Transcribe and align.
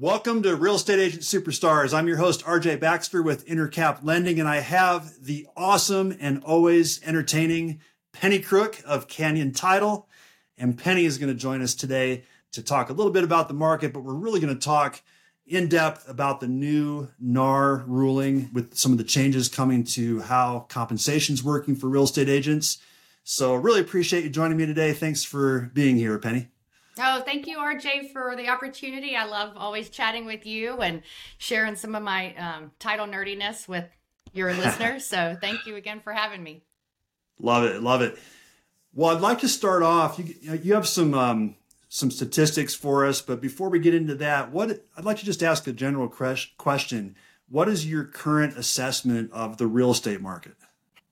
Welcome 0.00 0.44
to 0.44 0.54
Real 0.54 0.76
Estate 0.76 1.00
Agent 1.00 1.24
Superstars. 1.24 1.92
I'm 1.92 2.06
your 2.06 2.18
host, 2.18 2.44
RJ 2.44 2.78
Baxter 2.78 3.20
with 3.20 3.44
Intercap 3.48 3.98
Lending, 4.04 4.38
and 4.38 4.48
I 4.48 4.60
have 4.60 5.24
the 5.24 5.48
awesome 5.56 6.16
and 6.20 6.40
always 6.44 7.02
entertaining 7.02 7.80
Penny 8.12 8.38
Crook 8.38 8.80
of 8.86 9.08
Canyon 9.08 9.52
Title. 9.52 10.08
And 10.56 10.78
Penny 10.78 11.04
is 11.04 11.18
going 11.18 11.32
to 11.32 11.34
join 11.34 11.62
us 11.62 11.74
today 11.74 12.22
to 12.52 12.62
talk 12.62 12.90
a 12.90 12.92
little 12.92 13.10
bit 13.10 13.24
about 13.24 13.48
the 13.48 13.54
market, 13.54 13.92
but 13.92 14.04
we're 14.04 14.14
really 14.14 14.38
going 14.38 14.54
to 14.54 14.64
talk 14.64 15.02
in 15.48 15.68
depth 15.68 16.08
about 16.08 16.38
the 16.38 16.46
new 16.46 17.08
NAR 17.18 17.82
ruling 17.88 18.50
with 18.52 18.76
some 18.76 18.92
of 18.92 18.98
the 18.98 19.04
changes 19.04 19.48
coming 19.48 19.82
to 19.82 20.20
how 20.20 20.60
compensation 20.68 21.32
is 21.34 21.42
working 21.42 21.74
for 21.74 21.88
real 21.88 22.04
estate 22.04 22.28
agents. 22.28 22.78
So, 23.24 23.52
really 23.56 23.80
appreciate 23.80 24.22
you 24.22 24.30
joining 24.30 24.58
me 24.58 24.66
today. 24.66 24.92
Thanks 24.92 25.24
for 25.24 25.72
being 25.74 25.96
here, 25.96 26.16
Penny. 26.20 26.50
Oh, 27.00 27.22
thank 27.24 27.46
you, 27.46 27.58
RJ, 27.58 28.12
for 28.12 28.34
the 28.36 28.48
opportunity. 28.48 29.16
I 29.16 29.24
love 29.24 29.54
always 29.56 29.88
chatting 29.88 30.26
with 30.26 30.46
you 30.46 30.78
and 30.78 31.02
sharing 31.38 31.76
some 31.76 31.94
of 31.94 32.02
my 32.02 32.34
um, 32.34 32.72
title 32.78 33.06
nerdiness 33.06 33.68
with 33.68 33.84
your 34.32 34.52
listeners. 34.54 35.04
so, 35.04 35.36
thank 35.40 35.66
you 35.66 35.76
again 35.76 36.00
for 36.00 36.12
having 36.12 36.42
me. 36.42 36.62
Love 37.40 37.64
it, 37.64 37.82
love 37.82 38.02
it. 38.02 38.18
Well, 38.94 39.14
I'd 39.14 39.22
like 39.22 39.40
to 39.40 39.48
start 39.48 39.82
off. 39.82 40.18
You, 40.18 40.34
you 40.62 40.74
have 40.74 40.88
some 40.88 41.14
um, 41.14 41.54
some 41.88 42.10
statistics 42.10 42.74
for 42.74 43.06
us, 43.06 43.22
but 43.22 43.40
before 43.40 43.68
we 43.68 43.78
get 43.78 43.94
into 43.94 44.14
that, 44.16 44.50
what 44.50 44.84
I'd 44.96 45.04
like 45.04 45.18
to 45.18 45.24
just 45.24 45.42
ask 45.42 45.66
a 45.66 45.72
general 45.72 46.08
question: 46.08 47.14
What 47.48 47.68
is 47.68 47.86
your 47.86 48.04
current 48.04 48.56
assessment 48.56 49.30
of 49.32 49.56
the 49.56 49.66
real 49.66 49.92
estate 49.92 50.20
market? 50.20 50.54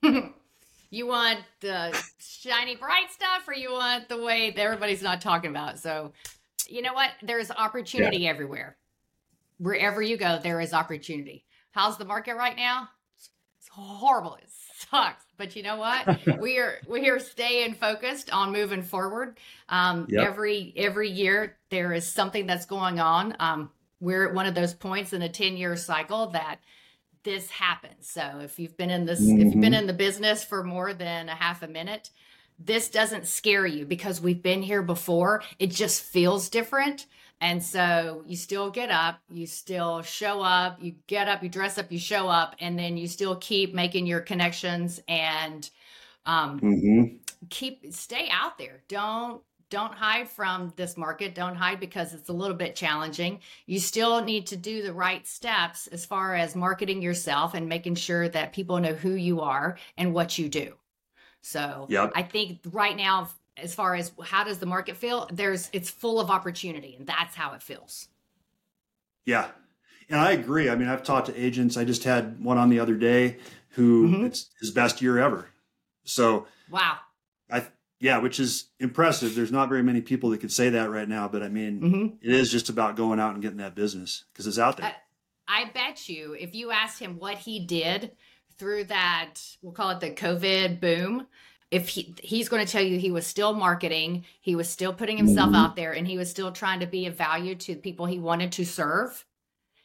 you 0.90 1.06
want 1.06 1.40
the 1.60 1.96
shiny 2.18 2.76
bright 2.76 3.10
stuff 3.10 3.46
or 3.46 3.54
you 3.54 3.72
want 3.72 4.08
the 4.08 4.22
way 4.22 4.50
that 4.50 4.60
everybody's 4.60 5.02
not 5.02 5.20
talking 5.20 5.50
about? 5.50 5.78
So 5.78 6.12
you 6.68 6.82
know 6.82 6.94
what? 6.94 7.10
There's 7.22 7.50
opportunity 7.50 8.18
yeah. 8.18 8.30
everywhere. 8.30 8.76
Wherever 9.58 10.02
you 10.02 10.16
go 10.16 10.38
there 10.42 10.60
is 10.60 10.72
opportunity. 10.72 11.44
How's 11.70 11.98
the 11.98 12.04
market 12.04 12.36
right 12.36 12.56
now? 12.56 12.88
It's 13.58 13.68
horrible. 13.68 14.36
It 14.36 14.48
sucks. 14.90 15.24
But 15.36 15.56
you 15.56 15.62
know 15.62 15.76
what? 15.76 16.20
We 16.40 16.58
are 16.58 16.78
we 16.88 17.08
are 17.08 17.18
staying 17.18 17.74
focused 17.74 18.32
on 18.32 18.52
moving 18.52 18.82
forward. 18.82 19.38
Um, 19.68 20.06
yep. 20.08 20.26
every 20.26 20.72
every 20.76 21.10
year 21.10 21.56
there 21.70 21.92
is 21.92 22.06
something 22.06 22.46
that's 22.46 22.66
going 22.66 23.00
on. 23.00 23.36
Um, 23.40 23.70
we're 24.00 24.28
at 24.28 24.34
one 24.34 24.46
of 24.46 24.54
those 24.54 24.74
points 24.74 25.12
in 25.12 25.22
a 25.22 25.28
10 25.28 25.56
year 25.56 25.76
cycle 25.76 26.28
that 26.28 26.60
this 27.26 27.50
happens. 27.50 28.08
So 28.08 28.38
if 28.40 28.58
you've 28.58 28.76
been 28.76 28.88
in 28.88 29.04
this, 29.04 29.20
mm-hmm. 29.20 29.40
if 29.40 29.44
you've 29.46 29.60
been 29.60 29.72
mm-hmm. 29.72 29.80
in 29.80 29.86
the 29.88 29.92
business 29.92 30.44
for 30.44 30.62
more 30.62 30.94
than 30.94 31.28
a 31.28 31.34
half 31.34 31.62
a 31.62 31.66
minute, 31.66 32.10
this 32.56 32.88
doesn't 32.88 33.26
scare 33.26 33.66
you 33.66 33.84
because 33.84 34.20
we've 34.20 34.42
been 34.42 34.62
here 34.62 34.80
before. 34.80 35.42
It 35.58 35.72
just 35.72 36.04
feels 36.04 36.48
different. 36.48 37.06
And 37.40 37.62
so 37.62 38.22
you 38.26 38.36
still 38.36 38.70
get 38.70 38.90
up, 38.90 39.18
you 39.28 39.46
still 39.46 40.02
show 40.02 40.40
up, 40.40 40.80
you 40.80 40.94
get 41.08 41.28
up, 41.28 41.42
you 41.42 41.48
dress 41.48 41.78
up, 41.78 41.90
you 41.90 41.98
show 41.98 42.28
up, 42.28 42.54
and 42.60 42.78
then 42.78 42.96
you 42.96 43.08
still 43.08 43.36
keep 43.36 43.74
making 43.74 44.06
your 44.06 44.20
connections 44.20 45.00
and 45.08 45.68
um, 46.24 46.60
mm-hmm. 46.60 47.16
keep 47.50 47.92
stay 47.92 48.28
out 48.30 48.56
there. 48.56 48.82
Don't 48.88 49.42
don't 49.68 49.94
hide 49.94 50.28
from 50.28 50.72
this 50.76 50.96
market. 50.96 51.34
Don't 51.34 51.56
hide 51.56 51.80
because 51.80 52.14
it's 52.14 52.28
a 52.28 52.32
little 52.32 52.56
bit 52.56 52.76
challenging. 52.76 53.40
You 53.66 53.80
still 53.80 54.22
need 54.22 54.46
to 54.48 54.56
do 54.56 54.82
the 54.82 54.92
right 54.92 55.26
steps 55.26 55.86
as 55.88 56.06
far 56.06 56.34
as 56.34 56.54
marketing 56.54 57.02
yourself 57.02 57.54
and 57.54 57.68
making 57.68 57.96
sure 57.96 58.28
that 58.28 58.52
people 58.52 58.78
know 58.78 58.94
who 58.94 59.12
you 59.12 59.40
are 59.40 59.78
and 59.96 60.14
what 60.14 60.38
you 60.38 60.48
do. 60.48 60.74
So 61.42 61.86
yep. 61.88 62.12
I 62.14 62.22
think 62.22 62.60
right 62.70 62.96
now, 62.96 63.28
as 63.56 63.74
far 63.74 63.94
as 63.94 64.12
how 64.22 64.44
does 64.44 64.58
the 64.58 64.66
market 64.66 64.96
feel, 64.96 65.28
there's 65.32 65.70
it's 65.72 65.90
full 65.90 66.20
of 66.20 66.30
opportunity, 66.30 66.96
and 66.98 67.06
that's 67.06 67.34
how 67.34 67.54
it 67.54 67.62
feels. 67.62 68.08
Yeah, 69.24 69.48
and 70.08 70.20
I 70.20 70.32
agree. 70.32 70.68
I 70.68 70.76
mean, 70.76 70.88
I've 70.88 71.02
talked 71.02 71.26
to 71.28 71.40
agents. 71.40 71.76
I 71.76 71.84
just 71.84 72.04
had 72.04 72.42
one 72.42 72.58
on 72.58 72.68
the 72.68 72.80
other 72.80 72.96
day 72.96 73.38
who 73.70 74.08
mm-hmm. 74.08 74.24
it's 74.26 74.50
his 74.60 74.70
best 74.70 75.00
year 75.00 75.18
ever. 75.18 75.48
So 76.04 76.46
wow, 76.70 76.98
I 77.50 77.64
yeah, 78.00 78.18
which 78.18 78.38
is 78.38 78.68
impressive. 78.78 79.34
There's 79.34 79.52
not 79.52 79.68
very 79.68 79.82
many 79.82 80.00
people 80.00 80.30
that 80.30 80.40
could 80.40 80.52
say 80.52 80.70
that 80.70 80.90
right 80.90 81.08
now, 81.08 81.28
but 81.28 81.42
I 81.42 81.48
mean, 81.48 81.80
mm-hmm. 81.80 82.06
it 82.20 82.34
is 82.34 82.50
just 82.50 82.68
about 82.68 82.96
going 82.96 83.18
out 83.18 83.34
and 83.34 83.42
getting 83.42 83.58
that 83.58 83.74
business 83.74 84.24
because 84.32 84.46
it's 84.46 84.58
out 84.58 84.76
there. 84.76 84.94
I, 85.48 85.62
I 85.62 85.70
bet 85.70 86.08
you 86.08 86.36
if 86.38 86.54
you 86.54 86.70
asked 86.70 87.00
him 87.00 87.18
what 87.18 87.38
he 87.38 87.60
did 87.60 88.12
through 88.58 88.84
that, 88.84 89.34
we'll 89.62 89.72
call 89.72 89.90
it 89.90 90.00
the 90.00 90.10
COVID 90.10 90.80
boom, 90.80 91.26
if 91.70 91.88
he 91.88 92.14
he's 92.22 92.48
going 92.48 92.64
to 92.64 92.70
tell 92.70 92.82
you 92.82 92.98
he 92.98 93.10
was 93.10 93.26
still 93.26 93.52
marketing, 93.52 94.24
he 94.40 94.54
was 94.54 94.68
still 94.68 94.92
putting 94.92 95.16
himself 95.16 95.48
mm-hmm. 95.48 95.56
out 95.56 95.76
there, 95.76 95.92
and 95.92 96.06
he 96.06 96.18
was 96.18 96.30
still 96.30 96.52
trying 96.52 96.80
to 96.80 96.86
be 96.86 97.06
of 97.06 97.16
value 97.16 97.54
to 97.54 97.74
the 97.74 97.80
people 97.80 98.06
he 98.06 98.18
wanted 98.18 98.52
to 98.52 98.64
serve 98.64 99.24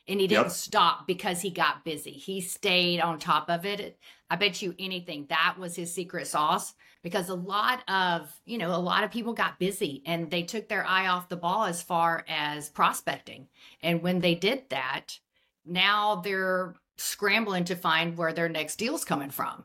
and 0.08 0.20
he 0.20 0.28
didn't 0.28 0.46
yep. 0.46 0.52
stop 0.52 1.08
because 1.08 1.42
he 1.42 1.50
got 1.50 1.86
busy. 1.86 2.12
He 2.12 2.42
stayed 2.42 3.00
on 3.00 3.20
top 3.20 3.50
of 3.50 3.66
it. 3.66 3.98
I 4.30 4.36
bet 4.36 4.62
you 4.62 4.76
anything 4.80 5.28
that 5.30 5.56
was 5.58 5.76
his 5.76 5.94
secret 5.94 6.28
sauce 6.28 6.74
because 7.04 7.30
a 7.30 7.36
lot 7.36 7.84
of, 7.90 8.32
you 8.46 8.58
know, 8.58 8.76
a 8.76 8.78
lot 8.78 9.04
of 9.04 9.12
people 9.12 9.34
got 9.34 9.60
busy 9.60 10.04
and 10.06 10.30
they 10.30 10.44
took 10.44 10.68
their 10.68 10.86
eye 10.86 11.08
off 11.08 11.30
the 11.30 11.36
ball 11.36 11.66
as 11.66 11.82
far 11.82 12.26
as 12.28 12.70
prospecting. 12.70 13.48
And 13.82 14.02
when 14.02 14.20
they 14.20 14.36
did 14.36 14.70
that, 14.70 15.20
now 15.66 16.18
they're 16.18 16.76
scrambling 16.98 17.66
to 17.66 17.76
find 17.76 18.18
where 18.18 18.34
their 18.34 18.50
next 18.50 18.78
deal's 18.78 19.06
coming 19.06 19.30
from. 19.30 19.64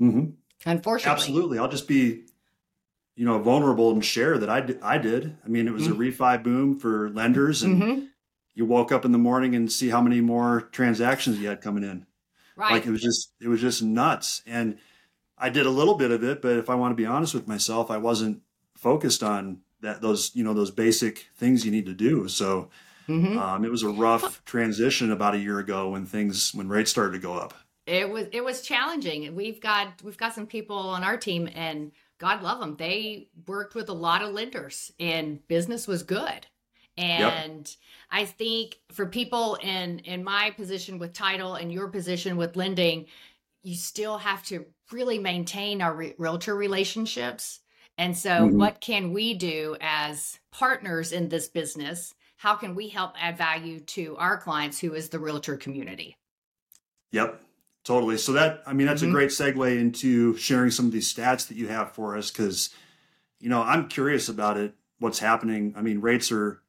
Mm-hmm. 0.00 0.30
Unfortunately. 0.66 1.12
Absolutely. 1.12 1.58
I'll 1.58 1.68
just 1.68 1.88
be, 1.88 2.24
you 3.16 3.24
know, 3.24 3.38
vulnerable 3.38 3.90
and 3.90 4.04
share 4.04 4.38
that 4.38 4.48
I 4.48 4.60
did. 4.60 4.80
I 4.82 4.98
did. 4.98 5.36
I 5.44 5.48
mean, 5.48 5.68
it 5.68 5.72
was 5.72 5.88
mm-hmm. 5.88 6.02
a 6.02 6.12
refi 6.12 6.42
boom 6.42 6.78
for 6.78 7.10
lenders 7.10 7.62
and 7.62 7.82
mm-hmm 7.82 8.04
you 8.54 8.64
woke 8.64 8.92
up 8.92 9.04
in 9.04 9.12
the 9.12 9.18
morning 9.18 9.54
and 9.54 9.70
see 9.70 9.88
how 9.90 10.00
many 10.00 10.20
more 10.20 10.62
transactions 10.72 11.38
you 11.38 11.48
had 11.48 11.60
coming 11.60 11.82
in. 11.82 12.06
Right. 12.56 12.72
Like 12.72 12.86
it 12.86 12.90
was 12.90 13.02
just 13.02 13.32
it 13.40 13.48
was 13.48 13.60
just 13.60 13.82
nuts. 13.82 14.42
And 14.46 14.78
I 15.44 15.50
did 15.50 15.66
a 15.66 15.70
little 15.70 15.94
bit 15.94 16.10
of 16.10 16.24
it, 16.24 16.40
but 16.40 16.56
if 16.56 16.70
I 16.70 16.74
want 16.74 16.92
to 16.92 16.96
be 16.96 17.04
honest 17.04 17.34
with 17.34 17.46
myself, 17.46 17.90
I 17.90 17.98
wasn't 17.98 18.40
focused 18.74 19.22
on 19.22 19.58
that 19.82 20.00
those 20.00 20.34
you 20.34 20.42
know 20.42 20.54
those 20.54 20.70
basic 20.70 21.26
things 21.36 21.66
you 21.66 21.70
need 21.70 21.84
to 21.84 21.92
do. 21.92 22.28
So 22.28 22.70
mm-hmm. 23.06 23.38
um, 23.38 23.62
it 23.62 23.70
was 23.70 23.82
a 23.82 23.90
rough 23.90 24.42
transition 24.46 25.12
about 25.12 25.34
a 25.34 25.38
year 25.38 25.58
ago 25.58 25.90
when 25.90 26.06
things 26.06 26.54
when 26.54 26.70
rates 26.70 26.90
started 26.90 27.12
to 27.12 27.18
go 27.18 27.34
up. 27.34 27.52
It 27.86 28.08
was 28.08 28.28
it 28.32 28.42
was 28.42 28.62
challenging. 28.62 29.36
We've 29.36 29.60
got 29.60 30.02
we've 30.02 30.16
got 30.16 30.34
some 30.34 30.46
people 30.46 30.78
on 30.78 31.04
our 31.04 31.18
team, 31.18 31.50
and 31.54 31.92
God 32.16 32.42
love 32.42 32.58
them. 32.58 32.76
They 32.78 33.28
worked 33.46 33.74
with 33.74 33.90
a 33.90 33.94
lot 33.94 34.22
of 34.22 34.32
lenders, 34.32 34.92
and 34.98 35.46
business 35.46 35.86
was 35.86 36.02
good. 36.02 36.46
And 36.96 37.66
yep. 37.66 37.76
I 38.10 38.24
think 38.24 38.78
for 38.92 39.04
people 39.04 39.56
in 39.56 39.98
in 39.98 40.24
my 40.24 40.52
position 40.52 40.98
with 40.98 41.12
title 41.12 41.56
and 41.56 41.70
your 41.70 41.88
position 41.88 42.38
with 42.38 42.56
lending, 42.56 43.08
you 43.64 43.74
still 43.74 44.18
have 44.18 44.44
to 44.44 44.66
really 44.92 45.18
maintain 45.18 45.82
our 45.82 45.94
re- 45.94 46.14
realtor 46.18 46.54
relationships. 46.54 47.60
And 47.96 48.16
so, 48.16 48.30
mm-hmm. 48.30 48.58
what 48.58 48.80
can 48.80 49.12
we 49.12 49.34
do 49.34 49.76
as 49.80 50.38
partners 50.52 51.12
in 51.12 51.28
this 51.28 51.48
business? 51.48 52.14
How 52.36 52.54
can 52.56 52.74
we 52.74 52.88
help 52.88 53.14
add 53.18 53.38
value 53.38 53.80
to 53.80 54.16
our 54.18 54.36
clients, 54.36 54.78
who 54.78 54.92
is 54.92 55.08
the 55.08 55.18
realtor 55.18 55.56
community? 55.56 56.16
Yep, 57.12 57.40
totally. 57.84 58.18
So 58.18 58.32
that 58.32 58.62
I 58.66 58.74
mean, 58.74 58.86
that's 58.86 59.00
mm-hmm. 59.00 59.10
a 59.10 59.14
great 59.14 59.30
segue 59.30 59.80
into 59.80 60.36
sharing 60.36 60.70
some 60.70 60.86
of 60.86 60.92
these 60.92 61.12
stats 61.12 61.48
that 61.48 61.56
you 61.56 61.68
have 61.68 61.92
for 61.92 62.16
us 62.16 62.30
because, 62.30 62.70
you 63.40 63.48
know, 63.48 63.62
I'm 63.62 63.88
curious 63.88 64.28
about 64.28 64.58
it. 64.58 64.74
What's 64.98 65.18
happening? 65.18 65.74
I 65.76 65.82
mean, 65.82 66.00
rates 66.00 66.30
are 66.32 66.60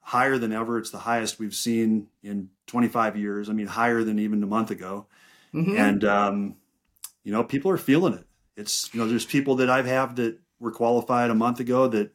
higher 0.00 0.36
than 0.36 0.52
ever. 0.52 0.78
It's 0.78 0.90
the 0.90 0.98
highest 0.98 1.38
we've 1.38 1.54
seen 1.54 2.08
in 2.22 2.50
25 2.66 3.16
years. 3.16 3.48
I 3.48 3.52
mean, 3.52 3.68
higher 3.68 4.02
than 4.02 4.18
even 4.18 4.42
a 4.42 4.46
month 4.46 4.70
ago. 4.70 5.06
Mm-hmm. 5.54 5.76
And, 5.76 6.04
um, 6.04 6.56
you 7.24 7.32
know, 7.32 7.44
people 7.44 7.70
are 7.70 7.78
feeling 7.78 8.14
it. 8.14 8.26
It's, 8.56 8.92
you 8.92 9.00
know, 9.00 9.06
there's 9.06 9.24
people 9.24 9.56
that 9.56 9.70
I've 9.70 9.86
had 9.86 10.16
that 10.16 10.38
were 10.60 10.72
qualified 10.72 11.30
a 11.30 11.34
month 11.34 11.60
ago 11.60 11.88
that 11.88 12.12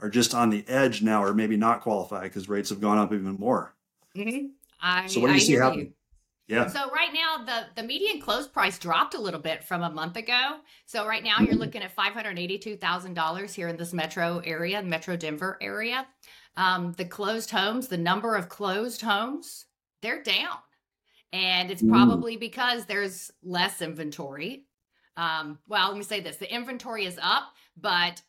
are 0.00 0.10
just 0.10 0.34
on 0.34 0.50
the 0.50 0.66
edge 0.68 1.02
now 1.02 1.22
or 1.22 1.34
maybe 1.34 1.56
not 1.56 1.80
qualified 1.80 2.24
because 2.24 2.48
rates 2.48 2.70
have 2.70 2.80
gone 2.80 2.98
up 2.98 3.12
even 3.12 3.36
more. 3.38 3.74
Mm-hmm. 4.16 4.46
I, 4.80 5.06
so 5.06 5.20
what 5.20 5.28
do 5.28 5.32
you 5.34 5.40
I 5.40 5.42
see 5.42 5.52
happening? 5.54 5.94
Yeah. 6.46 6.66
So 6.66 6.90
right 6.90 7.08
now 7.14 7.44
the 7.44 7.80
the 7.80 7.86
median 7.86 8.20
close 8.20 8.46
price 8.46 8.78
dropped 8.78 9.14
a 9.14 9.20
little 9.20 9.40
bit 9.40 9.64
from 9.64 9.82
a 9.82 9.88
month 9.88 10.16
ago. 10.16 10.58
So 10.84 11.06
right 11.06 11.24
now 11.24 11.38
you're 11.40 11.54
looking 11.54 11.82
at 11.82 11.92
five 11.92 12.12
hundred 12.12 12.38
eighty 12.38 12.58
two 12.58 12.76
thousand 12.76 13.14
dollars 13.14 13.54
here 13.54 13.68
in 13.68 13.78
this 13.78 13.94
metro 13.94 14.42
area, 14.44 14.82
Metro 14.82 15.16
Denver 15.16 15.56
area. 15.62 16.06
Um, 16.56 16.92
the 16.92 17.06
closed 17.06 17.50
homes, 17.50 17.88
the 17.88 17.96
number 17.96 18.36
of 18.36 18.50
closed 18.50 19.00
homes, 19.00 19.64
they're 20.02 20.22
down. 20.22 20.58
And 21.34 21.72
it's 21.72 21.82
mm. 21.82 21.90
probably 21.90 22.36
because 22.36 22.86
there's 22.86 23.32
less 23.42 23.82
inventory. 23.82 24.66
Um, 25.16 25.58
well, 25.66 25.88
let 25.88 25.98
me 25.98 26.04
say 26.04 26.20
this 26.20 26.36
the 26.36 26.52
inventory 26.52 27.06
is 27.06 27.18
up, 27.20 27.52
but 27.76 28.22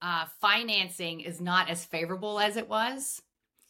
uh, 0.00 0.24
financing 0.40 1.20
is 1.20 1.38
not 1.40 1.68
as 1.68 1.84
favorable 1.84 2.40
as 2.40 2.56
it 2.56 2.66
was. 2.66 3.20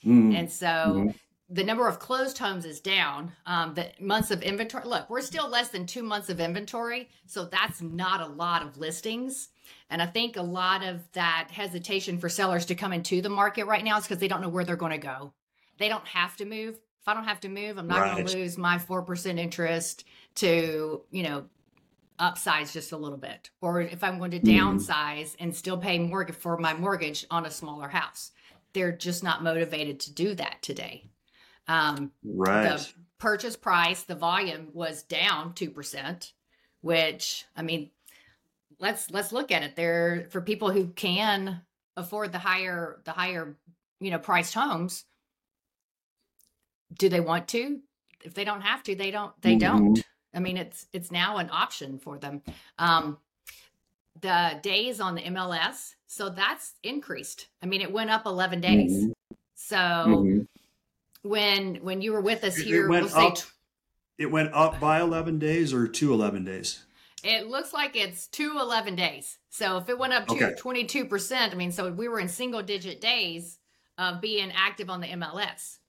Mm. 0.07 0.39
And 0.39 0.51
so 0.51 0.67
mm-hmm. 0.67 1.09
the 1.49 1.65
number 1.65 1.89
of 1.89 1.99
closed 1.99 2.39
homes 2.39 2.65
is 2.65 2.81
down. 2.81 3.33
Um, 3.45 3.75
the 3.75 3.91
months 3.99 4.31
of 4.31 4.41
inventory, 4.41 4.85
look, 4.87 5.11
we're 5.11 5.21
still 5.21 5.49
less 5.49 5.71
than 5.71 5.85
two 5.85 6.05
months 6.05 6.29
of 6.29 6.39
inventory. 6.39 7.09
So 7.27 7.47
that's 7.47 7.83
not 7.83 8.21
a 8.21 8.33
lot 8.33 8.63
of 8.63 8.79
listings. 8.79 9.49
And 9.91 10.01
I 10.01 10.07
think 10.07 10.37
a 10.37 10.43
lot 10.43 10.85
of 10.85 11.11
that 11.15 11.49
hesitation 11.51 12.19
for 12.19 12.29
sellers 12.29 12.67
to 12.67 12.77
come 12.77 12.93
into 12.93 13.21
the 13.21 13.29
market 13.29 13.67
right 13.67 13.83
now 13.85 13.99
is 13.99 14.05
because 14.05 14.19
they 14.19 14.29
don't 14.29 14.43
know 14.43 14.49
where 14.49 14.65
they're 14.65 14.77
going 14.77 14.93
to 14.93 14.99
go. 14.99 15.33
they 15.79 15.89
don't 15.89 16.07
have 16.07 16.37
to 16.37 16.45
move. 16.45 16.79
If 17.01 17.09
I 17.09 17.15
don't 17.15 17.25
have 17.25 17.41
to 17.41 17.49
move, 17.49 17.79
I'm 17.79 17.87
not 17.87 18.05
going 18.05 18.25
to 18.25 18.33
lose 18.37 18.59
my 18.59 18.77
4% 18.79 19.39
interest 19.39 20.05
to, 20.37 21.03
you 21.11 21.23
know, 21.23 21.47
upsize 22.21 22.73
just 22.73 22.93
a 22.93 22.97
little 22.97 23.17
bit. 23.19 23.51
Or 23.63 23.81
if 23.81 24.05
I'm 24.05 24.19
going 24.19 24.33
to 24.33 24.41
Mhm. 24.41 24.45
downsize 24.45 25.35
and 25.41 25.55
still 25.57 25.79
pay 25.79 25.99
mortgage 25.99 26.37
for 26.37 26.59
my 26.59 26.75
mortgage 26.75 27.25
on 27.31 27.47
a 27.47 27.51
smaller 27.51 27.89
house. 27.89 28.33
They're 28.75 28.93
just 28.93 29.25
not 29.25 29.43
motivated 29.43 29.99
to 30.01 30.13
do 30.15 30.35
that 30.35 30.63
today. 30.63 31.11
Um, 31.69 32.13
Right. 32.23 32.63
the 32.65 32.89
purchase 33.19 33.57
price, 33.57 34.03
the 34.05 34.15
volume 34.15 34.71
was 34.75 35.03
down 35.03 35.55
2%, 35.55 36.35
which 36.83 37.47
I 37.57 37.63
mean, 37.63 37.91
let's 38.79 39.11
let's 39.11 39.33
look 39.33 39.51
at 39.51 39.63
it. 39.63 39.77
There 39.77 40.29
for 40.31 40.41
people 40.41 40.71
who 40.71 40.89
can 40.89 41.63
afford 41.97 42.33
the 42.33 42.39
higher 42.39 43.01
the 43.05 43.13
higher, 43.13 43.59
you 44.01 44.11
know, 44.11 44.19
priced 44.19 44.55
homes, 44.55 45.05
do 46.99 47.09
they 47.09 47.21
want 47.21 47.49
to? 47.49 47.81
If 48.23 48.35
they 48.35 48.45
don't 48.45 48.61
have 48.63 48.83
to, 48.85 48.95
they 48.95 49.11
don't 49.11 49.33
they 49.43 49.57
Mhm. 49.57 49.61
don't. 49.61 50.05
I 50.35 50.41
mean, 50.41 50.57
it's 50.57 50.87
it's 50.93 51.11
now 51.11 51.39
an 51.39 51.49
option 51.51 51.99
for 51.99 52.19
them. 52.19 52.43
Um 52.79 53.19
the 54.21 54.59
days 54.63 55.01
on 55.01 55.15
the 55.15 55.23
MLS, 55.23 55.95
so 56.07 56.29
that's 56.29 56.75
increased. 56.83 57.49
I 57.63 57.67
mean, 57.67 57.81
it 57.81 57.93
went 57.93 58.11
up 58.11 58.27
11 58.27 58.61
days. 58.61 59.05
Mhm. 59.07 59.13
So 59.55 59.77
Mhm. 59.77 60.47
when 61.23 61.77
when 61.77 62.03
you 62.03 62.13
were 62.13 62.21
with 62.21 62.45
us 62.45 62.59
It- 62.59 62.63
it 62.63 62.67
here, 62.67 62.89
went 62.89 63.05
we'll 63.07 63.11
say 63.15 63.27
up. 63.29 63.39
It 64.19 64.31
went 64.31 64.53
up 64.53 64.79
by 64.79 65.01
11 65.01 65.39
days 65.39 65.73
or 65.73 65.89
to 65.89 66.13
11 66.13 66.45
days. 66.45 66.85
it 67.23 67.47
looks 67.49 67.73
like 67.73 67.97
it's 67.97 68.27
two 68.27 68.59
11 68.59 68.97
days. 68.97 69.39
So 69.51 69.77
if 69.79 69.89
it 69.89 69.99
went 69.99 70.13
up 70.15 70.27
to 70.29 70.35
Okay. 70.35 70.55
22%, 70.59 71.53
I 71.53 71.57
mean, 71.57 71.71
so 71.73 71.91
we 71.93 72.09
were 72.09 72.19
in 72.21 72.29
single 72.29 72.63
digit 72.63 73.01
days 73.01 73.59
of 73.99 74.21
being 74.23 74.51
active 74.53 74.89
on 74.89 75.01
the 75.01 75.07
MLS. 75.09 75.80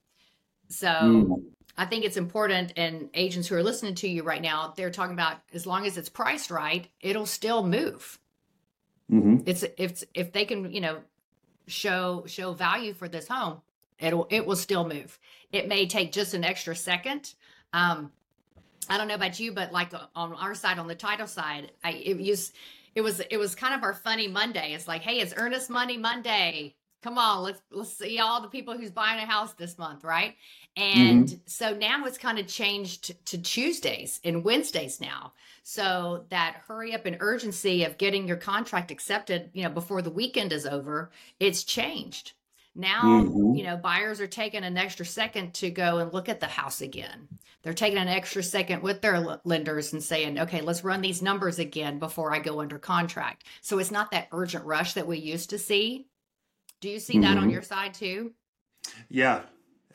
So 0.72 0.88
Mm. 0.88 1.44
I 1.78 1.86
think 1.86 2.06
it's 2.06 2.18
important, 2.18 2.74
and 2.76 3.10
agents 3.14 3.48
who 3.48 3.56
are 3.56 3.64
listening 3.64 3.96
to 3.96 4.08
you 4.08 4.24
right 4.24 4.42
now, 4.42 4.74
they're 4.76 4.92
talking 4.92 5.14
about 5.14 5.38
as 5.54 5.66
long 5.66 5.86
as 5.86 5.98
it's 5.98 6.10
priced 6.10 6.52
right, 6.52 6.88
it'll 7.00 7.26
still 7.26 7.64
move. 7.66 8.20
Mhm. 9.10 9.44
It's 9.46 9.64
if 9.78 10.04
if 10.14 10.32
they 10.32 10.46
can, 10.46 10.72
you 10.72 10.82
know, 10.82 11.02
show 11.68 12.24
show 12.28 12.54
value 12.54 12.94
for 12.94 13.08
this 13.08 13.28
home, 13.28 13.62
it'll 14.00 14.28
it 14.30 14.46
will 14.46 14.56
still 14.56 14.88
move. 14.88 15.18
It 15.52 15.68
may 15.68 15.86
take 15.88 16.12
just 16.12 16.34
an 16.34 16.44
extra 16.44 16.76
second. 16.76 17.34
Um, 17.74 18.12
I 18.90 18.98
don't 18.98 19.08
know 19.08 19.16
about 19.16 19.40
you, 19.40 19.52
but 19.54 19.72
like 19.72 19.92
on 20.16 20.34
our 20.34 20.56
side, 20.56 20.80
on 20.80 20.88
the 20.88 20.96
title 20.96 21.28
side, 21.28 21.72
I 21.84 21.92
it 21.92 22.18
was 22.18 22.52
it 22.96 23.02
was 23.02 23.20
it 23.20 23.38
was 23.38 23.56
kind 23.56 23.74
of 23.74 23.84
our 23.84 23.94
funny 23.94 24.28
Monday. 24.28 24.74
It's 24.74 24.88
like, 24.88 25.02
hey, 25.02 25.20
it's 25.20 25.34
earnest 25.38 25.70
money 25.70 25.98
Monday. 25.98 26.76
Come 27.02 27.18
on, 27.18 27.42
let's 27.42 27.62
let's 27.72 27.98
see 27.98 28.20
all 28.20 28.42
the 28.42 28.48
people 28.48 28.78
who's 28.78 28.92
buying 28.92 29.20
a 29.20 29.26
house 29.26 29.54
this 29.54 29.80
month, 29.80 30.04
right? 30.04 30.36
And 30.76 31.42
so 31.48 31.76
now 31.76 32.06
it's 32.06 32.18
kind 32.20 32.38
of 32.38 32.46
changed 32.48 33.26
to 33.26 33.42
Tuesdays 33.42 34.20
and 34.24 34.44
Wednesdays 34.44 35.02
now. 35.02 35.34
So 35.64 36.26
that 36.30 36.62
hurry 36.68 36.94
up 36.94 37.08
and 37.08 37.18
urgency 37.20 37.84
of 37.86 37.98
getting 37.98 38.28
your 38.28 38.38
contract 38.38 38.92
accepted, 38.92 39.50
you 39.54 39.64
know, 39.64 39.72
before 39.72 40.04
the 40.04 40.12
weekend 40.12 40.52
is 40.54 40.68
over, 40.68 41.12
it's 41.40 41.64
changed. 41.64 42.34
Now, 42.76 43.24
Mhm. 43.24 43.58
you 43.58 43.64
know, 43.64 43.78
buyers 43.78 44.22
are 44.22 44.28
taking 44.28 44.64
an 44.64 44.78
extra 44.78 45.06
second 45.06 45.54
to 45.56 45.72
go 45.72 45.98
and 45.98 46.14
look 46.14 46.30
at 46.30 46.40
the 46.40 46.48
house 46.48 46.82
again. 46.82 47.30
They're 47.64 47.74
taking 47.74 47.98
an 48.00 48.08
extra 48.08 48.44
second 48.44 48.82
with 48.84 49.02
their 49.02 49.16
l- 49.16 49.42
lenders 49.44 49.92
and 49.94 50.04
saying, 50.04 50.40
okay, 50.40 50.62
let's 50.62 50.84
run 50.84 51.02
these 51.02 51.22
numbers 51.22 51.58
again 51.60 52.00
before 52.00 52.34
I 52.34 52.40
go 52.40 52.62
under 52.62 52.80
contract. 52.80 53.44
So 53.62 53.80
it's 53.80 53.92
not 53.92 54.12
that 54.12 54.28
urgent 54.32 54.66
rush 54.66 54.94
that 54.94 55.08
we 55.08 55.18
used 55.18 55.50
to 55.50 55.58
see. 55.60 56.08
Do 56.82 56.90
you 56.90 57.00
see 57.00 57.20
that 57.20 57.38
on 57.38 57.48
Mhm. 57.48 57.54
your 57.54 57.62
side 57.62 57.94
too? 57.94 58.34
Yeah, 59.08 59.44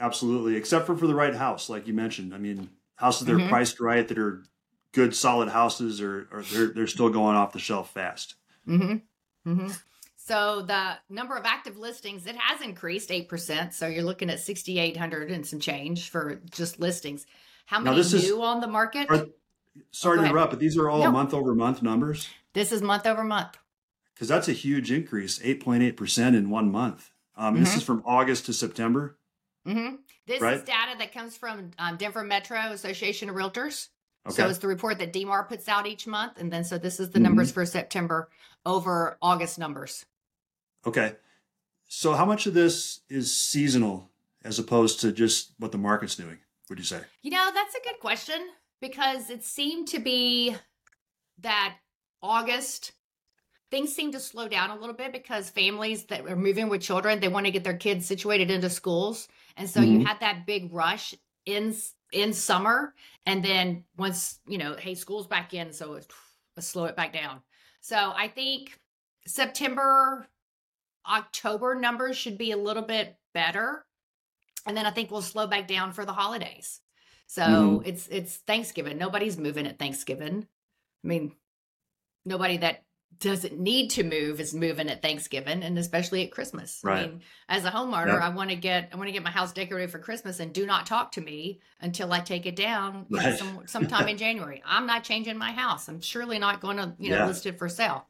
absolutely. 0.00 0.56
Except 0.56 0.86
for 0.86 0.96
for 0.96 1.06
the 1.06 1.14
right 1.14 1.34
house, 1.34 1.68
like 1.68 1.86
you 1.86 1.92
mentioned. 1.92 2.32
I 2.34 2.38
mean, 2.38 2.70
houses 2.94 3.26
that 3.26 3.34
are 3.34 3.38
Mhm. 3.38 3.48
priced 3.48 3.80
right, 3.80 4.06
that 4.08 4.16
are 4.18 4.44
good, 4.92 5.14
solid 5.14 5.48
houses, 5.50 6.00
or, 6.00 6.28
or 6.32 6.42
they're 6.42 6.68
they're 6.68 6.86
still 6.86 7.10
going 7.10 7.36
off 7.36 7.52
the 7.52 7.58
shelf 7.58 7.92
fast. 7.92 8.36
Mm-hmm. 8.66 9.50
Mm-hmm. 9.50 9.72
So 10.16 10.62
the 10.62 10.98
number 11.10 11.36
of 11.36 11.44
active 11.44 11.76
listings 11.76 12.26
it 12.26 12.36
has 12.36 12.60
increased 12.62 13.10
eight 13.10 13.28
percent. 13.28 13.74
So 13.74 13.86
you're 13.88 14.02
looking 14.04 14.30
at 14.30 14.40
sixty 14.40 14.78
eight 14.78 14.96
hundred 14.96 15.30
and 15.30 15.44
some 15.46 15.60
change 15.60 16.08
for 16.10 16.36
just 16.50 16.78
listings. 16.80 17.26
How 17.66 17.80
many 17.80 17.96
this 17.96 18.12
is- 18.12 18.24
new 18.24 18.42
on 18.42 18.60
the 18.60 18.68
market? 18.68 19.10
Are- 19.10 19.26
Sorry 19.90 20.16
Go 20.16 20.22
to 20.22 20.28
interrupt, 20.30 20.50
but 20.52 20.58
these 20.58 20.78
are 20.78 20.88
all 20.88 21.00
No. 21.02 21.10
month 21.10 21.34
over 21.34 21.54
month 21.54 21.82
numbers 21.82 22.28
this 22.54 22.72
is 22.72 22.80
month 22.80 23.04
over 23.06 23.22
month. 23.22 23.58
Because 24.16 24.28
that's 24.28 24.48
a 24.48 24.52
huge 24.52 24.90
increase, 24.90 25.38
eight 25.44 25.62
point 25.62 25.82
eight 25.82 25.96
percent 25.96 26.34
in 26.34 26.48
one 26.48 26.72
month. 26.72 27.12
Um, 27.36 27.60
This 27.60 27.74
Mhm. 27.74 27.76
is 27.76 27.82
from 27.82 28.02
August 28.06 28.46
to 28.46 28.54
September. 28.54 29.18
Mm-hmm. 29.66 29.96
This 30.26 30.40
Right. 30.40 30.54
is 30.56 30.62
data 30.62 30.96
that 30.98 31.12
comes 31.12 31.36
from 31.36 31.72
um, 31.78 31.96
Denver 31.98 32.24
Metro 32.24 32.56
Association 32.72 33.28
of 33.28 33.36
Realtors. 33.36 33.88
Okay. 34.26 34.34
So 34.36 34.48
it's 34.48 34.58
the 34.58 34.68
report 34.68 34.98
that 34.98 35.12
DMAR 35.12 35.46
puts 35.46 35.68
out 35.68 35.86
each 35.86 36.06
month, 36.06 36.38
and 36.38 36.50
then 36.50 36.64
so 36.64 36.78
this 36.78 36.98
is 36.98 37.10
the 37.10 37.18
Mhm. 37.18 37.22
numbers 37.24 37.52
for 37.52 37.66
September 37.66 38.30
over 38.64 39.18
August 39.20 39.58
numbers. 39.58 40.06
Okay. 40.86 41.16
So 41.88 42.14
how 42.14 42.24
much 42.24 42.46
of 42.46 42.54
this 42.54 43.00
is 43.08 43.36
seasonal 43.36 44.10
as 44.42 44.58
opposed 44.58 45.00
to 45.00 45.12
just 45.12 45.52
what 45.58 45.72
the 45.72 45.78
market's 45.78 46.16
doing, 46.16 46.38
would 46.70 46.78
you 46.78 46.84
say? 46.84 47.04
You 47.22 47.30
know, 47.32 47.50
that's 47.52 47.74
a 47.74 47.80
good 47.80 48.00
question 48.00 48.50
because 48.80 49.28
it 49.30 49.44
seemed 49.44 49.88
to 49.88 49.98
be 49.98 50.56
that 51.38 51.76
August 52.22 52.92
things 53.70 53.94
seem 53.94 54.12
to 54.12 54.20
slow 54.20 54.48
down 54.48 54.70
a 54.70 54.76
little 54.78 54.94
bit 54.94 55.12
because 55.12 55.50
families 55.50 56.04
that 56.06 56.26
are 56.26 56.36
moving 56.36 56.68
with 56.68 56.82
children, 56.82 57.20
they 57.20 57.28
want 57.28 57.46
to 57.46 57.52
get 57.52 57.64
their 57.64 57.76
kids 57.76 58.06
situated 58.06 58.50
into 58.50 58.70
schools. 58.70 59.28
And 59.56 59.68
so 59.68 59.82
you 59.82 59.98
Mhm. 59.98 60.06
had 60.06 60.20
that 60.20 60.46
big 60.46 60.72
rush 60.72 61.14
in 61.44 61.74
in 62.12 62.32
summer 62.32 62.94
and 63.26 63.44
then 63.44 63.84
once, 63.96 64.40
you 64.46 64.58
know, 64.58 64.76
hey, 64.76 64.94
school's 64.94 65.26
back 65.26 65.52
in, 65.54 65.72
so 65.72 65.90
let's 65.90 66.68
slow 66.68 66.84
it 66.84 66.96
back 66.96 67.12
down. 67.12 67.42
So 67.80 68.12
I 68.16 68.28
think 68.28 68.78
September 69.26 70.28
October 71.06 71.74
numbers 71.74 72.16
should 72.16 72.38
be 72.38 72.52
a 72.52 72.56
little 72.56 72.82
bit 72.82 73.18
better. 73.34 73.86
And 74.66 74.76
then 74.76 74.86
I 74.86 74.90
think 74.90 75.10
we'll 75.10 75.22
slow 75.22 75.46
back 75.46 75.68
down 75.68 75.92
for 75.92 76.04
the 76.04 76.12
holidays. 76.12 76.80
So 77.26 77.82
Mhm. 77.82 77.86
it's 77.86 78.08
it's 78.08 78.36
Thanksgiving. 78.38 78.98
Nobody's 78.98 79.38
moving 79.38 79.66
at 79.66 79.78
Thanksgiving. 79.78 80.48
I 81.04 81.08
mean, 81.08 81.36
nobody 82.26 82.58
that 82.58 82.85
doesn't 83.18 83.58
need 83.58 83.90
to 83.90 84.02
move 84.02 84.40
is 84.40 84.54
moving 84.54 84.88
at 84.88 85.02
Thanksgiving 85.02 85.62
and 85.62 85.78
especially 85.78 86.24
at 86.24 86.30
Christmas. 86.32 86.80
I 86.84 86.88
Right. 86.88 87.10
mean, 87.10 87.22
as 87.48 87.64
a 87.64 87.70
homeowner. 87.70 88.20
I 88.20 88.28
want 88.30 88.50
to 88.50 88.56
get 88.56 88.90
I 88.92 88.96
want 88.96 89.08
to 89.08 89.12
get 89.12 89.22
my 89.22 89.30
house 89.30 89.52
decorated 89.52 89.90
for 89.90 89.98
Christmas 89.98 90.40
and 90.40 90.52
do 90.52 90.66
not 90.66 90.86
talk 90.86 91.12
to 91.12 91.20
me 91.20 91.60
until 91.80 92.12
I 92.12 92.20
take 92.20 92.46
it 92.46 92.56
down 92.56 93.06
Right. 93.10 93.38
some, 93.38 93.62
sometime 93.66 94.08
in 94.08 94.16
January. 94.16 94.62
I'm 94.64 94.86
not 94.86 95.04
changing 95.04 95.38
my 95.38 95.52
house. 95.52 95.88
I'm 95.88 96.00
surely 96.00 96.38
not 96.38 96.60
going 96.60 96.76
to, 96.76 96.94
you 96.98 97.10
know, 97.10 97.16
Yeah. 97.18 97.26
list 97.26 97.46
it 97.46 97.58
for 97.58 97.68
sale. 97.68 98.06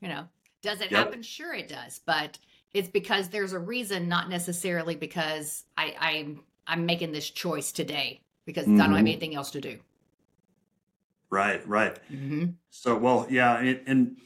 You 0.00 0.08
know, 0.08 0.28
does 0.62 0.80
it 0.80 0.90
Yep. 0.90 1.04
happen? 1.04 1.22
Sure 1.22 1.54
it 1.54 1.68
does, 1.68 2.00
but 2.04 2.38
it's 2.72 2.88
because 2.88 3.28
there's 3.28 3.52
a 3.52 3.58
reason, 3.58 4.08
not 4.08 4.28
necessarily 4.28 4.96
because 4.96 5.64
I, 5.76 5.94
I'm 5.98 6.44
I'm 6.66 6.86
making 6.86 7.12
this 7.12 7.28
choice 7.30 7.72
today 7.72 8.22
because 8.46 8.64
I 8.64 8.68
don't 8.70 8.78
mm-hmm. 8.78 8.92
have 8.92 9.00
anything 9.00 9.34
else 9.34 9.50
to 9.52 9.60
do. 9.60 9.78
Right, 11.34 11.66
right. 11.68 11.98
Mm-hmm. 12.12 12.44
So, 12.70 12.96
well, 12.96 13.26
yeah, 13.28 13.58
and, 13.58 13.80
and 13.86 14.16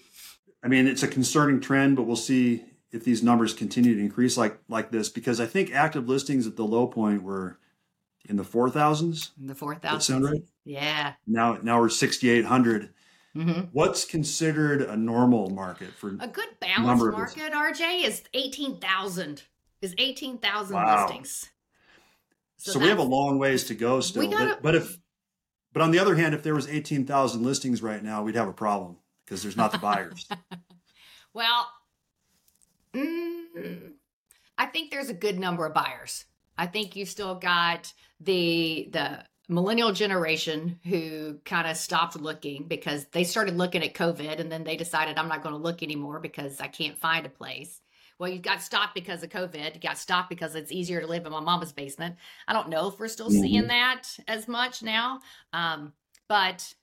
I 0.62 0.68
mean, 0.68 0.86
it's 0.86 1.02
a 1.02 1.08
concerning 1.08 1.58
trend, 1.58 1.96
but 1.96 2.02
we'll 2.02 2.16
see 2.16 2.64
if 2.92 3.02
these 3.02 3.22
numbers 3.22 3.54
continue 3.54 3.94
to 3.94 4.00
increase 4.00 4.36
like 4.36 4.58
like 4.68 4.90
this 4.90 5.08
because 5.08 5.40
I 5.40 5.46
think 5.46 5.72
active 5.72 6.06
listings 6.06 6.46
at 6.46 6.56
the 6.56 6.64
low 6.66 6.86
point 6.86 7.22
were 7.22 7.58
in 8.28 8.36
the 8.36 8.44
four 8.44 8.68
thousands. 8.68 9.30
The 9.38 9.54
four 9.54 9.74
thousand. 9.74 10.00
sound 10.00 10.24
right? 10.24 10.42
Yeah. 10.66 11.14
Now, 11.26 11.58
now 11.62 11.80
we're 11.80 11.88
sixty 11.88 12.28
eight 12.28 12.44
hundred. 12.44 12.90
hmm 13.32 13.62
What's 13.72 14.04
considered 14.04 14.82
a 14.82 14.94
normal 14.96 15.48
market 15.48 15.94
for? 15.94 16.10
A 16.20 16.28
good 16.28 16.48
of 16.62 16.84
market, 16.84 17.52
RJ, 17.54 18.04
is 18.04 18.22
eighteen 18.34 18.78
thousand. 18.80 19.44
Is 19.80 19.94
eighteen 19.96 20.36
thousand 20.38 20.76
Wow. 20.76 21.06
listings. 21.06 21.48
So, 22.58 22.78
we 22.80 22.88
have 22.88 22.98
a 22.98 23.02
long 23.02 23.38
ways 23.38 23.64
to 23.64 23.74
go 23.74 24.00
still. 24.00 24.28
gotta- 24.30 24.54
but, 24.54 24.62
but 24.62 24.74
if, 24.74 24.98
but 25.78 25.84
on 25.84 25.92
the 25.92 26.00
other 26.00 26.16
hand, 26.16 26.34
if 26.34 26.42
there 26.42 26.56
was 26.56 26.66
eighteen 26.66 27.06
thousand 27.06 27.44
listings 27.44 27.82
right 27.82 28.02
now, 28.02 28.24
we'd 28.24 28.34
have 28.34 28.48
a 28.48 28.52
problem 28.52 28.96
because 29.24 29.44
there's 29.44 29.56
not 29.56 29.70
the 29.70 29.78
buyers. 29.78 30.26
Well, 31.34 31.68
mm, 32.92 33.92
I 34.56 34.66
think 34.66 34.90
there's 34.90 35.08
a 35.08 35.14
good 35.14 35.38
number 35.38 35.66
of 35.66 35.74
buyers. 35.74 36.24
I 36.56 36.66
think 36.66 36.96
you 36.96 37.06
still 37.06 37.36
got 37.36 37.92
the 38.18 38.88
the 38.90 39.24
millennial 39.48 39.92
generation 39.92 40.80
who 40.82 41.38
kind 41.44 41.68
of 41.68 41.76
stopped 41.76 42.16
looking 42.16 42.64
because 42.64 43.06
they 43.12 43.22
started 43.22 43.56
looking 43.56 43.84
at 43.84 43.94
COVID 43.94 44.40
and 44.40 44.50
then 44.50 44.64
they 44.64 44.76
decided 44.76 45.16
I'm 45.16 45.28
not 45.28 45.44
going 45.44 45.54
to 45.54 45.60
look 45.60 45.84
anymore 45.84 46.18
because 46.18 46.60
I 46.60 46.66
can't 46.66 46.98
find 46.98 47.24
a 47.24 47.30
place. 47.30 47.80
Well, 48.18 48.30
you 48.30 48.40
got 48.40 48.62
stopped 48.62 48.94
because 48.94 49.22
of 49.22 49.30
COVID. 49.30 49.74
You 49.74 49.80
got 49.80 49.98
stopped 49.98 50.28
because 50.28 50.54
it's 50.54 50.72
easier 50.72 51.00
to 51.00 51.06
live 51.06 51.24
in 51.24 51.32
my 51.32 51.40
mama's 51.40 51.72
basement. 51.72 52.16
I 52.46 52.52
don't 52.52 52.68
know 52.68 52.88
if 52.88 52.98
we're 52.98 53.08
still 53.08 53.30
Mhm. 53.30 53.40
seeing 53.40 53.66
that 53.68 54.18
as 54.26 54.48
much 54.48 54.82
now. 54.82 55.20
Um, 55.52 55.92
but 56.28 56.74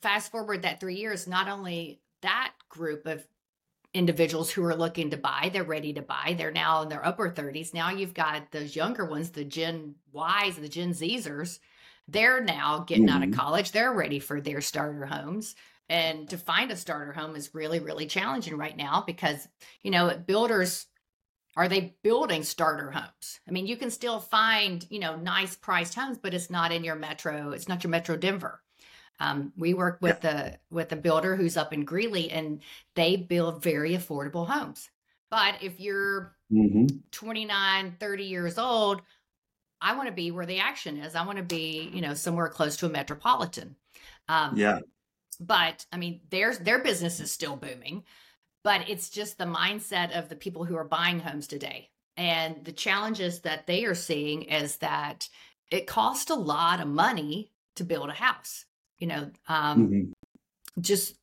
fast 0.00 0.30
forward 0.30 0.62
that 0.62 0.80
three 0.80 0.96
years, 0.96 1.26
not 1.26 1.48
only 1.48 2.00
that 2.22 2.52
group 2.68 3.06
of 3.06 3.26
individuals 3.94 4.50
who 4.50 4.64
are 4.64 4.76
looking 4.76 5.10
to 5.10 5.16
buy. 5.16 5.50
They're 5.52 5.64
ready 5.64 5.92
to 5.94 6.02
buy. 6.02 6.34
They're 6.36 6.50
now 6.50 6.82
in 6.82 6.88
their 6.88 7.04
upper 7.04 7.30
30s. 7.30 7.72
Now 7.72 7.90
you've 7.90 8.14
got 8.14 8.50
those 8.52 8.76
younger 8.76 9.04
ones, 9.04 9.30
the 9.30 9.44
Gen 9.44 9.94
Ys, 10.14 10.56
the 10.56 10.68
Gen 10.68 10.92
Zers. 10.92 11.58
They're 12.06 12.42
now 12.42 12.80
getting 12.80 13.06
mm-hmm. 13.06 13.16
out 13.16 13.22
of 13.22 13.30
mm-hmm. 13.30 13.40
college. 13.40 13.72
They're 13.72 13.92
ready 13.92 14.18
for 14.18 14.40
their 14.40 14.60
starter 14.60 15.06
homes. 15.06 15.54
And 15.88 16.28
to 16.30 16.36
find 16.36 16.70
a 16.70 16.76
starter 16.76 17.12
home 17.12 17.34
is 17.34 17.54
really, 17.54 17.80
really 17.80 18.06
challenging 18.06 18.56
right 18.56 18.76
now 18.76 19.02
because, 19.06 19.48
you 19.82 19.90
know, 19.90 20.14
builders 20.14 20.86
are 21.56 21.68
they 21.68 21.96
building 22.04 22.44
starter 22.44 22.92
homes? 22.92 23.40
I 23.48 23.50
mean, 23.50 23.66
you 23.66 23.76
can 23.76 23.90
still 23.90 24.20
find, 24.20 24.86
you 24.90 25.00
know, 25.00 25.16
nice 25.16 25.56
priced 25.56 25.94
homes, 25.94 26.16
but 26.16 26.32
it's 26.32 26.50
not 26.50 26.70
in 26.70 26.84
your 26.84 26.94
metro, 26.94 27.50
it's 27.50 27.66
not 27.66 27.82
your 27.82 27.90
metro 27.90 28.16
Denver. 28.16 28.62
Um, 29.18 29.52
we 29.56 29.74
work 29.74 29.98
with 30.00 30.20
yeah. 30.22 30.32
the 30.32 30.58
with 30.70 30.92
a 30.92 30.96
builder 30.96 31.34
who's 31.34 31.56
up 31.56 31.72
in 31.72 31.84
Greeley, 31.84 32.30
and 32.30 32.60
they 32.94 33.16
build 33.16 33.60
very 33.60 33.96
affordable 33.96 34.46
homes. 34.46 34.88
But 35.30 35.56
if 35.60 35.80
you're 35.80 36.36
mm-hmm. 36.52 36.86
29, 37.10 37.96
30 37.98 38.24
years 38.24 38.56
old, 38.56 39.02
I 39.80 39.96
want 39.96 40.08
to 40.08 40.14
be 40.14 40.30
where 40.30 40.46
the 40.46 40.60
action 40.60 40.98
is. 40.98 41.16
I 41.16 41.26
want 41.26 41.38
to 41.38 41.44
be, 41.44 41.90
you 41.92 42.00
know, 42.00 42.14
somewhere 42.14 42.48
close 42.48 42.76
to 42.76 42.86
a 42.86 42.90
metropolitan. 42.90 43.74
Um, 44.28 44.56
yeah. 44.56 44.78
But 45.40 45.86
I 45.92 45.96
mean, 45.96 46.20
their 46.30 46.54
their 46.54 46.80
business 46.80 47.20
is 47.20 47.30
still 47.30 47.56
booming, 47.56 48.04
but 48.64 48.88
it's 48.88 49.10
just 49.10 49.38
the 49.38 49.44
mindset 49.44 50.18
of 50.18 50.28
the 50.28 50.36
people 50.36 50.64
who 50.64 50.76
are 50.76 50.84
buying 50.84 51.20
homes 51.20 51.46
today, 51.46 51.90
and 52.16 52.64
the 52.64 52.72
challenges 52.72 53.40
that 53.40 53.66
they 53.66 53.84
are 53.84 53.94
seeing 53.94 54.42
is 54.42 54.78
that 54.78 55.28
it 55.70 55.86
costs 55.86 56.30
a 56.30 56.34
lot 56.34 56.80
of 56.80 56.88
money 56.88 57.52
to 57.76 57.84
build 57.84 58.08
a 58.08 58.14
house 58.14 58.64
you 58.98 59.06
know, 59.06 59.30
um, 59.48 59.88
mm-hmm. 59.88 60.80
just 60.80 61.16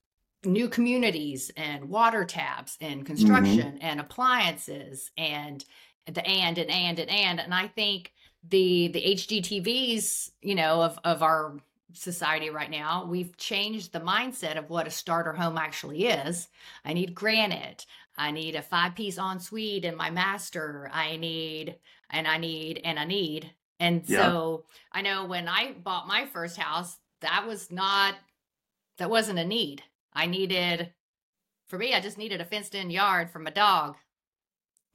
new 0.43 0.69
communities 0.69 1.51
and 1.57 1.89
water 1.89 2.23
taps 2.23 2.77
and 2.79 3.05
construction 3.05 3.73
mm-hmm. 3.73 3.77
and 3.81 3.99
appliances 3.99 5.11
and 5.17 5.65
the 6.05 6.25
and 6.25 6.57
and 6.57 6.69
and 6.69 6.99
and 6.99 7.09
and 7.09 7.39
and 7.39 7.53
I 7.53 7.67
think 7.67 8.13
the 8.47 8.89
the 8.89 9.01
HGTVs, 9.01 10.31
you 10.41 10.55
know, 10.55 10.81
of 10.81 10.99
of 11.03 11.23
our 11.23 11.57
society 11.93 12.49
right 12.49 12.69
now, 12.69 13.05
we've 13.05 13.35
changed 13.37 13.91
the 13.91 13.99
mindset 13.99 14.57
of 14.57 14.69
what 14.69 14.87
a 14.87 14.91
starter 14.91 15.33
home 15.33 15.57
actually 15.57 16.07
is. 16.07 16.47
I 16.83 16.93
need 16.93 17.15
granite. 17.15 17.85
I 18.17 18.31
need 18.31 18.55
a 18.55 18.61
five 18.61 18.95
piece 18.95 19.17
ensuite 19.17 19.85
in 19.85 19.95
my 19.95 20.09
master. 20.09 20.89
I 20.93 21.17
need 21.17 21.75
and 22.09 22.27
I 22.27 22.37
need 22.37 22.81
and 22.83 22.99
I 22.99 23.05
need. 23.05 23.51
And 23.79 24.03
yeah. 24.07 24.21
so 24.21 24.65
I 24.91 25.01
know 25.01 25.25
when 25.25 25.47
I 25.47 25.73
bought 25.73 26.07
my 26.07 26.25
first 26.25 26.57
house, 26.57 26.97
that 27.21 27.45
was 27.47 27.71
not 27.71 28.15
that 28.97 29.09
wasn't 29.09 29.39
a 29.39 29.45
need. 29.45 29.83
I 30.13 30.25
needed 30.27 30.93
for 31.67 31.77
me, 31.77 31.93
I 31.93 31.99
just 31.99 32.17
needed 32.17 32.41
a 32.41 32.45
fenced 32.45 32.75
in 32.75 32.89
yard 32.89 33.31
for 33.31 33.39
my 33.39 33.49
dog. 33.49 33.95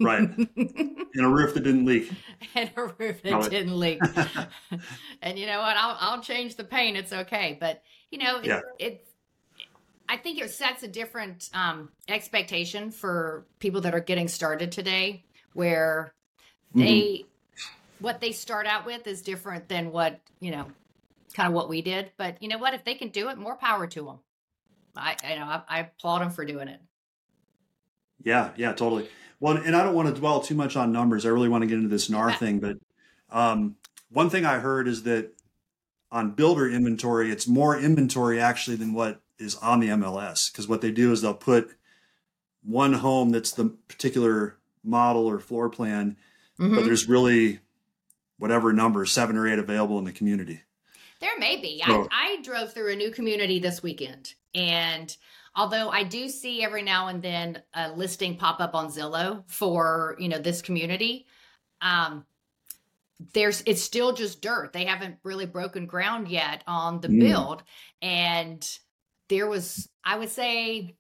Right. 0.00 0.20
and 0.56 1.06
a 1.14 1.28
roof 1.28 1.54
that 1.54 1.64
didn't 1.64 1.84
leak. 1.84 2.10
and 2.54 2.70
a 2.76 2.84
roof 2.84 3.22
that 3.22 3.30
Probably. 3.30 3.50
didn't 3.50 3.78
leak. 3.78 4.00
and 5.22 5.38
you 5.38 5.46
know 5.46 5.60
what? 5.60 5.76
I'll 5.76 5.96
I'll 6.00 6.22
change 6.22 6.56
the 6.56 6.64
paint. 6.64 6.96
It's 6.96 7.12
okay. 7.12 7.56
But 7.60 7.82
you 8.10 8.18
know, 8.18 8.38
it, 8.38 8.46
yeah. 8.46 8.90
I 10.08 10.16
think 10.16 10.40
it 10.40 10.50
sets 10.50 10.82
a 10.82 10.88
different 10.88 11.50
um, 11.54 11.90
expectation 12.08 12.90
for 12.90 13.46
people 13.60 13.82
that 13.82 13.94
are 13.94 14.00
getting 14.00 14.26
started 14.26 14.72
today, 14.72 15.24
where 15.52 16.14
they 16.74 16.82
mm-hmm. 16.82 18.04
what 18.04 18.20
they 18.20 18.32
start 18.32 18.66
out 18.66 18.86
with 18.86 19.06
is 19.06 19.22
different 19.22 19.68
than 19.68 19.92
what 19.92 20.18
you 20.40 20.50
know 20.50 20.66
kind 21.34 21.46
of 21.46 21.52
what 21.52 21.68
we 21.68 21.82
did. 21.82 22.10
But 22.16 22.42
you 22.42 22.48
know 22.48 22.58
what? 22.58 22.74
If 22.74 22.84
they 22.84 22.94
can 22.94 23.10
do 23.10 23.28
it, 23.28 23.38
more 23.38 23.56
power 23.56 23.86
to 23.86 24.04
them. 24.04 24.18
I, 24.96 25.16
you 25.28 25.38
know, 25.38 25.44
I, 25.44 25.62
I 25.68 25.80
applaud 25.80 26.20
them 26.20 26.30
for 26.30 26.44
doing 26.44 26.68
it. 26.68 26.80
Yeah, 28.22 28.50
yeah, 28.56 28.72
totally. 28.72 29.08
Well, 29.40 29.56
and 29.56 29.74
I 29.74 29.82
don't 29.82 29.94
want 29.94 30.14
to 30.14 30.20
dwell 30.20 30.40
too 30.40 30.54
much 30.54 30.76
on 30.76 30.92
numbers. 30.92 31.24
I 31.24 31.30
really 31.30 31.48
want 31.48 31.62
to 31.62 31.66
get 31.66 31.78
into 31.78 31.88
this 31.88 32.10
NAR 32.10 32.32
thing, 32.32 32.60
but 32.60 32.76
um, 33.30 33.76
one 34.10 34.28
thing 34.28 34.44
I 34.44 34.58
heard 34.58 34.86
is 34.86 35.04
that 35.04 35.32
on 36.12 36.32
builder 36.32 36.68
inventory, 36.68 37.30
it's 37.30 37.48
more 37.48 37.78
inventory 37.78 38.40
actually 38.40 38.76
than 38.76 38.92
what 38.92 39.20
is 39.38 39.56
on 39.56 39.80
the 39.80 39.88
MLS. 39.88 40.52
Because 40.52 40.68
what 40.68 40.80
they 40.80 40.90
do 40.90 41.12
is 41.12 41.22
they'll 41.22 41.34
put 41.34 41.74
one 42.62 42.92
home 42.92 43.30
that's 43.30 43.52
the 43.52 43.66
particular 43.88 44.56
model 44.84 45.26
or 45.26 45.38
floor 45.38 45.68
plan, 45.70 46.16
mm-hmm. 46.58 46.74
but 46.74 46.84
there's 46.84 47.08
really 47.08 47.60
whatever 48.38 48.72
number, 48.72 49.06
seven 49.06 49.36
or 49.36 49.48
eight 49.48 49.58
available 49.58 49.98
in 49.98 50.04
the 50.04 50.12
community. 50.12 50.62
There 51.20 51.38
may 51.38 51.58
be. 51.58 51.82
I, 51.84 52.06
I 52.10 52.42
drove 52.42 52.72
through 52.72 52.92
a 52.92 52.96
new 52.96 53.10
community 53.10 53.58
this 53.58 53.82
weekend, 53.82 54.34
and 54.54 55.14
although 55.54 55.90
I 55.90 56.04
do 56.04 56.28
see 56.28 56.62
every 56.62 56.82
now 56.82 57.08
and 57.08 57.22
then 57.22 57.62
a 57.74 57.92
listing 57.92 58.36
pop 58.36 58.60
up 58.60 58.74
on 58.74 58.88
Zillow 58.88 59.44
for 59.48 60.16
you 60.18 60.28
know 60.28 60.38
this 60.38 60.62
community, 60.62 61.26
um, 61.80 62.24
there's 63.34 63.62
it's 63.66 63.82
still 63.82 64.12
just 64.12 64.40
dirt. 64.42 64.72
They 64.72 64.84
haven't 64.84 65.16
really 65.22 65.46
broken 65.46 65.86
ground 65.86 66.28
yet 66.28 66.62
on 66.66 67.00
the 67.00 67.08
mm. 67.08 67.20
build, 67.20 67.62
and 68.00 68.66
there 69.28 69.46
was 69.46 69.88
I 70.04 70.18
would 70.18 70.30
say 70.30 70.96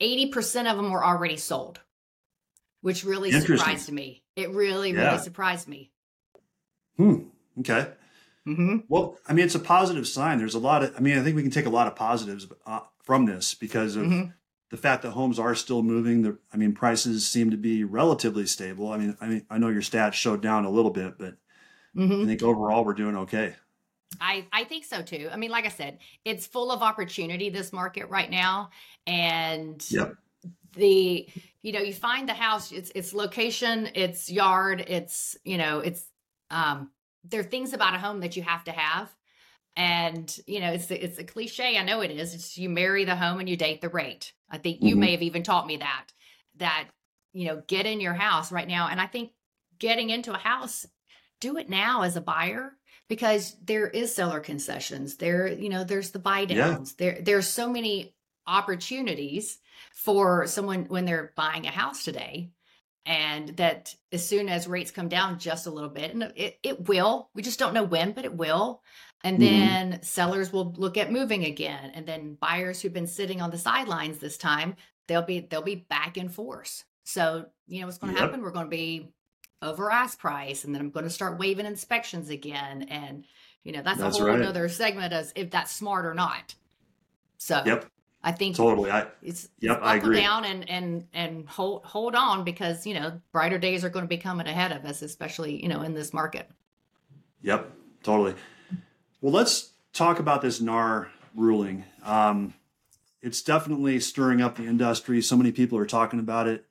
eighty 0.00 0.26
percent 0.26 0.68
of 0.68 0.76
them 0.76 0.90
were 0.90 1.04
already 1.04 1.36
sold, 1.36 1.80
which 2.82 3.04
really 3.04 3.32
surprised 3.32 3.90
me. 3.90 4.22
It 4.36 4.50
really 4.50 4.92
yeah. 4.92 5.06
really 5.06 5.18
surprised 5.18 5.68
me. 5.68 5.90
Hmm. 6.96 7.24
Okay. 7.60 7.88
Mm-hmm. 8.48 8.78
Well, 8.88 9.18
I 9.28 9.32
mean, 9.34 9.44
it's 9.44 9.54
a 9.54 9.60
positive 9.60 10.08
sign. 10.08 10.38
There's 10.38 10.54
a 10.54 10.58
lot 10.58 10.82
of, 10.82 10.94
I 10.96 11.00
mean, 11.00 11.18
I 11.18 11.22
think 11.22 11.36
we 11.36 11.42
can 11.42 11.50
take 11.50 11.66
a 11.66 11.70
lot 11.70 11.86
of 11.86 11.94
positives 11.94 12.46
uh, 12.66 12.80
from 13.02 13.26
this 13.26 13.54
because 13.54 13.96
of 13.96 14.06
mm-hmm. 14.06 14.30
the 14.70 14.76
fact 14.76 15.02
that 15.02 15.10
homes 15.10 15.38
are 15.38 15.54
still 15.54 15.82
moving. 15.82 16.22
The, 16.22 16.38
I 16.52 16.56
mean, 16.56 16.72
prices 16.72 17.28
seem 17.28 17.50
to 17.50 17.58
be 17.58 17.84
relatively 17.84 18.46
stable. 18.46 18.92
I 18.92 18.96
mean, 18.96 19.16
I 19.20 19.26
mean, 19.26 19.46
I 19.50 19.58
know 19.58 19.68
your 19.68 19.82
stats 19.82 20.14
showed 20.14 20.40
down 20.40 20.64
a 20.64 20.70
little 20.70 20.90
bit, 20.90 21.18
but 21.18 21.34
mm-hmm. 21.94 22.22
I 22.22 22.26
think 22.26 22.42
overall 22.42 22.84
we're 22.84 22.94
doing 22.94 23.16
okay. 23.16 23.54
I, 24.20 24.46
I 24.52 24.64
think 24.64 24.86
so 24.86 25.02
too. 25.02 25.28
I 25.30 25.36
mean, 25.36 25.50
like 25.50 25.66
I 25.66 25.68
said, 25.68 25.98
it's 26.24 26.46
full 26.46 26.72
of 26.72 26.82
opportunity, 26.82 27.50
this 27.50 27.72
market 27.72 28.08
right 28.08 28.30
now. 28.30 28.70
And 29.06 29.84
yep. 29.90 30.14
the, 30.72 31.28
you 31.62 31.72
know, 31.72 31.80
you 31.80 31.92
find 31.92 32.28
the 32.28 32.34
house, 32.34 32.72
it's, 32.72 32.90
it's 32.94 33.12
location, 33.12 33.90
it's 33.94 34.30
yard, 34.30 34.84
it's, 34.88 35.36
you 35.44 35.58
know, 35.58 35.80
it's, 35.80 36.02
um, 36.50 36.90
there 37.24 37.40
are 37.40 37.44
things 37.44 37.72
about 37.72 37.94
a 37.94 37.98
home 37.98 38.20
that 38.20 38.36
you 38.36 38.42
have 38.42 38.64
to 38.64 38.72
have 38.72 39.10
and 39.76 40.38
you 40.46 40.60
know 40.60 40.72
it's 40.72 40.90
it's 40.90 41.18
a 41.18 41.24
cliche 41.24 41.78
i 41.78 41.84
know 41.84 42.00
it 42.00 42.10
is 42.10 42.34
it's 42.34 42.58
you 42.58 42.68
marry 42.68 43.04
the 43.04 43.14
home 43.14 43.38
and 43.38 43.48
you 43.48 43.56
date 43.56 43.80
the 43.80 43.88
rate 43.88 44.32
i 44.50 44.58
think 44.58 44.78
you 44.80 44.90
mm-hmm. 44.90 45.00
may 45.00 45.12
have 45.12 45.22
even 45.22 45.42
taught 45.42 45.66
me 45.66 45.76
that 45.76 46.06
that 46.56 46.88
you 47.32 47.46
know 47.46 47.62
get 47.66 47.86
in 47.86 48.00
your 48.00 48.14
house 48.14 48.50
right 48.50 48.68
now 48.68 48.88
and 48.88 49.00
i 49.00 49.06
think 49.06 49.30
getting 49.78 50.10
into 50.10 50.32
a 50.32 50.38
house 50.38 50.86
do 51.40 51.56
it 51.56 51.70
now 51.70 52.02
as 52.02 52.16
a 52.16 52.20
buyer 52.20 52.72
because 53.08 53.56
there 53.64 53.86
is 53.86 54.14
seller 54.14 54.40
concessions 54.40 55.16
there 55.16 55.46
you 55.46 55.68
know 55.68 55.84
there's 55.84 56.10
the 56.10 56.18
buy 56.18 56.44
downs 56.44 56.94
yeah. 56.98 57.12
there 57.12 57.22
there's 57.22 57.48
so 57.48 57.68
many 57.68 58.14
opportunities 58.46 59.58
for 59.94 60.46
someone 60.46 60.86
when 60.86 61.04
they're 61.04 61.32
buying 61.36 61.66
a 61.66 61.70
house 61.70 62.04
today 62.04 62.50
and 63.10 63.48
that 63.56 63.92
as 64.12 64.24
soon 64.24 64.48
as 64.48 64.68
rates 64.68 64.92
come 64.92 65.08
down 65.08 65.36
just 65.36 65.66
a 65.66 65.70
little 65.70 65.90
bit 65.90 66.14
and 66.14 66.32
it, 66.36 66.60
it 66.62 66.88
will 66.88 67.28
we 67.34 67.42
just 67.42 67.58
don't 67.58 67.74
know 67.74 67.82
when 67.82 68.12
but 68.12 68.24
it 68.24 68.36
will 68.36 68.82
and 69.24 69.38
mm-hmm. 69.38 69.44
then 69.46 69.92
mm-hmm. 69.92 70.02
sellers 70.02 70.52
will 70.52 70.72
look 70.76 70.96
at 70.96 71.10
moving 71.10 71.44
again 71.44 71.90
and 71.92 72.06
then 72.06 72.36
buyers 72.40 72.80
who've 72.80 72.92
been 72.92 73.08
sitting 73.08 73.42
on 73.42 73.50
the 73.50 73.58
sidelines 73.58 74.18
this 74.18 74.38
time 74.38 74.76
they'll 75.08 75.22
be 75.22 75.40
they'll 75.40 75.60
be 75.60 75.74
back 75.90 76.16
in 76.16 76.28
force 76.28 76.84
so 77.02 77.46
you 77.66 77.80
know 77.80 77.86
what's 77.86 77.98
going 77.98 78.14
to 78.14 78.18
yep. 78.18 78.30
happen 78.30 78.44
we're 78.44 78.52
going 78.52 78.66
to 78.66 78.70
be 78.70 79.10
over 79.60 79.90
ask 79.90 80.16
price 80.16 80.62
and 80.62 80.72
then 80.72 80.80
i'm 80.80 80.90
going 80.90 81.04
to 81.04 81.10
start 81.10 81.36
waiving 81.36 81.66
inspections 81.66 82.30
again 82.30 82.82
and 82.84 83.26
you 83.64 83.72
know 83.72 83.82
that's, 83.82 83.98
that's 83.98 84.18
a 84.18 84.20
whole 84.20 84.30
right. 84.30 84.42
other 84.42 84.68
segment 84.68 85.12
as 85.12 85.32
if 85.34 85.50
that's 85.50 85.72
smart 85.72 86.06
or 86.06 86.14
not 86.14 86.54
so 87.38 87.60
yep 87.66 87.86
I 88.22 88.32
think 88.32 88.56
totally. 88.56 88.90
I 88.90 89.06
it's, 89.22 89.48
yep, 89.60 89.78
it's 89.78 89.86
I 89.86 89.96
agree. 89.96 90.20
down 90.20 90.44
and 90.44 90.68
and 90.68 91.06
and 91.14 91.48
hold 91.48 91.84
hold 91.84 92.14
on 92.14 92.44
because 92.44 92.86
you 92.86 92.94
know 92.94 93.20
brighter 93.32 93.58
days 93.58 93.84
are 93.84 93.88
going 93.88 94.04
to 94.04 94.08
be 94.08 94.18
coming 94.18 94.46
ahead 94.46 94.72
of 94.72 94.84
us, 94.84 95.00
especially 95.02 95.62
you 95.62 95.68
know 95.68 95.82
in 95.82 95.94
this 95.94 96.12
market. 96.12 96.50
Yep, 97.42 97.70
totally. 98.02 98.34
Well, 99.22 99.32
let's 99.32 99.72
talk 99.92 100.18
about 100.18 100.42
this 100.42 100.60
NAR 100.60 101.10
ruling. 101.34 101.84
Um, 102.04 102.54
it's 103.22 103.42
definitely 103.42 104.00
stirring 104.00 104.42
up 104.42 104.56
the 104.56 104.64
industry. 104.64 105.22
So 105.22 105.36
many 105.36 105.52
people 105.52 105.78
are 105.78 105.86
talking 105.86 106.20
about 106.20 106.46
it. 106.46 106.66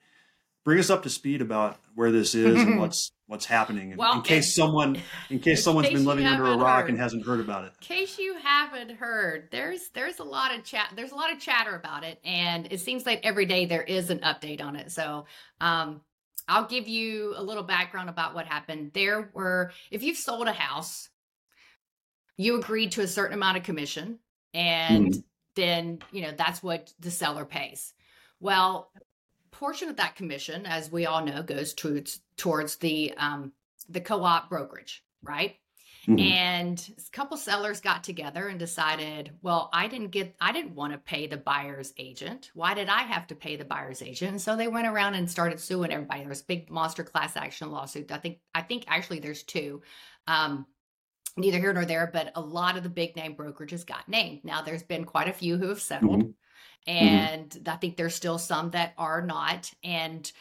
Bring 0.63 0.79
us 0.79 0.89
up 0.89 1.03
to 1.03 1.10
speed 1.10 1.41
about 1.41 1.79
where 1.96 2.12
this 2.12 2.36
is 2.36 2.62
and 2.62 2.79
what's 2.79 3.12
what's 3.29 3.45
happening 3.45 3.91
in, 3.91 3.98
well, 3.98 4.15
in 4.15 4.21
case 4.24 4.55
someone 4.55 5.00
in 5.29 5.38
case 5.38 5.63
someone's 5.63 5.88
case 5.88 5.98
been 5.98 6.05
living 6.05 6.25
under 6.25 6.48
a 6.48 6.57
rock 6.57 6.81
heard. 6.81 6.89
and 6.89 7.00
hasn't 7.00 7.24
heard 7.24 7.39
about 7.39 7.63
it. 7.63 7.74
In 7.79 7.88
case 7.88 8.17
you 8.17 8.36
haven't 8.43 8.89
heard, 8.89 9.50
there's 9.51 9.89
there's 9.93 10.17
a 10.17 10.24
lot 10.24 10.53
of 10.53 10.63
chat 10.63 10.91
there's 10.95 11.12
a 11.12 11.15
lot 11.15 11.31
of 11.31 11.39
chatter 11.39 11.75
about 11.75 12.03
it 12.03 12.19
and 12.25 12.67
it 12.71 12.79
seems 12.79 13.05
like 13.05 13.21
every 13.24 13.45
day 13.45 13.67
there 13.67 13.83
is 13.83 14.09
an 14.09 14.19
update 14.19 14.62
on 14.62 14.75
it. 14.75 14.91
So, 14.91 15.25
um 15.62 16.01
I'll 16.48 16.65
give 16.65 16.88
you 16.88 17.36
a 17.38 17.43
little 17.43 17.62
background 17.62 18.09
about 18.09 18.33
what 18.33 18.48
happened. 18.48 18.91
There 18.95 19.29
were 19.33 19.71
if 19.91 20.01
you've 20.01 20.17
sold 20.17 20.48
a 20.48 20.53
house, 20.53 21.09
you 22.36 22.57
agreed 22.57 22.93
to 22.93 23.01
a 23.01 23.07
certain 23.07 23.36
amount 23.36 23.57
of 23.57 23.63
commission 23.63 24.17
and 24.55 25.12
mm-hmm. 25.12 25.19
then, 25.53 26.00
you 26.12 26.24
know, 26.24 26.31
that's 26.36 26.63
what 26.63 26.91
the 27.00 27.12
seller 27.12 27.45
pays. 27.45 27.93
Well, 28.39 28.91
portion 29.60 29.89
of 29.89 29.98
that 29.98 30.16
commission, 30.16 30.66
as 30.66 30.92
we 30.92 31.06
all 31.06 31.24
know, 31.24 31.44
goes 31.44 31.74
towards 31.74 32.22
towards 32.38 32.78
the 32.78 33.13
um, 33.18 33.51
the 33.89 34.01
co-op 34.01 34.50
brokerage, 34.50 35.04
right? 35.22 35.56
Mm-hmm. 36.08 36.20
And 36.20 36.92
a 36.98 37.12
couple 37.12 37.38
sellers 37.38 37.82
got 37.82 38.04
together 38.04 38.48
and 38.48 38.58
decided, 38.58 39.32
well, 39.42 39.70
I 39.74 39.88
didn't 39.88 40.12
get, 40.12 40.34
I 40.39 40.54
didn't 40.54 40.74
want 40.74 40.94
to 40.94 40.98
pay 40.98 41.28
the 41.28 41.38
buyer's 41.38 41.94
agent. 41.98 42.51
Why 42.54 42.74
did 42.74 42.88
I 42.88 43.01
have 43.01 43.28
to 43.28 43.36
pay 43.36 43.58
the 43.58 43.66
buyer's 43.66 44.01
agent? 44.01 44.32
And 44.32 44.42
so 44.42 44.56
they 44.56 44.70
went 44.70 44.88
around 44.88 45.16
and 45.16 45.30
started 45.30 45.60
suing 45.60 45.92
everybody. 45.92 46.22
There 46.22 46.30
was 46.30 46.42
a 46.42 46.46
big 46.46 46.72
monster 46.72 47.04
class 47.04 47.36
action 47.36 47.70
lawsuit. 47.70 48.12
I 48.12 48.18
think, 48.18 48.39
I 48.56 48.62
think 48.62 48.86
actually 48.88 49.20
there's 49.20 49.44
two. 49.44 49.82
Um, 50.25 50.66
neither 51.38 51.60
here 51.60 51.74
nor 51.74 51.86
there, 51.86 52.10
but 52.12 52.32
a 52.36 52.42
lot 52.42 52.78
of 52.78 52.84
the 52.84 52.89
big 52.89 53.16
name 53.16 53.36
brokerages 53.36 53.86
got 53.86 54.08
named. 54.08 54.44
Now 54.44 54.62
there's 54.62 54.84
been 54.84 55.04
quite 55.04 55.28
a 55.28 55.34
few 55.34 55.58
who 55.58 55.68
have 55.68 55.82
settled. 55.82 56.22
Mm-hmm. 56.22 56.32
And 56.88 57.50
mm-hmm. 57.50 57.69
I 57.69 57.75
think 57.77 57.98
there's 57.98 58.15
still 58.15 58.38
some 58.38 58.71
that 58.71 58.93
are 58.98 59.21
not. 59.21 59.71
And 59.83 60.31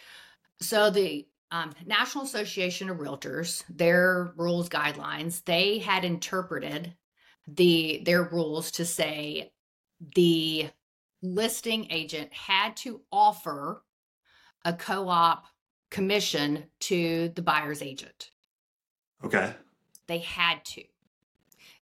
so 0.60 0.90
the 0.90 1.26
um, 1.50 1.72
National 1.86 2.24
Association 2.24 2.90
of 2.90 2.98
Realtors, 2.98 3.64
their 3.68 4.32
rules 4.36 4.68
guidelines, 4.68 5.44
they 5.44 5.78
had 5.78 6.04
interpreted 6.04 6.94
the 7.46 8.02
their 8.04 8.22
rules 8.22 8.70
to 8.72 8.84
say 8.84 9.52
the 10.14 10.68
listing 11.22 11.86
agent 11.90 12.32
had 12.32 12.76
to 12.76 13.00
offer 13.10 13.82
a 14.64 14.72
co-op 14.72 15.46
commission 15.90 16.64
to 16.80 17.30
the 17.34 17.42
buyer's 17.42 17.82
agent. 17.82 18.30
Okay. 19.24 19.54
They 20.06 20.18
had 20.18 20.64
to. 20.66 20.82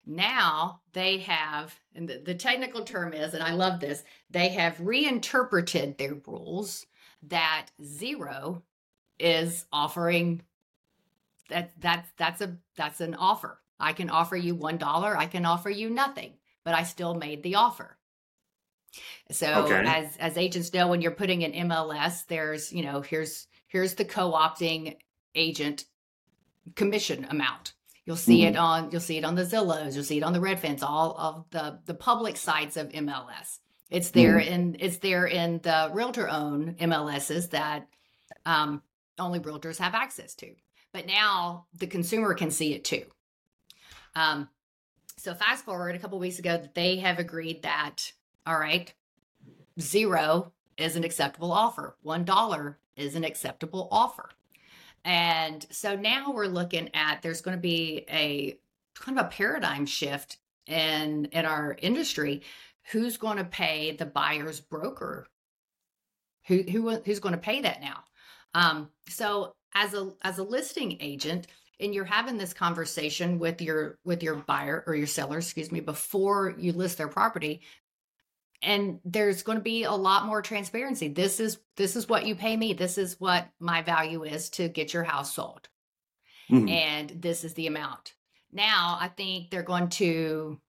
Now 0.05 0.81
they 0.93 1.19
have, 1.19 1.73
and 1.95 2.07
the, 2.07 2.19
the 2.19 2.35
technical 2.35 2.83
term 2.83 3.13
is, 3.13 3.33
and 3.33 3.43
I 3.43 3.53
love 3.53 3.79
this, 3.79 4.03
they 4.29 4.49
have 4.49 4.79
reinterpreted 4.79 5.97
their 5.97 6.15
rules 6.27 6.85
that 7.23 7.67
zero 7.83 8.63
is 9.19 9.65
offering 9.71 10.41
that 11.49 11.71
that's 11.79 12.09
that's 12.17 12.41
a 12.41 12.57
that's 12.75 13.01
an 13.01 13.15
offer. 13.15 13.59
I 13.79 13.93
can 13.93 14.09
offer 14.09 14.35
you 14.35 14.55
one 14.55 14.77
dollar, 14.77 15.17
I 15.17 15.25
can 15.25 15.45
offer 15.45 15.69
you 15.69 15.89
nothing, 15.89 16.33
but 16.63 16.73
I 16.73 16.83
still 16.83 17.13
made 17.13 17.43
the 17.43 17.55
offer. 17.55 17.97
So 19.31 19.65
okay. 19.65 19.83
as 19.85 20.17
as 20.17 20.37
agents 20.37 20.73
know, 20.73 20.87
when 20.87 21.01
you're 21.01 21.11
putting 21.11 21.43
an 21.43 21.69
MLS, 21.69 22.25
there's 22.27 22.71
you 22.71 22.83
know 22.83 23.01
here's 23.01 23.47
here's 23.67 23.95
the 23.95 24.05
co-opting 24.05 24.97
agent 25.35 25.85
commission 26.75 27.27
amount. 27.29 27.73
You'll 28.05 28.17
see 28.17 28.41
mm-hmm. 28.41 28.55
it 28.55 28.57
on 28.57 28.91
you'll 28.91 29.01
see 29.01 29.17
it 29.17 29.25
on 29.25 29.35
the 29.35 29.43
Zillows, 29.43 29.95
you'll 29.95 30.03
see 30.03 30.17
it 30.17 30.23
on 30.23 30.33
the 30.33 30.39
Redfins, 30.39 30.83
all 30.83 31.15
of 31.17 31.45
the 31.49 31.79
the 31.85 31.95
public 31.95 32.37
sites 32.37 32.77
of 32.77 32.89
MLS. 32.89 33.59
It's 33.89 34.11
there 34.11 34.39
mm-hmm. 34.39 34.53
in 34.53 34.77
it's 34.79 34.97
there 34.97 35.25
in 35.25 35.59
the 35.63 35.89
realtor 35.91 36.29
own 36.29 36.75
MLSs 36.75 37.49
that 37.51 37.87
um, 38.45 38.83
only 39.17 39.39
realtors 39.39 39.77
have 39.77 39.95
access 39.95 40.35
to. 40.35 40.53
But 40.93 41.07
now 41.07 41.65
the 41.73 41.87
consumer 41.87 42.33
can 42.35 42.51
see 42.51 42.73
it 42.73 42.85
too. 42.85 43.05
Um, 44.15 44.49
so 45.17 45.33
fast 45.33 45.65
forward 45.65 45.95
a 45.95 45.99
couple 45.99 46.19
weeks 46.19 46.39
ago, 46.39 46.63
they 46.75 46.97
have 46.97 47.17
agreed 47.17 47.63
that 47.63 48.11
all 48.45 48.59
right, 48.59 48.93
zero 49.79 50.51
is 50.77 50.95
an 50.95 51.03
acceptable 51.03 51.51
offer. 51.51 51.95
One 52.03 52.23
dollar 52.23 52.77
is 52.95 53.15
an 53.15 53.23
acceptable 53.23 53.87
offer. 53.91 54.29
And 55.05 55.65
so 55.69 55.95
now 55.95 56.31
we're 56.31 56.47
looking 56.47 56.89
at 56.95 57.21
there's 57.21 57.41
going 57.41 57.55
to 57.55 57.61
be 57.61 58.05
a 58.09 58.57
kind 58.95 59.19
of 59.19 59.27
a 59.27 59.29
paradigm 59.29 59.85
shift 59.85 60.37
in 60.65 61.25
in 61.25 61.45
our 61.45 61.77
industry. 61.79 62.41
Who's 62.91 63.17
going 63.17 63.37
to 63.37 63.45
pay 63.45 63.91
the 63.91 64.07
buyer's 64.07 64.59
broker? 64.59 65.27
Who 66.47 66.63
who 66.63 66.89
who's 66.97 67.19
going 67.19 67.35
to 67.35 67.41
pay 67.41 67.61
that 67.61 67.81
now? 67.81 68.03
Um, 68.55 68.89
so 69.07 69.53
as 69.75 69.93
a 69.93 70.11
as 70.23 70.39
a 70.39 70.43
listing 70.43 70.97
agent, 70.99 71.47
and 71.79 71.93
you're 71.93 72.05
having 72.05 72.37
this 72.37 72.53
conversation 72.53 73.37
with 73.37 73.61
your 73.61 73.99
with 74.05 74.23
your 74.23 74.35
buyer 74.35 74.83
or 74.87 74.95
your 74.95 75.07
seller, 75.07 75.37
excuse 75.37 75.71
me, 75.71 75.81
before 75.81 76.55
you 76.57 76.73
list 76.73 76.97
their 76.97 77.07
property, 77.07 77.61
and 78.65 78.99
there's 79.05 79.43
going 79.43 79.57
to 79.57 79.63
be 79.63 79.83
a 79.83 79.91
lot 79.91 80.25
more 80.25 80.41
transparency. 80.41 81.07
This 81.07 81.39
is 81.39 81.59
this 81.77 81.95
is 81.95 82.09
what 82.09 82.25
you 82.25 82.35
pay 82.35 82.57
me. 82.57 82.73
This 82.73 82.97
is 82.97 83.19
what 83.19 83.47
my 83.59 83.81
value 83.81 84.23
is 84.23 84.49
to 84.51 84.67
get 84.67 84.93
your 84.93 85.03
house 85.03 85.33
sold, 85.35 85.69
mm-hmm. 86.51 86.67
and 86.67 87.09
this 87.09 87.43
is 87.43 87.53
the 87.53 87.67
amount. 87.67 88.13
Now, 88.51 88.97
I 88.99 89.07
think 89.09 89.49
they're 89.49 89.63
going 89.63 89.89
to 89.89 90.59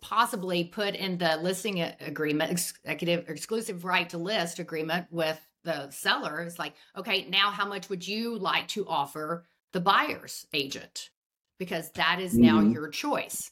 possibly 0.00 0.64
put 0.64 0.94
in 0.94 1.18
the 1.18 1.36
listing 1.36 1.80
agreement, 1.80 2.50
executive 2.50 3.28
exclusive 3.28 3.84
right 3.84 4.08
to 4.10 4.18
list 4.18 4.58
agreement 4.58 5.06
with 5.10 5.38
the 5.64 5.90
seller 5.90 6.42
is 6.42 6.58
like, 6.58 6.74
okay, 6.96 7.26
now 7.28 7.50
how 7.50 7.66
much 7.66 7.88
would 7.88 8.06
you 8.06 8.38
like 8.38 8.66
to 8.68 8.86
offer 8.86 9.44
the 9.72 9.80
buyer's 9.80 10.46
agent? 10.52 11.10
Because 11.58 11.90
that 11.92 12.20
is 12.20 12.32
mm-hmm. 12.32 12.42
now 12.42 12.60
your 12.60 12.88
choice. 12.88 13.50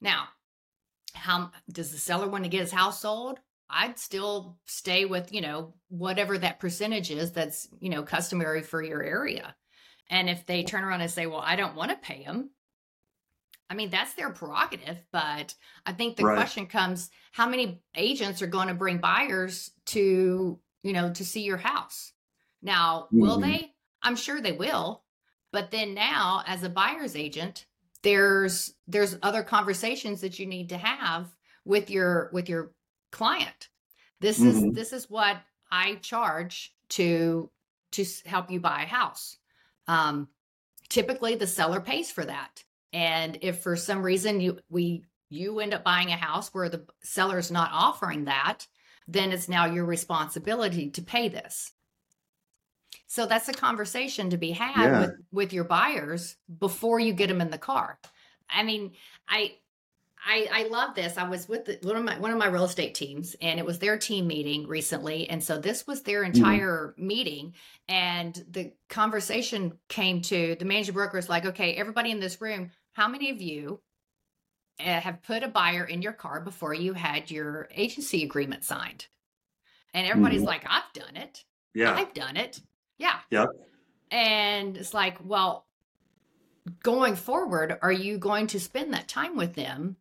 Now, 0.00 0.24
how 1.14 1.50
does 1.70 1.90
the 1.90 1.98
seller 1.98 2.28
want 2.28 2.44
to 2.44 2.50
get 2.50 2.60
his 2.60 2.72
house 2.72 3.00
sold? 3.00 3.38
I'd 3.70 3.98
still 3.98 4.58
stay 4.66 5.04
with, 5.04 5.32
you 5.32 5.40
know, 5.40 5.74
whatever 5.88 6.36
that 6.38 6.60
percentage 6.60 7.10
is 7.10 7.32
that's, 7.32 7.68
you 7.80 7.88
know, 7.88 8.02
customary 8.02 8.62
for 8.62 8.82
your 8.82 9.02
area. 9.02 9.54
And 10.10 10.28
if 10.28 10.44
they 10.44 10.62
turn 10.62 10.84
around 10.84 11.00
and 11.00 11.10
say, 11.10 11.26
well, 11.26 11.42
I 11.44 11.56
don't 11.56 11.76
want 11.76 11.90
to 11.90 11.96
pay 11.96 12.24
them, 12.24 12.50
I 13.70 13.74
mean, 13.74 13.88
that's 13.88 14.14
their 14.14 14.30
prerogative. 14.30 15.02
But 15.12 15.54
I 15.86 15.92
think 15.92 16.16
the 16.16 16.24
right. 16.24 16.36
question 16.36 16.66
comes 16.66 17.10
how 17.32 17.48
many 17.48 17.80
agents 17.94 18.42
are 18.42 18.46
going 18.46 18.68
to 18.68 18.74
bring 18.74 18.98
buyers 18.98 19.70
to 19.86 20.60
you 20.84 20.92
know, 20.92 21.10
to 21.10 21.24
see 21.24 21.42
your 21.42 21.56
house. 21.56 22.12
Now, 22.62 23.06
mm-hmm. 23.06 23.20
will 23.20 23.40
they? 23.40 23.72
I'm 24.02 24.14
sure 24.14 24.40
they 24.40 24.52
will. 24.52 25.02
But 25.50 25.72
then 25.72 25.94
now 25.94 26.44
as 26.46 26.62
a 26.62 26.68
buyer's 26.68 27.16
agent, 27.16 27.66
there's 28.04 28.74
there's 28.86 29.16
other 29.22 29.42
conversations 29.42 30.20
that 30.20 30.38
you 30.38 30.46
need 30.46 30.68
to 30.68 30.78
have 30.78 31.34
with 31.64 31.90
your 31.90 32.30
with 32.32 32.48
your 32.48 32.70
client. 33.10 33.68
This 34.20 34.38
mm-hmm. 34.38 34.68
is 34.68 34.74
this 34.74 34.92
is 34.92 35.10
what 35.10 35.38
I 35.72 35.96
charge 35.96 36.72
to 36.90 37.50
to 37.92 38.04
help 38.26 38.50
you 38.50 38.60
buy 38.60 38.82
a 38.82 38.86
house. 38.86 39.38
Um, 39.88 40.28
typically 40.88 41.34
the 41.34 41.46
seller 41.46 41.80
pays 41.80 42.10
for 42.10 42.24
that. 42.24 42.62
And 42.92 43.38
if 43.40 43.60
for 43.60 43.74
some 43.74 44.02
reason 44.02 44.40
you 44.40 44.58
we 44.68 45.04
you 45.30 45.58
end 45.60 45.74
up 45.74 45.82
buying 45.82 46.12
a 46.12 46.16
house 46.16 46.52
where 46.52 46.68
the 46.68 46.84
seller's 47.02 47.50
not 47.50 47.70
offering 47.72 48.26
that, 48.26 48.66
then 49.08 49.32
it's 49.32 49.48
now 49.48 49.64
your 49.64 49.84
responsibility 49.84 50.90
to 50.90 51.02
pay 51.02 51.28
this. 51.28 51.72
So 53.14 53.26
that's 53.26 53.48
a 53.48 53.52
conversation 53.52 54.30
to 54.30 54.36
be 54.36 54.50
had 54.50 54.90
yeah. 54.90 55.00
with, 55.00 55.14
with 55.30 55.52
your 55.52 55.62
buyers 55.62 56.34
before 56.58 56.98
you 56.98 57.12
get 57.12 57.28
them 57.28 57.40
in 57.40 57.48
the 57.48 57.58
car. 57.58 57.96
I 58.50 58.64
mean, 58.64 58.90
I 59.28 59.54
I, 60.26 60.48
I 60.50 60.66
love 60.68 60.96
this. 60.96 61.16
I 61.16 61.28
was 61.28 61.48
with 61.48 61.66
the, 61.66 61.78
one 61.82 61.96
of 61.96 62.02
my 62.02 62.18
one 62.18 62.32
of 62.32 62.38
my 62.38 62.48
real 62.48 62.64
estate 62.64 62.96
teams, 62.96 63.36
and 63.40 63.60
it 63.60 63.64
was 63.64 63.78
their 63.78 63.98
team 63.98 64.26
meeting 64.26 64.66
recently, 64.66 65.30
and 65.30 65.44
so 65.44 65.60
this 65.60 65.86
was 65.86 66.02
their 66.02 66.24
mm-hmm. 66.24 66.34
entire 66.34 66.94
mm. 66.98 67.04
meeting. 67.04 67.54
And 67.86 68.44
the 68.50 68.72
conversation 68.88 69.78
came 69.88 70.20
to 70.22 70.56
the 70.58 70.64
managing 70.64 70.94
broker 70.94 71.16
is 71.16 71.28
like, 71.28 71.46
okay, 71.46 71.74
everybody 71.74 72.10
in 72.10 72.18
this 72.18 72.40
room, 72.40 72.72
how 72.94 73.06
many 73.06 73.30
of 73.30 73.40
you 73.40 73.80
uh, 74.80 74.98
have 74.98 75.22
put 75.22 75.44
a 75.44 75.48
buyer 75.48 75.84
in 75.84 76.02
your 76.02 76.14
car 76.14 76.40
before 76.40 76.74
you 76.74 76.94
had 76.94 77.30
your 77.30 77.68
agency 77.70 78.24
agreement 78.24 78.64
signed. 78.64 79.06
And 79.92 80.04
everybody's 80.04 80.40
mm-hmm. 80.40 80.48
like, 80.48 80.64
I've 80.68 80.92
done 80.94 81.14
it. 81.14 81.44
Yeah. 81.74 81.94
I've 81.94 82.12
done 82.12 82.36
it. 82.36 82.60
Yeah. 82.98 83.18
Yep. 83.30 83.48
And 84.10 84.76
it's 84.76 84.94
like, 84.94 85.18
well, 85.24 85.66
going 86.82 87.16
forward, 87.16 87.78
are 87.82 87.92
you 87.92 88.18
going 88.18 88.46
to 88.48 88.60
spend 88.60 88.94
that 88.94 89.08
time 89.08 89.36
with 89.36 89.54
them 89.54 89.96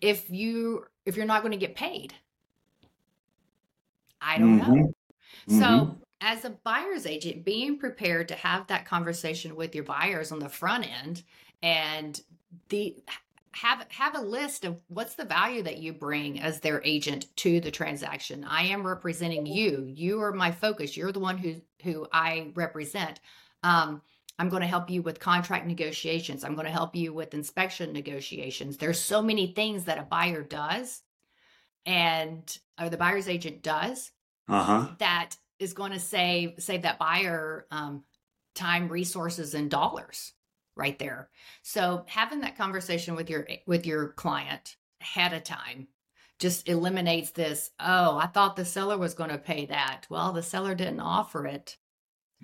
if 0.00 0.28
you 0.30 0.84
if 1.04 1.16
you're 1.16 1.26
not 1.26 1.42
going 1.42 1.52
to 1.52 1.58
get 1.58 1.74
paid? 1.74 2.14
I 4.20 4.38
don't 4.38 4.60
mm-hmm. 4.60 4.74
know. 4.74 4.94
Mm-hmm. 5.48 5.58
So 5.60 5.96
as 6.20 6.44
a 6.44 6.50
buyer's 6.50 7.06
agent, 7.06 7.44
being 7.44 7.78
prepared 7.78 8.28
to 8.28 8.34
have 8.34 8.66
that 8.66 8.86
conversation 8.86 9.54
with 9.54 9.74
your 9.74 9.84
buyers 9.84 10.32
on 10.32 10.38
the 10.38 10.48
front 10.48 10.86
end 11.02 11.22
and 11.62 12.20
the 12.68 12.96
have 13.56 13.86
have 13.88 14.14
a 14.14 14.20
list 14.20 14.64
of 14.64 14.76
what's 14.88 15.14
the 15.14 15.24
value 15.24 15.62
that 15.62 15.78
you 15.78 15.92
bring 15.92 16.40
as 16.40 16.60
their 16.60 16.82
agent 16.84 17.34
to 17.36 17.60
the 17.60 17.70
transaction. 17.70 18.44
I 18.44 18.64
am 18.64 18.86
representing 18.86 19.46
you. 19.46 19.84
You 19.88 20.20
are 20.22 20.32
my 20.32 20.52
focus. 20.52 20.96
You're 20.96 21.12
the 21.12 21.20
one 21.20 21.38
who 21.38 21.56
who 21.82 22.06
I 22.12 22.52
represent. 22.54 23.20
Um, 23.62 24.02
I'm 24.38 24.50
going 24.50 24.60
to 24.60 24.68
help 24.68 24.90
you 24.90 25.00
with 25.00 25.18
contract 25.18 25.66
negotiations. 25.66 26.44
I'm 26.44 26.54
going 26.54 26.66
to 26.66 26.72
help 26.72 26.94
you 26.94 27.14
with 27.14 27.32
inspection 27.32 27.94
negotiations. 27.94 28.76
There's 28.76 29.00
so 29.00 29.22
many 29.22 29.48
things 29.48 29.84
that 29.84 29.98
a 29.98 30.02
buyer 30.02 30.42
does, 30.42 31.02
and 31.86 32.58
or 32.80 32.90
the 32.90 32.98
buyer's 32.98 33.28
agent 33.28 33.62
does 33.62 34.12
uh-huh. 34.48 34.88
that 34.98 35.36
is 35.58 35.72
going 35.72 35.92
to 35.92 36.00
save 36.00 36.54
save 36.58 36.82
that 36.82 36.98
buyer 36.98 37.66
um, 37.70 38.04
time, 38.54 38.88
resources, 38.88 39.54
and 39.54 39.70
dollars 39.70 40.32
right 40.76 40.98
there. 40.98 41.30
So 41.62 42.04
having 42.06 42.40
that 42.40 42.58
conversation 42.58 43.16
with 43.16 43.30
your 43.30 43.48
with 43.66 43.86
your 43.86 44.08
client 44.08 44.76
ahead 45.00 45.32
of 45.32 45.44
time 45.44 45.88
just 46.38 46.68
eliminates 46.68 47.30
this. 47.30 47.70
Oh, 47.80 48.18
I 48.18 48.26
thought 48.26 48.56
the 48.56 48.64
seller 48.64 48.98
was 48.98 49.14
going 49.14 49.30
to 49.30 49.38
pay 49.38 49.66
that. 49.66 50.06
Well, 50.10 50.32
the 50.32 50.42
seller 50.42 50.74
didn't 50.74 51.00
offer 51.00 51.46
it. 51.46 51.76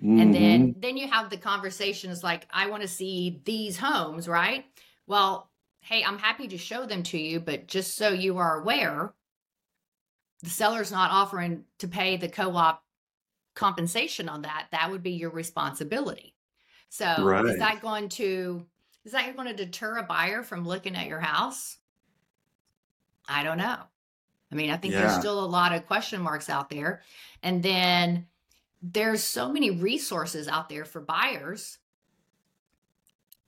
Mm-hmm. 0.03 0.19
And 0.19 0.33
then 0.33 0.75
then 0.79 0.97
you 0.97 1.07
have 1.07 1.29
the 1.29 1.37
conversations 1.37 2.23
like 2.23 2.47
I 2.51 2.69
want 2.69 2.81
to 2.81 2.87
see 2.87 3.41
these 3.45 3.77
homes, 3.77 4.27
right? 4.27 4.65
Well, 5.05 5.51
hey, 5.81 6.03
I'm 6.03 6.17
happy 6.17 6.47
to 6.47 6.57
show 6.57 6.85
them 6.85 7.03
to 7.03 7.17
you, 7.17 7.39
but 7.39 7.67
just 7.67 7.95
so 7.95 8.09
you 8.09 8.37
are 8.37 8.61
aware, 8.61 9.13
the 10.41 10.49
seller's 10.49 10.91
not 10.91 11.11
offering 11.11 11.65
to 11.79 11.87
pay 11.87 12.17
the 12.17 12.29
co-op 12.29 12.83
compensation 13.55 14.29
on 14.29 14.41
that. 14.43 14.67
That 14.71 14.89
would 14.89 15.03
be 15.03 15.11
your 15.11 15.29
responsibility. 15.29 16.35
So 16.93 17.23
right. 17.23 17.43
is 17.45 17.57
that 17.57 17.81
going 17.81 18.07
to 18.09 18.63
is 19.03 19.13
that 19.13 19.35
going 19.35 19.47
to 19.47 19.65
deter 19.65 19.97
a 19.97 20.03
buyer 20.03 20.43
from 20.43 20.63
looking 20.63 20.95
at 20.95 21.07
your 21.07 21.19
house? 21.19 21.79
I 23.27 23.41
don't 23.41 23.57
know. 23.57 23.77
I 24.51 24.55
mean, 24.55 24.69
I 24.69 24.77
think 24.77 24.93
yeah. 24.93 25.01
there's 25.01 25.19
still 25.19 25.43
a 25.43 25.47
lot 25.47 25.73
of 25.73 25.87
question 25.87 26.21
marks 26.21 26.51
out 26.51 26.69
there. 26.69 27.01
And 27.41 27.63
then 27.63 28.27
there's 28.83 29.23
so 29.23 29.51
many 29.51 29.71
resources 29.71 30.47
out 30.47 30.69
there 30.69 30.85
for 30.85 31.01
buyers. 31.01 31.79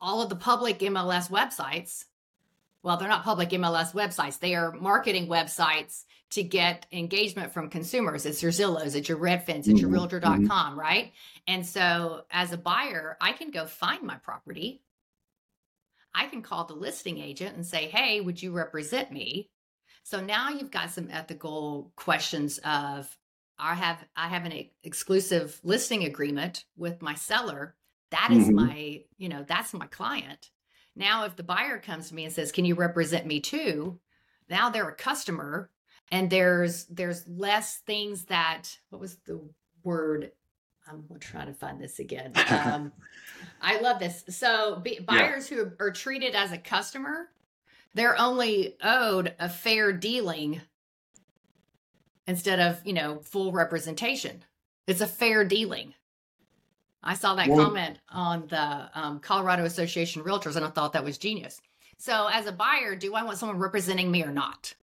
All 0.01 0.23
of 0.23 0.29
the 0.29 0.35
public 0.35 0.79
MLS 0.79 1.29
websites, 1.29 2.05
well, 2.81 2.97
they're 2.97 3.07
not 3.07 3.23
public 3.23 3.49
MLS 3.49 3.93
websites, 3.93 4.39
they 4.39 4.55
are 4.55 4.71
marketing 4.71 5.27
websites 5.27 6.05
to 6.31 6.43
get 6.43 6.85
engagement 6.91 7.53
from 7.53 7.69
consumers. 7.69 8.25
It's 8.25 8.41
your 8.41 8.51
Zillows, 8.51 8.95
it's 8.95 9.07
your 9.07 9.17
Redfins, 9.17 9.67
it's 9.67 9.79
your 9.79 9.89
mm-hmm. 9.89 9.93
realtor.com, 9.93 10.47
mm-hmm. 10.47 10.79
right? 10.79 11.13
And 11.47 11.65
so 11.65 12.23
as 12.31 12.51
a 12.51 12.57
buyer, 12.57 13.17
I 13.21 13.33
can 13.33 13.51
go 13.51 13.65
find 13.65 14.03
my 14.03 14.15
property. 14.15 14.81
I 16.13 16.27
can 16.27 16.41
call 16.41 16.65
the 16.65 16.73
listing 16.73 17.19
agent 17.19 17.55
and 17.55 17.65
say, 17.65 17.87
hey, 17.87 18.21
would 18.21 18.41
you 18.41 18.51
represent 18.51 19.11
me? 19.11 19.49
So 20.03 20.21
now 20.21 20.49
you've 20.49 20.71
got 20.71 20.91
some 20.91 21.09
ethical 21.11 21.91
questions 21.95 22.59
of 22.59 23.15
I 23.57 23.73
have 23.73 24.03
I 24.15 24.27
have 24.27 24.45
an 24.45 24.67
exclusive 24.83 25.59
listing 25.63 26.03
agreement 26.03 26.65
with 26.77 27.01
my 27.01 27.15
seller. 27.15 27.75
That 28.11 28.29
is 28.31 28.45
mm-hmm. 28.45 28.55
my, 28.55 29.01
you 29.17 29.29
know, 29.29 29.43
that's 29.47 29.73
my 29.73 29.87
client. 29.87 30.51
Now 30.95 31.25
if 31.25 31.35
the 31.35 31.43
buyer 31.43 31.79
comes 31.79 32.09
to 32.09 32.15
me 32.15 32.25
and 32.25 32.33
says, 32.33 32.51
"Can 32.51 32.65
you 32.65 32.75
represent 32.75 33.25
me 33.25 33.39
too?" 33.39 33.99
Now 34.49 34.69
they're 34.69 34.89
a 34.89 34.95
customer 34.95 35.69
and 36.11 36.29
there's 36.29 36.85
there's 36.85 37.27
less 37.27 37.77
things 37.77 38.25
that 38.25 38.63
what 38.89 39.01
was 39.01 39.17
the 39.25 39.39
word 39.83 40.31
I'm 40.87 41.03
trying 41.19 41.47
to 41.47 41.53
find 41.53 41.79
this 41.79 41.99
again. 41.99 42.33
Um, 42.49 42.91
I 43.61 43.79
love 43.79 43.99
this. 43.99 44.23
So 44.29 44.83
buyers 45.05 45.49
yeah. 45.49 45.57
who 45.57 45.71
are 45.79 45.91
treated 45.91 46.35
as 46.35 46.51
a 46.51 46.57
customer 46.57 47.29
they're 47.95 48.19
only 48.19 48.75
owed 48.83 49.33
a 49.39 49.49
fair 49.49 49.91
dealing 49.93 50.61
instead 52.27 52.59
of, 52.59 52.85
you 52.85 52.93
know, 52.93 53.19
full 53.23 53.51
representation. 53.51 54.43
It's 54.85 55.01
a 55.01 55.07
fair 55.07 55.45
dealing. 55.45 55.93
I 57.01 57.15
saw 57.15 57.35
that 57.35 57.47
well, 57.47 57.65
comment 57.65 57.99
on 58.09 58.47
the 58.47 58.89
um, 58.93 59.19
Colorado 59.19 59.63
Association 59.63 60.21
of 60.21 60.27
Realtors 60.27 60.57
and 60.57 60.65
I 60.65 60.69
thought 60.69 60.93
that 60.93 61.03
was 61.03 61.17
genius. 61.17 61.61
So, 61.97 62.27
as 62.31 62.45
a 62.45 62.51
buyer, 62.51 62.95
do 62.95 63.15
I 63.15 63.23
want 63.23 63.37
someone 63.37 63.57
representing 63.57 64.11
me 64.11 64.23
or 64.23 64.31
not? 64.31 64.73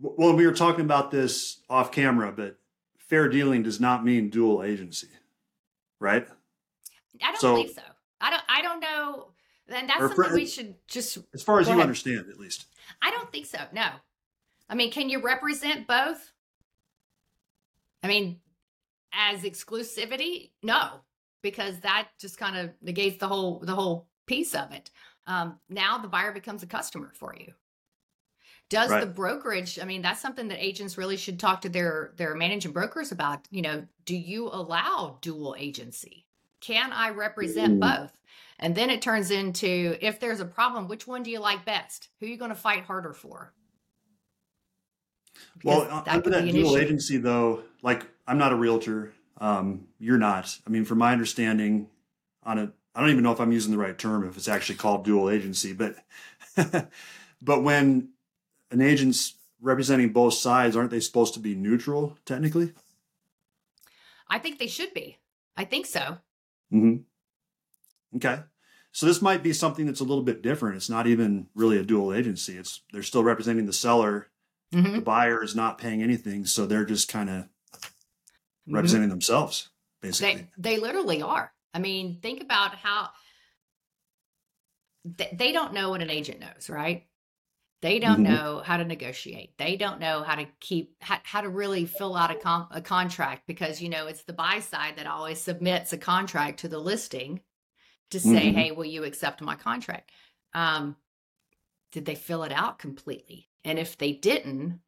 Well, 0.00 0.36
we 0.36 0.46
were 0.46 0.52
talking 0.52 0.84
about 0.84 1.10
this 1.10 1.60
off 1.68 1.90
camera, 1.92 2.32
but 2.32 2.58
fair 2.98 3.28
dealing 3.28 3.62
does 3.62 3.80
not 3.80 4.04
mean 4.04 4.30
dual 4.30 4.62
agency, 4.62 5.08
right? 6.00 6.26
I 7.22 7.26
don't 7.32 7.40
so, 7.40 7.54
believe 7.56 7.70
so. 7.70 7.82
I 8.20 8.30
don't. 8.30 8.42
I 8.48 8.62
don't 8.62 8.80
know. 8.80 9.28
Then 9.68 9.86
that's 9.86 10.00
something 10.00 10.34
we 10.34 10.46
should 10.46 10.74
just. 10.86 11.18
As 11.34 11.42
far 11.42 11.60
as 11.60 11.66
you 11.66 11.72
ahead. 11.72 11.82
understand, 11.82 12.26
at 12.30 12.38
least. 12.38 12.66
I 13.02 13.10
don't 13.10 13.30
think 13.32 13.46
so. 13.46 13.58
No. 13.72 13.88
I 14.68 14.74
mean, 14.74 14.90
can 14.90 15.08
you 15.08 15.20
represent 15.20 15.86
both? 15.86 16.32
I 18.02 18.08
mean, 18.08 18.40
as 19.12 19.42
exclusivity, 19.42 20.50
no, 20.62 21.00
because 21.42 21.80
that 21.80 22.08
just 22.18 22.38
kind 22.38 22.56
of 22.56 22.70
negates 22.82 23.18
the 23.18 23.28
whole 23.28 23.60
the 23.60 23.74
whole 23.74 24.08
piece 24.26 24.54
of 24.54 24.72
it. 24.72 24.90
Um, 25.26 25.58
now 25.68 25.98
the 25.98 26.08
buyer 26.08 26.32
becomes 26.32 26.62
a 26.62 26.66
customer 26.66 27.12
for 27.14 27.34
you. 27.38 27.52
Does 28.68 28.90
right. 28.90 29.00
the 29.00 29.06
brokerage? 29.06 29.78
I 29.78 29.84
mean, 29.84 30.02
that's 30.02 30.20
something 30.20 30.48
that 30.48 30.64
agents 30.64 30.98
really 30.98 31.16
should 31.16 31.38
talk 31.38 31.60
to 31.60 31.68
their 31.68 32.12
their 32.16 32.34
managing 32.34 32.72
brokers 32.72 33.12
about. 33.12 33.46
You 33.50 33.62
know, 33.62 33.86
do 34.04 34.16
you 34.16 34.48
allow 34.48 35.18
dual 35.20 35.54
agency? 35.58 36.26
Can 36.60 36.92
I 36.92 37.10
represent 37.10 37.74
Ooh. 37.74 37.80
both? 37.80 38.18
And 38.58 38.74
then 38.74 38.90
it 38.90 39.02
turns 39.02 39.30
into 39.30 39.96
if 40.00 40.18
there's 40.18 40.40
a 40.40 40.44
problem, 40.44 40.88
which 40.88 41.06
one 41.06 41.22
do 41.22 41.30
you 41.30 41.40
like 41.40 41.64
best? 41.64 42.08
Who 42.18 42.26
are 42.26 42.28
you 42.28 42.36
going 42.36 42.50
to 42.50 42.56
fight 42.56 42.84
harder 42.84 43.12
for? 43.12 43.52
Because 45.58 45.86
well, 45.88 46.04
under 46.06 46.30
that 46.30 46.50
dual 46.50 46.74
issue. 46.74 46.84
agency, 46.84 47.16
though, 47.18 47.62
like 47.82 48.06
I'm 48.26 48.38
not 48.38 48.52
a 48.52 48.56
realtor. 48.56 49.12
Um, 49.38 49.86
you're 49.98 50.18
not. 50.18 50.56
I 50.66 50.70
mean, 50.70 50.84
from 50.84 50.98
my 50.98 51.12
understanding, 51.12 51.88
on 52.42 52.58
a 52.58 52.72
I 52.96 53.00
don't 53.00 53.10
even 53.10 53.22
know 53.22 53.32
if 53.32 53.40
I'm 53.40 53.52
using 53.52 53.72
the 53.72 53.78
right 53.78 53.96
term 53.96 54.26
if 54.26 54.38
it's 54.38 54.48
actually 54.48 54.76
called 54.76 55.04
dual 55.04 55.28
agency, 55.28 55.74
but 55.74 55.96
but 57.42 57.62
when 57.62 58.08
an 58.70 58.80
agent's 58.80 59.34
representing 59.60 60.12
both 60.12 60.34
sides, 60.34 60.76
aren't 60.76 60.90
they 60.90 61.00
supposed 61.00 61.34
to 61.34 61.40
be 61.40 61.54
neutral 61.54 62.16
technically? 62.24 62.72
I 64.28 64.38
think 64.38 64.58
they 64.58 64.66
should 64.66 64.92
be. 64.92 65.18
I 65.56 65.64
think 65.64 65.86
so. 65.86 66.18
Mm-hmm. 66.72 68.16
Okay. 68.16 68.40
So 68.92 69.06
this 69.06 69.22
might 69.22 69.42
be 69.42 69.52
something 69.52 69.86
that's 69.86 70.00
a 70.00 70.04
little 70.04 70.24
bit 70.24 70.42
different. 70.42 70.76
It's 70.76 70.90
not 70.90 71.06
even 71.06 71.48
really 71.54 71.78
a 71.78 71.84
dual 71.84 72.14
agency. 72.14 72.56
It's 72.56 72.80
they're 72.92 73.02
still 73.02 73.22
representing 73.22 73.66
the 73.66 73.72
seller. 73.72 74.28
Mm-hmm. 74.74 74.94
The 74.94 75.00
buyer 75.02 75.44
is 75.44 75.54
not 75.54 75.78
paying 75.78 76.02
anything, 76.02 76.46
so 76.46 76.66
they're 76.66 76.84
just 76.84 77.08
kind 77.08 77.28
of 77.28 77.36
mm-hmm. 77.44 78.74
representing 78.74 79.04
mm-hmm. 79.04 79.10
themselves, 79.10 79.68
basically. 80.00 80.48
They, 80.56 80.76
they 80.76 80.80
literally 80.80 81.22
are. 81.22 81.52
I 81.72 81.78
mean, 81.78 82.20
think 82.22 82.42
about 82.42 82.74
how 82.74 83.10
they, 85.04 85.28
they 85.32 85.52
don't 85.52 85.74
know 85.74 85.90
what 85.90 86.02
an 86.02 86.10
agent 86.10 86.40
knows, 86.40 86.68
right? 86.70 87.06
They 87.82 87.98
don't 87.98 88.24
mm-hmm. 88.24 88.34
know 88.34 88.62
how 88.64 88.78
to 88.78 88.84
negotiate. 88.84 89.56
They 89.58 89.76
don't 89.76 90.00
know 90.00 90.22
how 90.22 90.36
to 90.36 90.46
keep 90.60 90.94
how, 91.00 91.18
how 91.22 91.40
to 91.42 91.48
really 91.48 91.84
fill 91.84 92.16
out 92.16 92.30
a, 92.30 92.34
com- 92.34 92.68
a 92.70 92.80
contract 92.80 93.46
because 93.46 93.82
you 93.82 93.90
know 93.90 94.06
it's 94.06 94.22
the 94.24 94.32
buy 94.32 94.60
side 94.60 94.94
that 94.96 95.06
always 95.06 95.40
submits 95.40 95.92
a 95.92 95.98
contract 95.98 96.60
to 96.60 96.68
the 96.68 96.78
listing 96.78 97.40
to 98.10 98.20
say, 98.20 98.48
mm-hmm. 98.48 98.56
"Hey, 98.56 98.70
will 98.72 98.86
you 98.86 99.04
accept 99.04 99.42
my 99.42 99.56
contract?" 99.56 100.10
Um, 100.54 100.96
did 101.92 102.06
they 102.06 102.14
fill 102.14 102.44
it 102.44 102.52
out 102.52 102.78
completely? 102.78 103.48
And 103.64 103.78
if 103.78 103.98
they 103.98 104.12
didn't, 104.12 104.80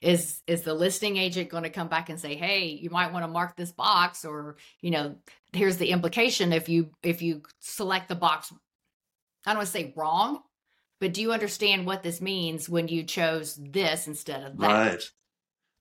is 0.00 0.42
is 0.46 0.62
the 0.62 0.74
listing 0.74 1.16
agent 1.16 1.50
going 1.50 1.62
to 1.62 1.70
come 1.70 1.88
back 1.88 2.08
and 2.08 2.18
say, 2.18 2.34
"Hey, 2.34 2.66
you 2.66 2.90
might 2.90 3.12
want 3.12 3.24
to 3.24 3.28
mark 3.28 3.56
this 3.56 3.72
box," 3.72 4.24
or 4.24 4.56
you 4.80 4.90
know, 4.90 5.16
here's 5.52 5.76
the 5.76 5.90
implication 5.90 6.52
if 6.52 6.68
you 6.68 6.90
if 7.02 7.20
you 7.20 7.42
select 7.60 8.08
the 8.08 8.14
box. 8.14 8.52
I 9.46 9.50
don't 9.50 9.58
want 9.58 9.66
to 9.66 9.72
say 9.72 9.92
wrong, 9.96 10.42
but 11.02 11.12
do 11.12 11.20
you 11.20 11.32
understand 11.32 11.84
what 11.84 12.04
this 12.04 12.20
means 12.20 12.68
when 12.68 12.86
you 12.86 13.02
chose 13.02 13.56
this 13.56 14.06
instead 14.06 14.44
of 14.44 14.56
that? 14.58 14.92
Right. 14.92 15.10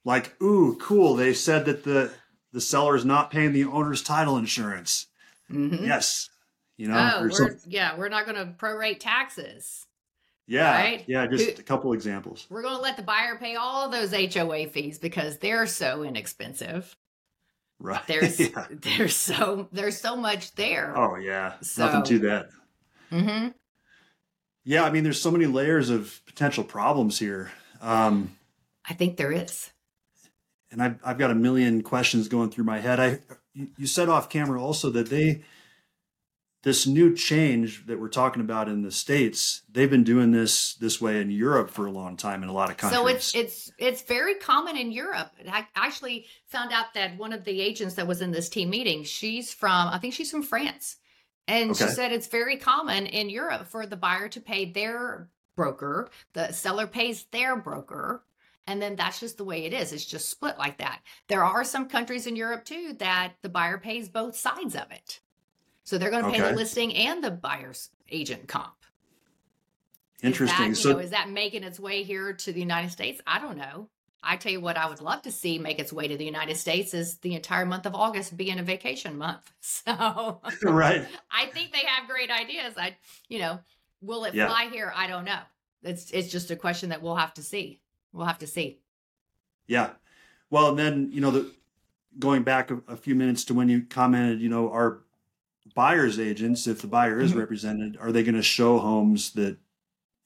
Like, 0.04 0.42
ooh, 0.42 0.76
cool. 0.82 1.16
They 1.16 1.36
said 1.36 1.66
that 1.66 1.84
the 1.84 2.12
the 2.52 2.60
seller 2.60 2.96
is 2.96 3.06
not 3.06 3.30
paying 3.30 3.54
the 3.54 3.66
owner's 3.66 4.02
title 4.02 4.38
insurance. 4.38 5.06
Mm-hmm. 5.52 5.86
Yes, 5.86 6.28
you 6.76 6.88
know, 6.88 7.20
oh, 7.20 7.30
we're, 7.32 7.60
yeah, 7.68 7.96
we're 7.96 8.10
not 8.10 8.26
going 8.26 8.36
to 8.36 8.52
prorate 8.54 9.00
taxes. 9.00 9.86
Yeah, 10.48 10.74
right? 10.74 11.04
yeah, 11.06 11.28
just 11.28 11.60
a 11.60 11.64
couple 11.64 11.94
examples. 11.94 12.48
We're 12.50 12.64
going 12.64 12.78
to 12.78 12.82
let 12.82 12.98
the 12.98 13.04
buyer 13.04 13.38
pay 13.40 13.56
all 13.56 13.90
those 13.90 14.12
HOA 14.12 14.70
fees 14.70 14.98
because 14.98 15.38
they're 15.38 15.68
so 15.68 16.02
inexpensive. 16.02 16.98
Right. 17.80 18.02
There's 18.08 18.40
yeah. 18.40 18.66
there's 18.72 19.16
so 19.16 19.70
there's 19.72 20.00
so 20.00 20.16
much 20.16 20.56
there. 20.56 20.98
Oh 20.98 21.18
yeah, 21.18 21.54
so, 21.62 21.86
nothing 21.86 22.04
to 22.06 22.20
that. 22.28 22.50
Mm-hmm. 23.12 23.50
Yeah, 24.64 24.84
I 24.84 24.92
mean, 24.92 25.04
there's 25.04 25.22
so 25.22 25.32
many 25.32 25.46
layers 25.46 25.90
of 25.90 26.22
potential 26.26 26.64
problems 26.64 27.18
here. 27.18 27.52
Um, 27.82 28.38
I 28.88 28.94
think 28.94 29.18
there 29.18 29.32
is. 29.32 29.72
And 30.72 30.82
I've 30.82 31.00
I've 31.04 31.18
got 31.18 31.32
a 31.32 31.36
million 31.36 31.82
questions 31.82 32.28
going 32.28 32.50
through 32.52 32.64
my 32.64 32.80
head. 32.80 33.00
I 33.00 33.20
you 33.54 33.88
said 33.88 34.10
off 34.10 34.30
camera 34.30 34.62
also 34.62 34.90
that 34.92 35.10
they 35.10 35.44
this 36.64 36.86
new 36.86 37.16
change 37.16 37.88
that 37.88 38.00
we're 38.00 38.08
talking 38.08 38.42
about 38.42 38.70
in 38.70 38.84
the 38.84 38.92
states 38.92 39.64
they've 39.72 39.90
been 39.90 40.04
doing 40.04 40.32
this 40.32 40.76
this 40.76 41.02
way 41.02 41.20
in 41.20 41.30
europe 41.30 41.70
for 41.70 41.86
a 41.86 41.92
long 41.92 42.16
time 42.16 42.44
in 42.44 42.50
a 42.50 42.54
lot 42.54 42.70
of 42.70 42.78
countries 42.78 43.00
so 43.00 43.08
it's 43.08 43.36
it's 43.36 43.72
it's 43.78 44.02
very 44.04 44.36
common 44.36 44.78
in 44.78 44.92
europe 44.92 45.32
i 45.50 45.68
actually 45.76 46.26
found 46.48 46.72
out 46.72 46.94
that 46.94 47.18
one 47.18 47.34
of 47.34 47.44
the 47.44 47.62
agents 47.62 47.96
that 47.96 48.08
was 48.08 48.22
in 48.22 48.32
this 48.32 48.48
team 48.48 48.70
meeting 48.70 49.04
she's 49.04 49.54
from 49.54 49.88
i 49.90 49.98
think 49.98 50.14
she's 50.14 50.32
from 50.32 50.44
france 50.44 50.98
and 51.52 51.72
okay. 51.72 51.86
she 51.86 51.92
said 51.92 52.12
it's 52.12 52.28
very 52.28 52.58
common 52.58 53.06
in 53.06 53.30
europe 53.30 53.68
for 53.68 53.86
the 53.86 53.98
buyer 53.98 54.28
to 54.28 54.42
pay 54.42 54.66
their 54.66 55.30
broker 55.56 56.10
the 56.34 56.52
seller 56.52 56.88
pays 56.88 57.26
their 57.32 57.56
broker 57.56 58.24
and 58.68 58.82
then 58.82 58.96
that's 58.96 59.20
just 59.20 59.38
the 59.38 59.44
way 59.44 59.66
it 59.66 59.74
is 59.74 59.92
it's 59.94 60.06
just 60.06 60.30
split 60.30 60.58
like 60.58 60.78
that 60.78 61.02
there 61.28 61.44
are 61.44 61.64
some 61.64 61.88
countries 61.88 62.28
in 62.28 62.36
europe 62.36 62.66
too 62.66 62.96
that 63.00 63.34
the 63.42 63.50
buyer 63.50 63.78
pays 63.78 64.10
both 64.10 64.36
sides 64.36 64.76
of 64.76 64.90
it 64.92 65.20
so 65.84 65.98
they're 65.98 66.12
going 66.12 66.24
to 66.24 66.32
pay 66.32 66.42
okay. 66.42 66.52
the 66.52 66.56
listing 66.56 66.96
and 66.96 67.24
the 67.24 67.32
buyer's 67.32 67.90
agent 68.10 68.48
comp. 68.48 68.74
Interesting. 70.22 70.72
Is 70.72 70.78
that, 70.78 70.82
so, 70.84 70.94
know, 70.94 71.00
is 71.00 71.10
that 71.10 71.30
making 71.30 71.64
its 71.64 71.80
way 71.80 72.04
here 72.04 72.34
to 72.34 72.54
the 72.54 72.60
United 72.60 72.92
States? 72.92 73.20
I 73.26 73.40
don't 73.40 73.58
know. 73.58 73.90
I 74.24 74.38
tell 74.38 74.52
you 74.52 74.62
what, 74.62 74.78
I 74.78 74.88
would 74.88 75.02
love 75.02 75.24
to 75.24 75.32
see 75.32 75.58
make 75.58 75.80
its 75.80 75.92
way 75.92 76.08
to 76.08 76.16
the 76.16 76.26
United 76.26 76.56
States 76.58 76.94
is 76.94 77.18
the 77.18 77.34
entire 77.34 77.66
month 77.66 77.86
of 77.86 77.96
August 77.96 78.38
being 78.38 78.60
a 78.60 78.64
vacation 78.64 79.18
month. 79.18 79.52
So, 79.64 80.42
right. 80.64 81.08
I 81.32 81.46
think 81.48 81.72
they 81.72 81.86
have 81.86 82.10
great 82.10 82.30
ideas. 82.30 82.74
I, 82.78 82.98
you 83.30 83.40
know, 83.40 83.60
will 84.02 84.26
it 84.26 84.34
yeah. 84.34 84.48
fly 84.48 84.70
here? 84.72 84.92
I 84.96 85.08
don't 85.08 85.24
know. 85.24 85.40
It's 85.84 86.12
it's 86.12 86.30
just 86.30 86.52
a 86.52 86.56
question 86.56 86.90
that 86.90 87.02
we'll 87.02 87.16
have 87.16 87.34
to 87.36 87.44
see. 87.44 87.80
We'll 88.12 88.26
have 88.26 88.40
to 88.40 88.48
see. 88.48 88.80
Yeah. 89.68 89.92
Well, 90.50 90.70
and 90.70 90.80
then 90.80 91.10
you 91.12 91.22
know, 91.22 91.32
the, 91.32 91.52
going 92.20 92.44
back 92.44 92.70
a, 92.70 92.82
a, 92.88 92.98
few 92.98 93.16
minutes 93.16 93.46
to 93.46 93.54
when 93.54 93.70
you 93.70 93.84
commented, 93.84 94.42
you 94.42 94.50
know, 94.50 94.72
our 94.72 95.00
buyers 95.74 96.20
agents, 96.20 96.68
if 96.68 96.82
the 96.82 96.88
buyer 96.88 97.20
is 97.20 97.32
mm-hmm. 97.32 97.40
represented, 97.40 97.98
are 98.00 98.12
they 98.12 98.24
going 98.24 98.36
to 98.36 98.44
show 98.44 98.80
homes 98.80 99.32
that 99.34 99.58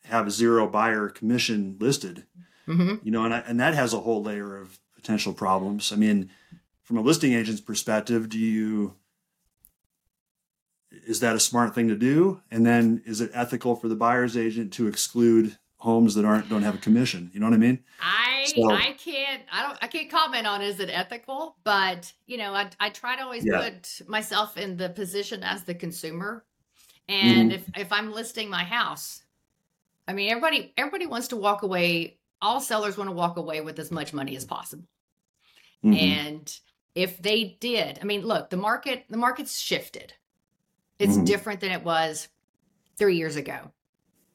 have 0.05 0.31
zero 0.31 0.67
buyer 0.67 1.10
commission 1.10 1.77
listed? 1.79 2.25
Mm-hmm. 2.38 2.41
You 3.04 3.12
know, 3.12 3.25
and 3.25 3.34
I, 3.34 3.39
and 3.39 3.60
that 3.60 3.73
has 3.73 3.93
a 3.93 3.99
whole 3.99 4.23
layer 4.23 4.58
of 4.58 4.80
potential 4.95 5.34
problems. 5.34 5.91
I 5.91 5.95
mean, 5.95 6.30
from 6.82 6.97
a 6.97 7.01
listing 7.01 7.34
agent's 7.34 7.62
perspective, 7.62 8.30
do 8.30 8.39
you 8.39 8.95
is 11.06 11.19
that 11.19 11.36
a 11.36 11.39
smart 11.39 11.75
thing 11.75 11.88
to 11.89 11.95
do? 11.95 12.41
And 12.49 12.65
then 12.65 13.01
is 13.06 13.21
it 13.21 13.32
ethical 13.34 13.75
for 13.75 13.88
the 13.88 13.95
buyer's 13.95 14.38
agent 14.38 14.73
to 14.73 14.88
exclude 14.88 15.58
homes 15.78 16.15
that 16.15 16.25
aren't 16.25 16.49
don't 16.49 16.63
have 16.63 16.75
a 16.75 16.80
commission? 16.80 17.32
You 17.34 17.39
know 17.39 17.47
what 17.47 17.54
I 17.54 17.58
mean? 17.58 17.84
I 18.01 18.45
so, 18.56 18.71
I 18.71 18.95
can't 18.97 19.43
I 19.51 19.63
don't 19.63 19.78
I 19.82 19.88
can't 19.88 20.10
comment 20.10 20.47
on 20.47 20.62
is 20.62 20.80
it 20.80 20.89
ethical, 20.89 21.58
but 21.63 22.12
you 22.28 22.38
know, 22.38 22.54
I 22.54 22.69
I 22.80 22.89
try 22.89 23.15
to 23.15 23.23
always 23.23 23.45
yeah. 23.45 23.62
put 23.62 24.08
myself 24.08 24.58
in 24.58 24.78
the 24.78 24.89
position 24.89 25.43
as 25.43 25.63
the 25.63 25.75
consumer. 25.75 26.43
And 27.08 27.51
mm-hmm. 27.51 27.71
if 27.75 27.78
if 27.78 27.91
I'm 27.91 28.12
listing 28.12 28.49
my 28.49 28.63
house, 28.63 29.23
I 30.08 30.13
mean 30.13 30.30
everybody 30.30 30.73
everybody 30.78 31.06
wants 31.06 31.30
to 31.30 31.36
walk 31.36 31.63
away 31.63 32.17
all 32.41 32.59
sellers 32.59 32.97
want 32.97 33.09
to 33.09 33.15
walk 33.15 33.37
away 33.37 33.61
with 33.61 33.79
as 33.79 33.91
much 33.91 34.13
money 34.13 34.35
as 34.35 34.45
possible. 34.45 34.85
Mm-hmm. 35.83 35.93
And 35.95 36.59
if 36.93 37.21
they 37.21 37.57
did, 37.59 37.99
I 38.01 38.05
mean, 38.05 38.21
look, 38.21 38.49
the 38.49 38.57
market, 38.57 39.05
the 39.09 39.17
market's 39.17 39.59
shifted. 39.59 40.13
It's 40.99 41.15
mm-hmm. 41.15 41.25
different 41.25 41.59
than 41.59 41.71
it 41.71 41.83
was 41.83 42.27
three 42.97 43.17
years 43.17 43.35
ago. 43.35 43.71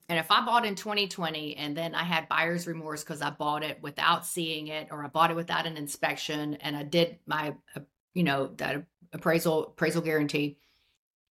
And 0.08 0.18
if 0.18 0.30
I 0.30 0.44
bought 0.44 0.66
in 0.66 0.74
2020 0.74 1.56
and 1.56 1.76
then 1.76 1.94
I 1.94 2.02
had 2.02 2.28
buyer's 2.28 2.66
remorse 2.66 3.04
because 3.04 3.22
I 3.22 3.30
bought 3.30 3.62
it 3.62 3.80
without 3.80 4.26
seeing 4.26 4.66
it 4.66 4.88
or 4.90 5.04
I 5.04 5.08
bought 5.08 5.30
it 5.30 5.36
without 5.36 5.66
an 5.66 5.76
inspection 5.76 6.54
and 6.54 6.76
I 6.76 6.82
did 6.82 7.18
my, 7.26 7.54
uh, 7.76 7.80
you 8.12 8.24
know, 8.24 8.48
that 8.56 8.84
appraisal 9.12 9.66
appraisal 9.66 10.02
guarantee, 10.02 10.58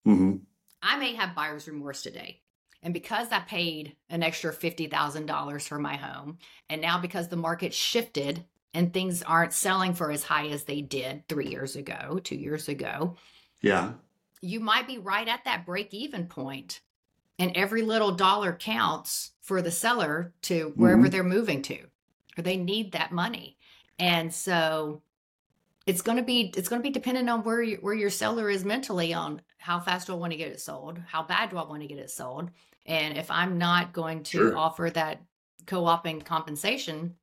mm-hmm. 0.08 0.38
I 0.82 0.98
may 0.98 1.14
have 1.16 1.36
buyer's 1.36 1.68
remorse 1.68 2.02
today. 2.02 2.42
And 2.82 2.94
because 2.94 3.28
I 3.32 3.40
paid 3.40 3.96
an 4.10 4.24
extra 4.24 4.54
$50,000 4.54 5.68
for 5.68 5.80
my 5.80 5.98
home, 5.98 6.38
and 6.70 6.82
now 6.82 7.00
because 7.00 7.28
the 7.28 7.36
market 7.36 7.74
shifted 7.74 8.46
and 8.74 8.94
things 8.94 9.24
aren't 9.24 9.54
selling 9.54 9.94
for 9.94 10.12
as 10.12 10.24
high 10.24 10.48
as 10.48 10.64
they 10.64 10.82
did 10.82 11.28
three 11.28 11.48
years 11.48 11.76
ago, 11.76 12.20
two 12.24 12.36
years 12.36 12.70
ago. 12.70 13.16
Yeah. 13.62 13.94
You 14.42 14.60
might 14.60 14.88
be 14.88 14.98
right 14.98 15.28
at 15.28 15.44
that 15.46 15.66
break 15.66 15.94
even 15.94 16.28
point, 16.28 16.82
And 17.38 17.52
every 17.56 17.82
little 17.82 18.12
dollar 18.12 18.54
counts 18.54 19.32
for 19.42 19.62
the 19.62 19.72
seller 19.72 20.34
to 20.44 20.74
wherever 20.76 21.04
mm-hmm. 21.04 21.10
they're 21.10 21.24
moving 21.24 21.62
to, 21.64 21.80
or 22.38 22.44
they 22.44 22.58
need 22.58 22.92
that 22.92 23.12
money. 23.12 23.58
And 23.98 24.34
so 24.34 25.02
it's 25.86 26.02
going 26.02 26.18
to 26.18 26.24
be 26.24 26.54
it's 26.56 26.70
going 26.70 26.82
to 26.82 26.88
be 26.88 26.94
dependent 26.94 27.30
on 27.30 27.44
where 27.44 27.62
you, 27.64 27.78
where 27.82 27.96
your 27.96 28.10
seller 28.10 28.50
is 28.50 28.64
mentally 28.64 29.14
on 29.14 29.42
how 29.58 29.80
fast 29.80 30.08
do 30.08 30.14
I 30.14 30.18
want 30.18 30.32
to 30.32 30.38
get 30.38 30.52
it 30.52 30.62
sold, 30.62 31.00
how 31.08 31.24
bad 31.24 31.50
do 31.50 31.58
I 31.58 31.66
want 31.66 31.82
to 31.82 31.88
get 31.88 31.98
it 31.98 32.12
sold, 32.12 32.52
and 32.90 33.18
if 33.18 33.30
I'm 33.30 33.58
not 33.58 33.94
going 33.94 34.24
to 34.24 34.38
sure. 34.38 34.58
offer 34.58 34.90
that 34.90 35.22
co-oping 35.68 36.22
compensation, 36.22 37.16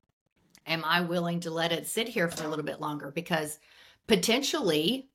am 0.64 0.84
I 0.84 1.00
willing 1.00 1.40
to 1.40 1.50
let 1.50 1.72
it 1.72 1.88
sit 1.88 2.08
here 2.08 2.28
for 2.28 2.44
a 2.44 2.48
little 2.48 2.64
bit 2.64 2.80
longer? 2.80 3.10
Because 3.10 3.58
potentially 4.06 5.08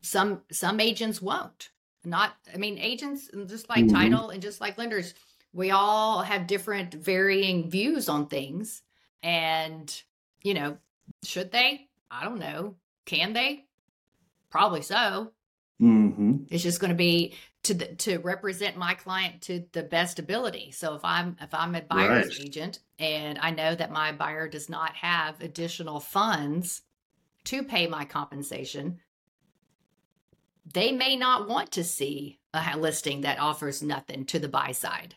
some 0.00 0.42
some 0.52 0.78
agents 0.78 1.20
won't. 1.20 1.70
Not 2.04 2.34
I 2.54 2.56
mean 2.56 2.78
agents 2.78 3.28
just 3.46 3.68
like 3.68 3.84
mm-hmm. 3.84 3.96
title 3.96 4.30
and 4.30 4.40
just 4.40 4.60
like 4.60 4.78
lenders, 4.78 5.12
we 5.52 5.72
all 5.72 6.22
have 6.22 6.46
different 6.46 6.94
varying 6.94 7.68
views 7.68 8.08
on 8.08 8.28
things. 8.28 8.82
And, 9.24 9.92
you 10.42 10.54
know, 10.54 10.76
should 11.24 11.50
they? 11.50 11.88
I 12.12 12.22
don't 12.22 12.38
know. 12.38 12.76
Can 13.06 13.32
they? 13.32 13.64
Probably 14.50 14.82
so. 14.82 15.32
Mm-hmm. 15.82 16.44
It's 16.48 16.62
just 16.62 16.80
going 16.80 16.90
to 16.90 16.96
be 16.96 17.34
to 17.68 17.74
the, 17.74 17.94
to 17.96 18.18
represent 18.18 18.78
my 18.78 18.94
client 18.94 19.42
to 19.42 19.62
the 19.72 19.82
best 19.82 20.18
ability. 20.18 20.70
So 20.70 20.94
if 20.94 21.04
I'm 21.04 21.36
if 21.40 21.52
I'm 21.52 21.74
a 21.74 21.82
buyer's 21.82 22.38
right. 22.38 22.46
agent 22.46 22.80
and 22.98 23.38
I 23.38 23.50
know 23.50 23.74
that 23.74 23.92
my 23.92 24.10
buyer 24.12 24.48
does 24.48 24.70
not 24.70 24.94
have 24.94 25.40
additional 25.42 26.00
funds 26.00 26.80
to 27.44 27.62
pay 27.62 27.86
my 27.86 28.06
compensation, 28.06 29.00
they 30.72 30.92
may 30.92 31.14
not 31.14 31.46
want 31.46 31.72
to 31.72 31.84
see 31.84 32.40
a 32.54 32.78
listing 32.78 33.20
that 33.20 33.38
offers 33.38 33.82
nothing 33.82 34.24
to 34.26 34.38
the 34.38 34.48
buy 34.48 34.72
side. 34.72 35.14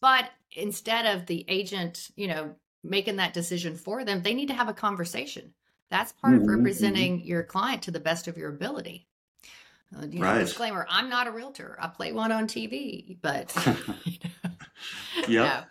But 0.00 0.28
instead 0.50 1.06
of 1.06 1.26
the 1.26 1.44
agent, 1.46 2.10
you 2.16 2.26
know, 2.26 2.56
making 2.82 3.16
that 3.16 3.32
decision 3.32 3.76
for 3.76 4.04
them, 4.04 4.22
they 4.22 4.34
need 4.34 4.48
to 4.48 4.54
have 4.54 4.68
a 4.68 4.74
conversation. 4.74 5.54
That's 5.88 6.12
part 6.12 6.32
mm-hmm, 6.32 6.42
of 6.42 6.48
mm-hmm. 6.48 6.58
representing 6.58 7.20
your 7.20 7.44
client 7.44 7.82
to 7.82 7.92
the 7.92 8.00
best 8.00 8.26
of 8.26 8.36
your 8.36 8.50
ability. 8.50 9.06
Uh, 9.96 10.06
you 10.06 10.22
right. 10.22 10.34
know, 10.34 10.40
disclaimer: 10.40 10.86
I'm 10.88 11.08
not 11.08 11.26
a 11.26 11.30
realtor. 11.30 11.76
I 11.80 11.88
play 11.88 12.12
one 12.12 12.30
on 12.30 12.46
TV, 12.46 13.16
but 13.20 13.54
yeah. 15.28 15.64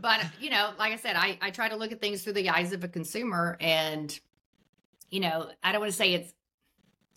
but 0.00 0.20
you 0.40 0.50
know, 0.50 0.70
like 0.78 0.92
I 0.92 0.96
said, 0.96 1.16
I 1.16 1.38
I 1.42 1.50
try 1.50 1.68
to 1.68 1.76
look 1.76 1.92
at 1.92 2.00
things 2.00 2.22
through 2.22 2.32
the 2.34 2.48
eyes 2.48 2.72
of 2.72 2.82
a 2.82 2.88
consumer, 2.88 3.56
and 3.60 4.18
you 5.10 5.20
know, 5.20 5.50
I 5.62 5.72
don't 5.72 5.80
want 5.80 5.92
to 5.92 5.96
say 5.96 6.14
it's 6.14 6.32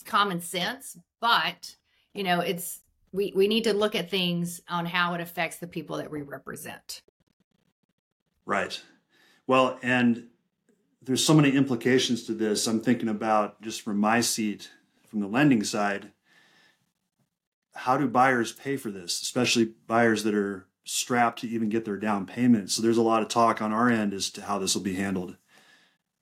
common 0.03 0.41
sense, 0.41 0.97
but 1.21 1.75
you 2.13 2.23
know, 2.23 2.41
it's 2.41 2.81
we 3.13 3.31
we 3.33 3.47
need 3.47 3.63
to 3.63 3.73
look 3.73 3.95
at 3.95 4.09
things 4.09 4.61
on 4.67 4.85
how 4.85 5.13
it 5.13 5.21
affects 5.21 5.57
the 5.57 5.67
people 5.67 5.97
that 5.97 6.11
we 6.11 6.21
represent. 6.21 7.01
Right. 8.45 8.81
Well, 9.47 9.79
and 9.81 10.27
there's 11.01 11.25
so 11.25 11.33
many 11.33 11.51
implications 11.51 12.23
to 12.25 12.33
this. 12.33 12.67
I'm 12.67 12.81
thinking 12.81 13.09
about 13.09 13.61
just 13.61 13.81
from 13.81 13.97
my 13.97 14.19
seat, 14.19 14.69
from 15.07 15.21
the 15.21 15.27
lending 15.27 15.63
side 15.63 16.11
how 17.73 17.97
do 17.97 18.07
buyers 18.07 18.51
pay 18.51 18.77
for 18.77 18.91
this, 18.91 19.21
especially 19.21 19.73
buyers 19.87 20.23
that 20.23 20.35
are 20.35 20.67
strapped 20.83 21.39
to 21.39 21.47
even 21.47 21.69
get 21.69 21.85
their 21.85 21.97
down 21.97 22.25
payment? 22.25 22.71
So 22.71 22.81
there's 22.81 22.97
a 22.97 23.01
lot 23.01 23.21
of 23.21 23.29
talk 23.29 23.61
on 23.61 23.71
our 23.71 23.89
end 23.89 24.13
as 24.13 24.29
to 24.31 24.41
how 24.41 24.59
this 24.59 24.75
will 24.75 24.81
be 24.81 24.95
handled. 24.95 25.37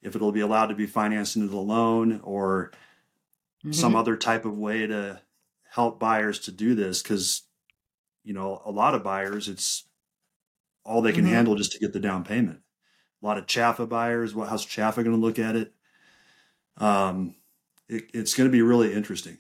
If 0.01 0.15
it'll 0.15 0.31
be 0.31 0.39
allowed 0.39 0.67
to 0.67 0.75
be 0.75 0.85
financed 0.85 1.35
into 1.35 1.47
the 1.47 1.57
loan 1.57 2.21
or 2.23 2.71
mm-hmm. 3.63 3.71
some 3.71 3.95
other 3.95 4.15
type 4.15 4.45
of 4.45 4.57
way 4.57 4.88
to 4.88 5.21
help 5.69 5.99
buyers 5.99 6.39
to 6.39 6.51
do 6.51 6.75
this 6.75 7.01
because 7.01 7.43
you 8.23 8.33
know 8.33 8.62
a 8.65 8.71
lot 8.71 8.95
of 8.95 9.03
buyers 9.03 9.47
it's 9.47 9.88
all 10.83 11.01
they 11.01 11.12
can 11.12 11.23
mm-hmm. 11.23 11.33
handle 11.33 11.55
just 11.55 11.71
to 11.71 11.79
get 11.79 11.93
the 11.93 11.99
down 11.99 12.23
payment 12.23 12.59
a 13.21 13.25
lot 13.25 13.38
of 13.38 13.45
CHFA 13.45 13.88
buyers 13.88 14.33
what 14.33 14.49
how's 14.49 14.65
CHFA 14.65 14.95
going 14.95 15.12
to 15.12 15.17
look 15.17 15.38
at 15.38 15.55
it 15.55 15.73
um 16.77 17.35
it, 17.88 18.05
it's 18.13 18.33
going 18.33 18.47
to 18.47 18.51
be 18.51 18.62
really 18.62 18.93
interesting 18.93 19.38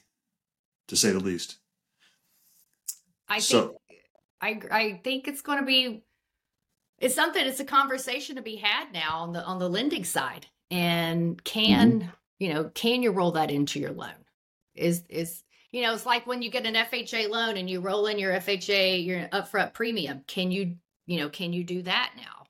to 0.87 0.95
say 0.95 1.11
the 1.11 1.19
least 1.19 1.57
I 3.29 3.39
so, 3.39 3.79
think 3.87 4.01
I 4.41 4.61
I 4.71 5.01
think 5.03 5.27
it's 5.27 5.41
going 5.41 5.59
to 5.59 5.65
be 5.65 6.03
it's 6.99 7.15
something 7.15 7.45
it's 7.45 7.59
a 7.59 7.65
conversation 7.65 8.35
to 8.35 8.41
be 8.41 8.57
had 8.57 8.91
now 8.91 9.19
on 9.19 9.33
the 9.33 9.43
on 9.43 9.59
the 9.59 9.69
lending 9.69 10.03
side. 10.03 10.47
And 10.71 11.43
can, 11.43 12.01
mm-hmm. 12.01 12.09
you 12.39 12.53
know, 12.53 12.65
can 12.75 13.01
you 13.01 13.11
roll 13.11 13.31
that 13.31 13.51
into 13.51 13.79
your 13.79 13.91
loan? 13.91 14.13
Is 14.75 15.03
is 15.09 15.43
you 15.71 15.83
know, 15.83 15.93
it's 15.93 16.05
like 16.05 16.25
when 16.25 16.41
you 16.41 16.49
get 16.49 16.65
an 16.65 16.73
FHA 16.73 17.29
loan 17.29 17.57
and 17.57 17.69
you 17.69 17.79
roll 17.79 18.07
in 18.07 18.17
your 18.17 18.33
FHA, 18.33 19.05
your 19.05 19.27
upfront 19.27 19.73
premium. 19.73 20.23
Can 20.25 20.49
you, 20.49 20.75
you 21.05 21.19
know, 21.19 21.29
can 21.29 21.53
you 21.53 21.63
do 21.63 21.83
that 21.83 22.13
now? 22.17 22.45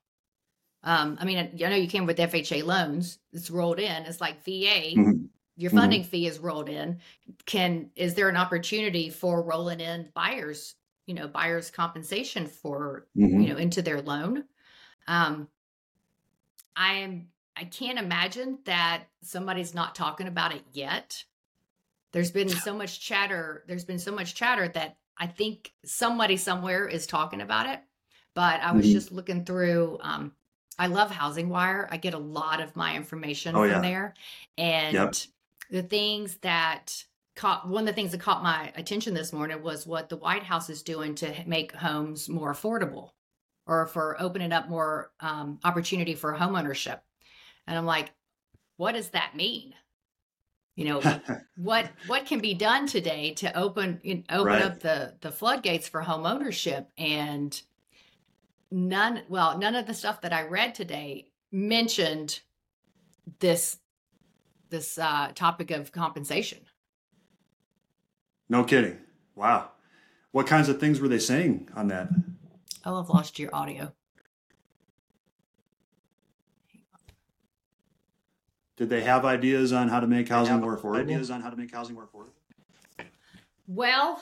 Um, 0.84 1.18
I 1.20 1.26
mean, 1.26 1.38
I 1.38 1.70
know 1.70 1.76
you 1.76 1.90
can 1.90 2.06
with 2.06 2.18
FHA 2.18 2.64
loans. 2.64 3.20
It's 3.34 3.50
rolled 3.50 3.80
in. 3.80 4.04
It's 4.04 4.22
like 4.22 4.46
VA. 4.46 4.96
Mm-hmm 4.96 5.26
your 5.60 5.70
mm-hmm. 5.70 5.80
funding 5.80 6.02
mm-hmm. 6.02 6.10
fee 6.10 6.28
is 6.28 6.40
rolled 6.40 6.70
in 6.70 7.00
can 7.46 7.90
is 7.96 8.16
there 8.16 8.30
an 8.30 8.38
opportunity 8.38 9.10
for 9.10 9.44
rolling 9.44 9.82
in 9.82 10.08
buyers 10.16 10.76
you 11.06 11.14
know 11.14 11.28
buyers 11.28 11.70
compensation 11.70 12.48
for 12.48 13.06
mm-hmm. 13.16 13.42
you 13.42 13.50
know 13.50 13.58
into 13.58 13.82
their 13.82 14.02
loan 14.02 14.44
um 15.08 15.48
i'm 16.76 17.28
i 17.58 17.66
can't 17.66 18.00
imagine 18.00 18.58
that 18.66 19.04
somebody's 19.22 19.76
not 19.76 19.94
talking 19.94 20.28
about 20.28 20.56
it 20.56 20.64
yet 20.72 21.24
there's 22.14 22.32
been 22.32 22.50
so 22.50 22.74
much 22.74 23.00
chatter 23.02 23.64
there's 23.68 23.86
been 23.86 24.00
so 24.00 24.14
much 24.14 24.34
chatter 24.34 24.68
that 24.70 24.96
i 25.18 25.28
think 25.28 25.74
somebody 25.84 26.38
somewhere 26.38 26.88
is 26.88 27.06
talking 27.06 27.42
about 27.42 27.68
it 27.68 27.82
but 28.34 28.62
i 28.62 28.72
was 28.72 28.86
mm-hmm. 28.86 28.94
just 28.94 29.12
looking 29.12 29.46
through 29.46 30.00
um 30.02 30.32
I 30.82 30.88
love 30.88 31.12
Housing 31.12 31.50
Wire. 31.50 31.90
I 31.92 31.98
get 31.98 32.14
a 32.14 32.18
lot 32.18 32.62
of 32.62 32.74
my 32.78 32.96
information 32.96 33.54
oh, 33.54 33.64
from 33.64 33.70
yeah. 33.70 33.82
there. 33.82 34.14
And 34.58 34.94
yep 34.94 35.14
the 35.70 35.84
things 35.84 36.38
that 36.38 37.04
caught 37.36 37.68
one 37.70 37.84
of 37.84 37.88
the 37.88 37.94
things 37.94 38.12
that 38.12 38.20
caught 38.22 38.44
my 38.44 38.72
attention 38.76 39.14
this 39.14 39.32
morning 39.34 39.62
was 39.64 39.88
what 39.88 40.10
the 40.10 40.18
White 40.18 40.44
House 40.44 40.70
is 40.70 40.84
doing 40.84 41.16
to 41.16 41.34
make 41.48 41.72
homes 41.74 42.28
more 42.30 42.54
affordable. 42.54 43.12
or 43.66 43.86
for 43.88 44.20
opening 44.20 44.52
up 44.52 44.68
more 44.68 45.12
um, 45.20 45.60
opportunity 45.64 46.16
for 46.16 46.34
homeownership. 46.36 47.00
And 47.68 47.78
I'm 47.78 47.86
like, 47.86 48.12
what 48.78 48.94
does 48.94 49.10
that 49.10 49.36
mean? 49.36 49.76
You 50.76 50.86
know, 50.86 51.22
what 51.56 51.92
what 52.08 52.26
can 52.26 52.40
be 52.40 52.54
done 52.56 52.88
today 52.88 53.34
to 53.36 53.56
open 53.58 54.02
open 54.30 54.46
Right. 54.46 54.62
up 54.64 54.80
the 54.80 55.16
the 55.22 55.32
floodgates 55.32 55.88
for 55.88 56.02
home 56.02 56.26
ownership 56.26 56.90
and 56.98 57.62
none 58.72 59.24
well 59.30 59.58
none 59.58 59.76
of 59.76 59.86
the 59.88 59.94
stuff 59.94 60.22
that 60.22 60.34
I 60.34 60.44
read 60.48 60.76
today 60.76 61.32
mentioned 61.52 62.40
this 63.40 63.78
this 64.70 64.98
uh, 64.98 65.32
topic 65.36 65.72
of 65.72 65.92
compensation. 65.92 66.60
No 68.50 68.64
kidding. 68.64 68.98
Wow. 69.36 69.72
What 70.32 70.48
kinds 70.48 70.70
of 70.70 70.80
things 70.80 71.00
were 71.00 71.08
they 71.08 71.20
saying 71.20 71.70
on 71.76 71.88
that? 71.88 72.10
Oh, 72.86 73.00
I've 73.00 73.10
lost 73.10 73.40
your 73.40 73.54
audio. 73.54 73.94
Did 78.78 78.90
they 78.90 79.02
have 79.02 79.26
ideas 79.26 79.74
on 79.74 79.90
how 79.90 80.00
to 80.00 80.08
make 80.08 80.30
housing 80.30 80.62
more 80.62 80.78
affordable? 80.78 81.02
Ideas 81.02 81.30
on 81.30 81.42
how 81.42 81.50
to 81.50 81.58
make 81.58 81.74
housing 81.74 81.96
more 81.96 82.08
affordable. 82.08 83.06
Well, 83.68 84.22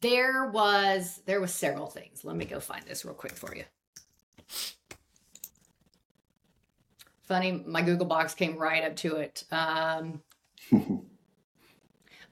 there 0.00 0.46
was 0.46 1.20
there 1.26 1.40
was 1.40 1.52
several 1.52 1.88
things. 1.88 2.24
Let 2.24 2.36
me 2.36 2.46
go 2.46 2.58
find 2.58 2.84
this 2.84 3.04
real 3.04 3.14
quick 3.14 3.32
for 3.34 3.54
you. 3.54 3.64
Funny, 7.28 7.62
my 7.66 7.82
Google 7.82 8.06
box 8.06 8.32
came 8.32 8.56
right 8.56 8.82
up 8.82 8.96
to 8.96 9.16
it. 9.16 9.44
Um, 9.52 10.22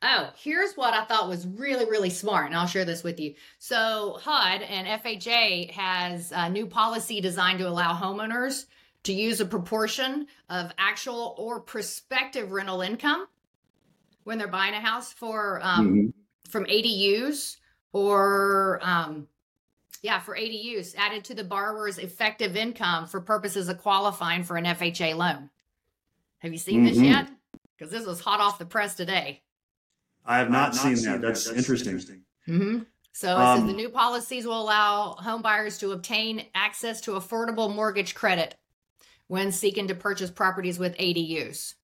oh, 0.03 0.31
here's 0.39 0.73
what 0.75 0.95
I 0.95 1.05
thought 1.05 1.29
was 1.29 1.47
really, 1.47 1.85
really 1.85 2.09
smart, 2.09 2.47
and 2.47 2.57
I'll 2.57 2.67
share 2.67 2.87
this 2.87 3.05
with 3.05 3.21
you. 3.21 3.35
So, 3.59 4.19
HUD 4.23 4.63
and 4.63 4.87
FHA 5.03 5.71
has 5.73 6.33
a 6.35 6.49
new 6.49 6.67
policy 6.67 7.21
designed 7.21 7.59
to 7.59 7.69
allow 7.69 7.93
homeowners 7.95 8.65
to 9.03 9.13
use 9.13 9.41
a 9.41 9.47
proportion 9.47 10.27
of 10.49 10.73
actual 10.79 11.35
or 11.39 11.61
prospective 11.61 12.51
rental 12.51 12.81
income 12.81 13.27
when 14.25 14.39
they're 14.39 14.49
buying 14.49 14.75
a 14.75 14.81
house 14.81 15.13
for 15.13 15.61
um, 15.63 15.95
Mhm. 15.95 16.13
from 16.51 16.65
ADUs 16.65 17.59
or 17.93 18.81
um, 18.83 19.29
yeah 20.03 20.19
for 20.21 20.37
ADUs 20.37 20.95
added 20.97 21.25
to 21.25 21.35
the 21.35 21.45
borrower's 21.45 21.99
effective 21.99 22.57
income 22.57 23.07
for 23.07 23.21
purposes 23.21 23.69
of 23.69 23.79
qualifying 23.79 24.43
for 24.45 24.57
an 24.57 24.65
FHA 24.65 25.15
loan. 25.17 25.51
Have 26.39 26.53
you 26.53 26.59
seen 26.59 26.85
this 26.85 26.99
Mhm. 26.99 27.05
yet? 27.11 27.31
Because 27.77 27.91
this 27.93 28.07
was 28.07 28.21
hot 28.21 28.41
off 28.41 28.59
the 28.59 28.67
press 28.67 28.95
today. 28.95 29.43
I 30.25 30.39
have 30.39 30.49
I 30.49 30.51
not, 30.51 30.77
have 30.77 30.99
seen, 30.99 31.11
that. 31.11 31.21
That's, 31.21 31.47
interesting. 31.49 31.97
Mm-hmm. 32.49 32.79
So 33.13 33.29
it 33.29 33.55
says 33.55 33.61
Um, 33.61 33.67
the 33.67 33.73
new 33.73 33.89
policies 33.89 34.45
will 34.47 34.61
allow 34.61 35.13
home 35.15 35.41
buyers 35.43 35.79
to 35.79 35.93
obtain 35.93 36.47
access 36.55 37.01
to 37.03 37.13
affordable 37.13 37.75
mortgage 37.75 38.15
credit 38.15 38.57
when 39.29 39.53
seeking 39.53 39.89
to 39.89 39.95
purchase 39.95 40.31
properties 40.31 40.79
with 40.79 40.97
ADUs, 40.99 41.75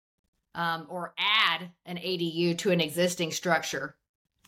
um, 0.54 0.86
or 0.90 1.14
add 1.18 1.70
an 1.86 1.98
ADU 1.98 2.54
to 2.58 2.70
an 2.70 2.80
existing 2.80 3.32
structure, 3.32 3.96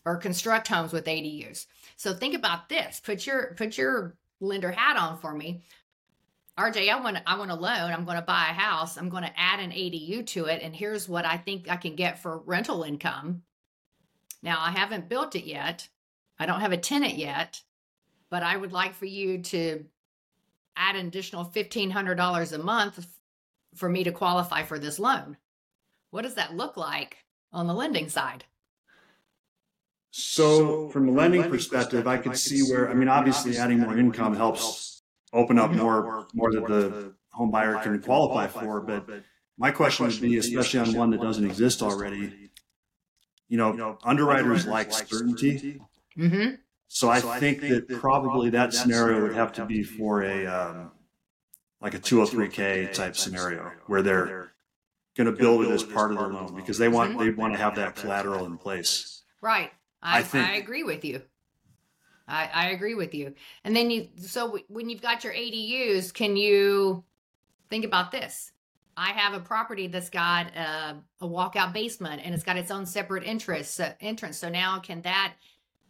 or 0.05 0.17
construct 0.17 0.67
homes 0.67 0.93
with 0.93 1.05
ADUs. 1.05 1.65
So 1.97 2.13
think 2.13 2.35
about 2.35 2.69
this. 2.69 3.01
Put 3.03 3.25
your 3.25 3.55
put 3.57 3.77
your 3.77 4.15
lender 4.39 4.71
hat 4.71 4.97
on 4.97 5.17
for 5.17 5.33
me. 5.33 5.63
RJ, 6.57 6.89
I 6.89 7.01
want 7.01 7.17
I 7.25 7.37
want 7.37 7.51
a 7.51 7.55
loan. 7.55 7.91
I'm 7.91 8.05
going 8.05 8.17
to 8.17 8.23
buy 8.23 8.47
a 8.49 8.53
house. 8.53 8.97
I'm 8.97 9.09
going 9.09 9.23
to 9.23 9.39
add 9.39 9.59
an 9.59 9.71
ADU 9.71 10.25
to 10.27 10.45
it, 10.45 10.61
and 10.61 10.75
here's 10.75 11.09
what 11.09 11.25
I 11.25 11.37
think 11.37 11.69
I 11.69 11.75
can 11.75 11.95
get 11.95 12.19
for 12.19 12.39
rental 12.39 12.83
income. 12.83 13.41
Now, 14.41 14.57
I 14.61 14.71
haven't 14.71 15.09
built 15.09 15.35
it 15.35 15.45
yet. 15.45 15.89
I 16.37 16.45
don't 16.45 16.61
have 16.61 16.71
a 16.71 16.77
tenant 16.77 17.15
yet, 17.15 17.61
but 18.29 18.43
I 18.43 18.55
would 18.55 18.71
like 18.71 18.93
for 18.93 19.05
you 19.05 19.39
to 19.39 19.85
add 20.75 20.95
an 20.95 21.07
additional 21.07 21.45
$1,500 21.45 22.53
a 22.53 22.57
month 22.59 23.07
for 23.75 23.89
me 23.89 24.03
to 24.03 24.11
qualify 24.11 24.63
for 24.63 24.77
this 24.77 24.99
loan. 24.99 25.37
What 26.11 26.23
does 26.23 26.35
that 26.35 26.55
look 26.55 26.77
like 26.77 27.17
on 27.51 27.67
the 27.67 27.73
lending 27.73 28.09
side? 28.09 28.45
So, 30.17 30.87
from 30.91 31.09
a 31.09 31.11
lending 31.11 31.43
perspective, 31.49 32.07
I 32.07 32.17
could 32.17 32.37
see 32.37 32.61
where, 32.71 32.89
I 32.89 32.93
mean, 32.93 33.09
obviously 33.09 33.57
adding 33.57 33.79
more 33.79 33.97
income 33.97 34.33
helps 34.33 35.03
open 35.33 35.59
up 35.59 35.71
more, 35.71 36.25
more 36.33 36.53
that 36.53 36.65
the 36.67 37.13
home 37.31 37.51
buyer 37.51 37.75
can 37.79 38.01
qualify 38.01 38.47
for. 38.47 38.79
But 38.79 39.09
my 39.57 39.71
question 39.71 40.05
would 40.05 40.21
be, 40.21 40.37
especially 40.37 40.79
on 40.79 40.93
one 40.93 41.09
that 41.09 41.19
doesn't 41.19 41.43
exist 41.43 41.83
already, 41.83 42.49
you 43.49 43.57
know, 43.57 43.97
underwriters 44.05 44.65
like 44.65 44.93
certainty. 44.93 45.81
Mm-hmm. 46.17 46.55
So 46.87 47.09
I 47.09 47.19
think 47.19 47.59
that 47.59 47.89
probably 47.99 48.51
that 48.51 48.73
scenario 48.73 49.21
would 49.21 49.35
have 49.35 49.51
to 49.53 49.65
be 49.65 49.83
for 49.83 50.23
a, 50.23 50.45
um, 50.45 50.91
like 51.81 51.93
a 51.93 51.99
203K 51.99 52.93
type 52.93 53.17
scenario 53.17 53.69
where 53.87 54.01
they're 54.01 54.53
going 55.17 55.27
to 55.27 55.33
build 55.33 55.65
it 55.65 55.71
as 55.71 55.83
part 55.83 56.13
of 56.13 56.19
their 56.19 56.29
loan 56.29 56.55
because 56.55 56.77
they 56.77 56.87
want, 56.87 57.19
they 57.19 57.31
want 57.31 57.53
to 57.53 57.59
have 57.59 57.75
that 57.75 57.97
collateral 57.97 58.45
in 58.45 58.57
place. 58.57 59.23
Right. 59.41 59.73
I, 60.01 60.19
I 60.19 60.39
I, 60.39 60.55
agree 60.55 60.83
with 60.83 61.03
you. 61.03 61.21
I, 62.27 62.49
I 62.53 62.69
agree 62.69 62.95
with 62.95 63.13
you. 63.13 63.33
And 63.63 63.75
then 63.75 63.89
you, 63.89 64.09
so 64.17 64.47
w- 64.47 64.65
when 64.67 64.89
you've 64.89 65.01
got 65.01 65.23
your 65.23 65.33
ADUs, 65.33 66.13
can 66.13 66.35
you 66.35 67.03
think 67.69 67.85
about 67.85 68.11
this? 68.11 68.51
I 68.97 69.09
have 69.09 69.33
a 69.33 69.39
property 69.39 69.87
that's 69.87 70.09
got 70.09 70.47
a, 70.55 70.95
a 71.21 71.27
walkout 71.27 71.73
basement 71.73 72.21
and 72.23 72.33
it's 72.33 72.43
got 72.43 72.57
its 72.57 72.71
own 72.71 72.85
separate 72.85 73.23
interest 73.23 73.79
uh, 73.79 73.93
entrance. 73.99 74.37
So 74.37 74.49
now 74.49 74.79
can 74.79 75.01
that, 75.01 75.33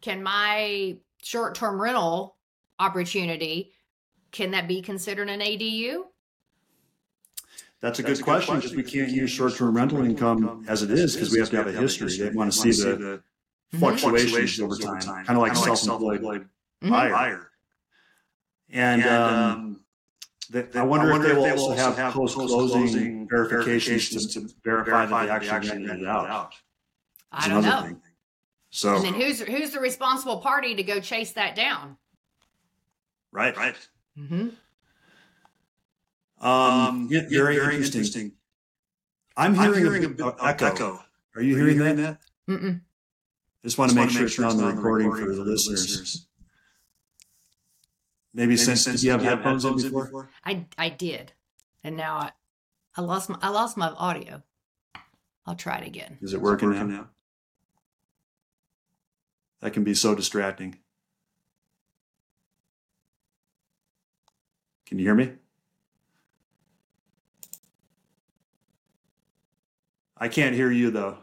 can 0.02 0.24
my 0.24 0.98
short 1.22 1.56
term 1.56 1.80
rental 1.80 2.38
opportunity, 2.80 3.72
can 4.32 4.52
that 4.52 4.68
be 4.68 4.82
considered 4.82 5.30
an 5.30 5.40
ADU? 5.40 6.04
That's 7.82 8.00
a 8.00 8.04
good 8.04 8.22
question 8.22 8.56
because 8.56 8.76
we 8.76 8.84
can't 8.84 9.12
use 9.12 9.30
short-term 9.30 9.76
rental 9.76 10.04
income 10.04 10.66
as 10.68 10.82
it 10.82 10.90
is 10.90 11.14
because 11.14 11.32
we 11.32 11.40
have 11.40 11.52
to 11.52 11.58
have 11.58 11.68
a 11.68 11.72
history. 11.72 12.18
They 12.18 12.30
want 12.30 12.52
to 12.52 12.58
see 12.58 12.72
the 12.72 13.22
Mhm. 13.74 13.80
fluctuations 13.80 14.60
over 14.62 14.76
time, 14.78 15.02
kind 15.02 15.30
of 15.30 15.38
like 15.38 15.56
self-employed 15.56 16.48
Mhm. 16.84 16.90
buyer. 16.90 17.10
buyer. 17.12 17.52
And 18.70 19.02
And 19.04 19.10
um, 19.12 19.34
um, 19.34 19.86
they- 20.50 20.62
they- 20.64 20.80
I 20.80 20.84
wonder 20.84 21.12
if 21.14 21.22
they 21.22 21.34
will 21.34 21.46
also 21.46 21.76
have 21.94 22.14
post-closing 22.14 23.28
verifications 23.28 24.10
verifications 24.10 24.34
to 24.34 24.50
verify 24.64 25.06
that 25.06 25.42
they 25.42 25.50
actually 25.50 25.86
rented 25.86 26.02
it 26.02 26.08
out. 26.08 26.54
I 27.32 27.48
don't 27.50 27.64
know. 27.64 27.82
thing. 27.84 28.02
So, 28.70 28.96
And 28.98 29.06
then 29.06 29.14
who's 29.14 29.40
who's 29.42 29.72
the 29.72 29.80
responsible 29.80 30.42
party 30.42 30.76
to 30.76 30.84
go 30.84 31.00
chase 31.00 31.32
that 31.34 31.56
down? 31.56 31.98
right. 33.32 33.56
Right. 33.58 33.76
Mm-hmm. 34.18 34.50
Um, 36.46 37.08
yeah, 37.10 37.22
very, 37.30 37.56
interesting. 37.58 38.34
I'm 39.38 39.58
I'm 39.58 39.74
hearing, 39.74 39.84
hearing 39.86 40.04
a, 40.04 40.08
a 40.08 40.10
bit 40.10 40.18
bit 40.18 40.26
of 40.28 40.40
of 40.40 40.48
echo. 40.48 40.66
echo. 40.68 41.04
Are 41.36 41.42
you 41.42 41.56
hearing 41.56 41.78
that? 41.80 41.98
that? 41.98 42.20
Mm-mm. 42.50 42.82
Just 43.66 43.80
want 43.80 43.90
to 43.90 43.96
Just 43.96 44.14
make 44.14 44.16
wanna 44.16 44.30
sure 44.30 44.46
it's 44.46 44.54
on 44.54 44.58
the 44.62 44.76
recording 44.76 45.10
for 45.12 45.26
the 45.26 45.44
listeners. 45.44 45.90
listeners. 45.90 46.28
Maybe 48.32 48.50
Maybe 48.50 48.58
since, 48.58 48.86
did 48.86 49.02
you 49.02 49.10
have 49.10 49.24
headphones 49.24 49.66
in 49.66 49.76
before? 49.76 50.30
I 50.44 50.68
I 50.78 50.90
did, 50.90 51.34
and 51.84 51.98
now 51.98 52.16
I 52.18 52.32
I 52.96 53.02
lost 53.02 53.28
my 53.28 53.40
I 53.42 53.50
lost 53.50 53.76
my 53.76 53.90
audio. 53.90 54.44
I'll 55.48 55.56
try 55.56 55.80
it 55.80 55.88
again. 55.88 56.20
Is 56.22 56.36
it 56.36 56.42
working 56.42 56.70
now? 56.70 57.10
That 59.62 59.74
can 59.74 59.84
be 59.84 59.96
so 59.96 60.14
distracting. 60.14 60.78
Can 64.86 65.00
you 65.00 65.06
hear 65.06 65.16
me? 65.16 65.32
I 70.20 70.28
can't 70.28 70.54
hear 70.54 70.70
you 70.70 70.92
though. 70.92 71.18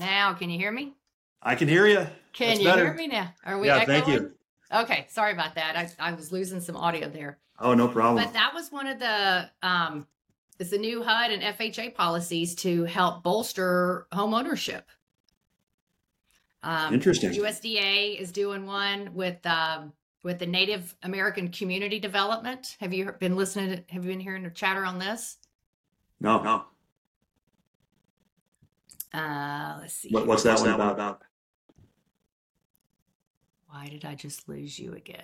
Now, 0.00 0.32
can 0.32 0.50
you 0.50 0.58
hear 0.58 0.72
me? 0.72 0.94
I 1.42 1.54
can 1.54 1.68
hear 1.68 1.86
you. 1.86 2.06
Can 2.32 2.48
That's 2.48 2.60
you 2.60 2.66
better. 2.66 2.84
hear 2.84 2.94
me 2.94 3.06
now? 3.06 3.32
Are 3.44 3.58
we? 3.58 3.68
Yeah, 3.68 3.84
thank 3.84 4.08
you. 4.08 4.32
Okay, 4.72 5.06
sorry 5.08 5.32
about 5.32 5.54
that. 5.56 5.76
I 5.76 6.10
I 6.10 6.12
was 6.12 6.32
losing 6.32 6.60
some 6.60 6.76
audio 6.76 7.08
there. 7.08 7.38
Oh, 7.58 7.74
no 7.74 7.88
problem. 7.88 8.24
But 8.24 8.32
that 8.32 8.52
was 8.54 8.72
one 8.72 8.86
of 8.86 8.98
the 8.98 9.50
um, 9.62 10.06
it's 10.58 10.70
the 10.70 10.78
new 10.78 11.02
HUD 11.02 11.30
and 11.32 11.42
FHA 11.42 11.94
policies 11.94 12.54
to 12.56 12.84
help 12.84 13.22
bolster 13.22 14.06
home 14.12 14.34
ownership. 14.34 14.88
Um, 16.62 16.92
Interesting. 16.94 17.32
USDA 17.32 18.20
is 18.20 18.32
doing 18.32 18.66
one 18.66 19.14
with 19.14 19.44
um, 19.46 19.92
with 20.22 20.38
the 20.38 20.46
Native 20.46 20.94
American 21.02 21.48
Community 21.48 21.98
Development. 21.98 22.76
Have 22.80 22.92
you 22.92 23.12
been 23.18 23.36
listening? 23.36 23.76
To, 23.76 23.94
have 23.94 24.04
you 24.04 24.10
been 24.10 24.20
hearing 24.20 24.50
chatter 24.54 24.84
on 24.84 24.98
this? 24.98 25.38
No. 26.20 26.42
No. 26.42 26.64
Uh, 29.12 29.78
let's 29.80 29.94
see. 29.94 30.10
What, 30.10 30.26
what's 30.26 30.42
that 30.44 30.60
one 30.60 30.70
about? 30.70 31.22
Why 33.68 33.88
did 33.88 34.04
I 34.04 34.14
just 34.14 34.48
lose 34.48 34.78
you 34.78 34.92
again? 34.94 35.22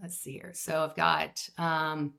Let's 0.00 0.16
see 0.18 0.32
here. 0.32 0.52
So 0.54 0.84
I've 0.84 0.96
got 0.96 1.48
um, 1.56 2.14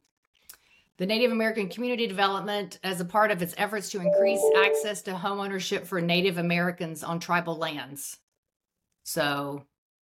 the 0.98 1.06
Native 1.06 1.32
American 1.32 1.70
community 1.70 2.08
development 2.08 2.80
as 2.84 3.00
a 3.00 3.06
part 3.06 3.32
of 3.32 3.42
its 3.42 3.54
efforts 3.58 3.90
to 3.92 4.02
increase 4.02 4.42
access 4.58 5.02
to 5.04 5.16
home 5.16 5.40
ownership 5.40 5.86
for 5.86 6.02
Native 6.02 6.38
Americans 6.38 7.04
on 7.04 7.20
tribal 7.20 7.58
lands. 7.58 8.18
So 9.04 9.66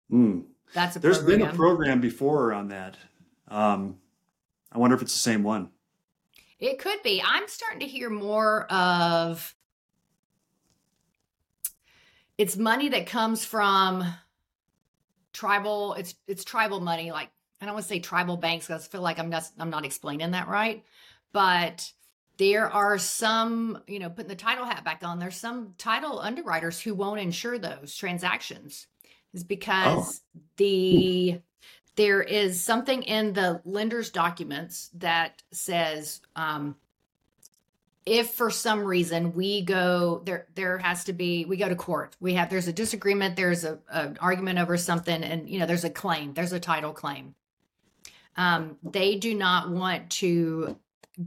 Hmm. 0.09 0.41
that's 0.73 0.95
a 0.95 0.99
There's 0.99 1.17
program. 1.17 1.39
been 1.39 1.47
a 1.49 1.53
program 1.53 2.01
before 2.01 2.53
on 2.53 2.67
that. 2.69 2.97
Um, 3.47 3.97
I 4.71 4.77
wonder 4.77 4.95
if 4.95 5.01
it's 5.01 5.13
the 5.13 5.19
same 5.19 5.43
one. 5.43 5.69
It 6.59 6.79
could 6.79 7.01
be. 7.03 7.21
I'm 7.25 7.47
starting 7.47 7.81
to 7.81 7.85
hear 7.85 8.09
more 8.09 8.65
of 8.71 9.55
it's 12.37 12.57
money 12.57 12.89
that 12.89 13.07
comes 13.07 13.45
from 13.45 14.03
tribal 15.33 15.93
it's 15.95 16.15
it's 16.27 16.45
tribal 16.45 16.79
money 16.79 17.11
like 17.11 17.29
I 17.61 17.65
don't 17.65 17.75
want 17.75 17.83
to 17.83 17.89
say 17.89 17.99
tribal 17.99 18.37
banks 18.37 18.67
because 18.67 18.85
I 18.85 18.89
feel 18.89 19.01
like 19.01 19.19
I'm 19.19 19.29
not 19.29 19.49
I'm 19.59 19.69
not 19.69 19.85
explaining 19.85 20.31
that 20.31 20.47
right. 20.47 20.83
But 21.33 21.91
there 22.37 22.69
are 22.69 22.97
some, 22.97 23.81
you 23.87 23.99
know, 23.99 24.09
putting 24.09 24.29
the 24.29 24.35
title 24.35 24.65
hat 24.65 24.83
back 24.83 25.01
on, 25.03 25.19
there's 25.19 25.37
some 25.37 25.73
title 25.77 26.19
underwriters 26.19 26.79
who 26.79 26.93
won't 26.93 27.19
insure 27.19 27.57
those 27.57 27.95
transactions. 27.95 28.87
Is 29.33 29.43
oh. 29.43 29.45
because 29.47 30.21
the 30.57 31.39
there 31.95 32.21
is 32.21 32.61
something 32.61 33.03
in 33.03 33.33
the 33.33 33.61
lender's 33.65 34.09
documents 34.09 34.89
that 34.95 35.41
says 35.51 36.21
um, 36.35 36.75
if 38.05 38.31
for 38.31 38.49
some 38.49 38.83
reason 38.83 39.33
we 39.33 39.61
go 39.61 40.21
there 40.25 40.47
there 40.55 40.77
has 40.77 41.05
to 41.05 41.13
be 41.13 41.45
we 41.45 41.57
go 41.57 41.69
to 41.69 41.75
court. 41.75 42.15
We 42.19 42.33
have 42.35 42.49
there's 42.49 42.67
a 42.67 42.73
disagreement 42.73 43.35
there's 43.35 43.63
a 43.63 43.79
an 43.89 44.17
argument 44.21 44.59
over 44.59 44.77
something 44.77 45.23
and 45.23 45.49
you 45.49 45.59
know 45.59 45.65
there's 45.65 45.83
a 45.83 45.89
claim 45.89 46.33
there's 46.33 46.53
a 46.53 46.59
title 46.59 46.93
claim. 46.93 47.35
Um, 48.37 48.77
they 48.83 49.15
do 49.15 49.33
not 49.33 49.69
want 49.69 50.09
to 50.11 50.77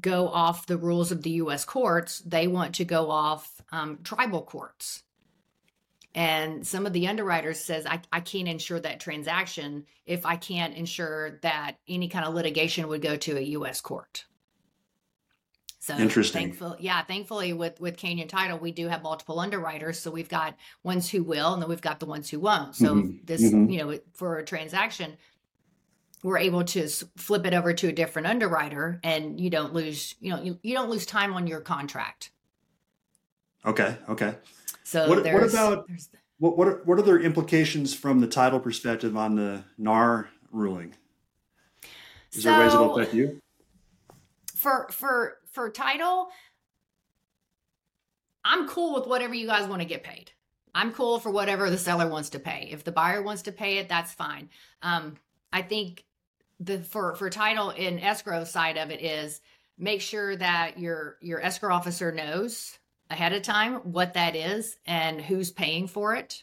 go 0.01 0.29
off 0.29 0.67
the 0.67 0.77
rules 0.77 1.11
of 1.11 1.23
the 1.23 1.31
u.s 1.31 1.65
courts. 1.65 2.19
They 2.21 2.47
want 2.47 2.75
to 2.77 2.85
go 2.85 3.11
off 3.11 3.63
um, 3.73 3.99
tribal 4.05 4.43
courts 4.43 5.03
and 6.15 6.67
some 6.67 6.87
of 6.87 6.93
the 6.93 7.07
underwriters 7.07 7.61
says 7.61 7.87
I, 7.87 8.01
I 8.13 8.21
can't 8.21 8.49
insure 8.49 8.81
that 8.81 9.01
transaction 9.01 9.85
if 10.07 10.25
i 10.27 10.37
can't 10.37 10.75
insure 10.75 11.39
that 11.43 11.77
any 11.87 12.09
kind 12.09 12.25
of 12.25 12.35
litigation 12.35 12.89
would 12.89 13.03
go 13.03 13.17
to 13.17 13.37
a 13.37 13.41
u.s 13.41 13.81
court 13.81 14.25
so 15.81 15.97
Interesting. 15.97 16.43
Thankful, 16.49 16.77
yeah, 16.81 17.03
thankfully 17.03 17.53
with 17.55 17.81
with 17.81 17.97
Canyon 17.97 18.29
Title, 18.29 18.59
we 18.59 18.73
do 18.73 18.89
have 18.89 19.03
multiple 19.03 19.41
underwriters. 19.41 19.99
So 19.99 20.11
we've 20.11 20.29
got 20.29 20.57
ones 20.83 21.09
who 21.09 21.23
will, 21.23 21.55
and 21.55 21.63
then 21.63 21.69
we've 21.71 21.81
got 21.81 21.99
the 21.99 22.05
ones 22.05 22.29
who 22.29 22.41
won't. 22.41 22.75
So 22.75 22.95
Mhm, 22.95 23.27
this, 23.27 23.41
mhm. 23.41 23.73
you 23.73 23.79
know, 23.79 23.99
for 24.13 24.39
a 24.39 24.45
transaction, 24.45 25.17
we're 26.23 26.39
able 26.39 26.65
to 26.65 26.89
flip 27.17 27.47
it 27.47 27.55
over 27.55 27.73
to 27.73 27.89
a 27.89 27.93
different 27.93 28.27
underwriter, 28.27 29.01
and 29.05 29.41
you 29.41 29.51
don't 29.51 29.73
lose, 29.73 30.15
you 30.21 30.31
know, 30.31 30.43
you, 30.43 30.59
you 30.63 30.75
don't 30.75 30.91
lose 30.91 31.07
time 31.07 31.33
on 31.33 31.47
your 31.47 31.61
contract. 31.61 32.33
Okay. 33.65 33.97
Okay. 34.09 34.35
So 34.89 35.07
What- 35.07 35.23
what 35.23 35.43
about- 35.43 35.87
What 36.39 36.57
what 36.57 36.67
are, 36.69 36.77
what 36.85 36.99
are 36.99 37.03
their 37.03 37.21
implications 37.21 37.95
from 37.95 38.21
the 38.21 38.27
title 38.27 38.59
perspective 38.59 39.17
on 39.19 39.35
the 39.35 39.65
NAR 39.77 40.31
ruling? 40.51 40.95
Is 42.33 42.43
there 42.45 42.59
ways 42.59 42.73
it'll 42.73 42.97
affect 42.97 43.13
you? 43.13 43.43
for 44.57 44.89
for 44.91 45.39
for 45.53 45.71
title 45.71 46.31
i'm 48.45 48.67
cool 48.69 48.93
with 48.95 49.07
whatever 49.07 49.35
you 49.35 49.47
guys 49.47 49.69
want 49.69 49.81
to 49.81 49.87
get 49.87 50.03
paid 50.03 50.33
i'm 50.75 50.93
cool 50.93 51.21
for 51.21 51.31
whatever 51.31 51.71
the 51.71 51.79
seller 51.79 52.09
wants 52.09 52.31
to 52.31 52.41
pay 52.41 52.69
if 52.73 52.83
the 52.83 52.91
buyer 52.91 53.23
wants 53.23 53.43
to 53.43 53.53
pay 53.53 53.79
it 53.79 53.89
that's 53.89 54.13
fine 54.13 54.49
um 54.83 55.15
i 55.53 55.63
think 55.63 56.05
the 56.59 56.81
for 56.81 57.15
for 57.15 57.31
title 57.31 57.71
in 57.71 58.01
escrow 58.01 58.43
side 58.43 58.77
of 58.77 58.91
it 58.91 59.01
is 59.01 59.41
make 59.79 60.01
sure 60.01 60.35
that 60.35 60.77
your 60.77 61.19
your 61.21 61.41
escrow 61.41 61.73
officer 61.73 62.11
knows 62.11 62.77
ahead 63.11 63.33
of 63.33 63.43
time 63.43 63.75
what 63.93 64.15
that 64.15 64.37
is 64.37 64.77
and 64.87 65.21
who's 65.21 65.51
paying 65.51 65.87
for 65.87 66.15
it 66.15 66.43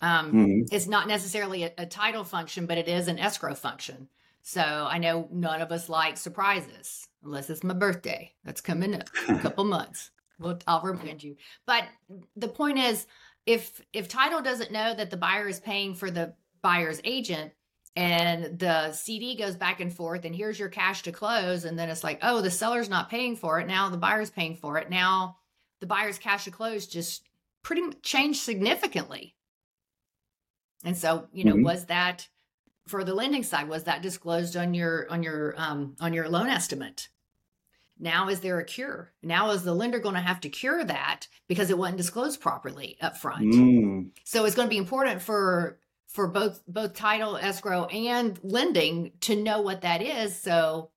um 0.00 0.32
Mhm. 0.32 0.68
it's 0.70 0.86
not 0.86 1.08
necessarily 1.08 1.64
a, 1.64 1.72
a 1.78 1.86
title 1.86 2.22
function, 2.24 2.66
but 2.66 2.78
it 2.78 2.86
is 2.88 3.08
an 3.08 3.18
escrow 3.18 3.54
function. 3.54 4.08
So 4.42 4.62
I 4.62 4.98
know 4.98 5.28
none 5.32 5.60
of 5.60 5.72
us 5.72 5.88
like 5.88 6.16
surprises 6.16 7.08
unless 7.24 7.50
it's 7.50 7.64
my 7.64 7.74
birthday. 7.74 8.32
That's 8.44 8.60
coming 8.60 8.94
up 8.94 9.08
a 9.28 9.38
couple 9.40 9.64
months. 9.64 10.10
Well, 10.38 10.58
I'll 10.68 10.82
remind 10.82 11.24
you. 11.24 11.36
But 11.66 11.84
the 12.36 12.46
point 12.48 12.78
is, 12.78 13.06
if 13.44 13.80
if 13.92 14.06
title 14.06 14.40
doesn't 14.40 14.70
know 14.70 14.94
that 14.94 15.10
the 15.10 15.16
buyer 15.16 15.48
is 15.48 15.58
paying 15.58 15.94
for 15.96 16.10
the 16.12 16.34
buyer's 16.62 17.00
agent, 17.02 17.52
and 17.96 18.56
the 18.58 18.92
CD 18.92 19.34
goes 19.34 19.56
back 19.56 19.80
and 19.80 19.92
forth, 19.92 20.24
and 20.24 20.34
here's 20.34 20.60
your 20.60 20.68
cash 20.68 21.02
to 21.02 21.12
close, 21.12 21.64
and 21.64 21.76
then 21.76 21.88
it's 21.88 22.04
like, 22.04 22.20
oh, 22.22 22.40
the 22.40 22.50
seller's 22.52 22.88
not 22.88 23.10
paying 23.10 23.34
for 23.34 23.58
it. 23.58 23.66
Now 23.66 23.88
the 23.88 23.96
buyer's 23.96 24.30
paying 24.30 24.54
for 24.54 24.78
it. 24.78 24.90
Now 24.90 25.38
the 25.80 25.86
buyer's 25.86 26.18
cash 26.18 26.44
to 26.44 26.50
close 26.50 26.86
just 26.86 27.28
pretty 27.62 27.82
much 27.82 28.02
changed 28.02 28.40
significantly. 28.40 29.34
And 30.84 30.96
so, 30.96 31.28
you 31.32 31.44
know, 31.44 31.54
Mhm. 31.54 31.64
was 31.64 31.86
that 31.86 32.28
for 32.86 33.04
the 33.04 33.14
lending 33.14 33.42
side? 33.42 33.68
Was 33.68 33.84
that 33.84 34.02
disclosed 34.02 34.56
on 34.56 34.74
your 34.74 35.10
on 35.10 35.22
your 35.22 35.54
um, 35.60 35.96
on 36.00 36.14
your 36.14 36.28
loan 36.28 36.48
estimate? 36.48 37.08
Now, 37.98 38.28
is 38.28 38.40
there 38.40 38.60
a 38.60 38.64
cure? 38.64 39.12
Now, 39.22 39.50
is 39.50 39.64
the 39.64 39.74
lender 39.74 39.98
going 39.98 40.14
to 40.14 40.20
have 40.20 40.40
to 40.42 40.48
cure 40.48 40.84
that 40.84 41.26
because 41.48 41.68
it 41.68 41.78
wasn't 41.78 41.96
disclosed 41.96 42.40
properly 42.40 42.96
up 43.00 43.16
front? 43.16 43.52
Mm. 43.52 44.10
So 44.24 44.44
it's 44.44 44.54
going 44.54 44.68
to 44.68 44.70
be 44.70 44.76
important 44.78 45.20
for 45.20 45.80
for 46.06 46.28
both 46.28 46.62
both 46.66 46.94
title, 46.94 47.36
escrow, 47.36 47.86
and 47.86 48.38
lending 48.42 49.12
to 49.22 49.34
know 49.36 49.60
what 49.60 49.80
that 49.82 50.00
is. 50.00 50.40
So 50.40 50.92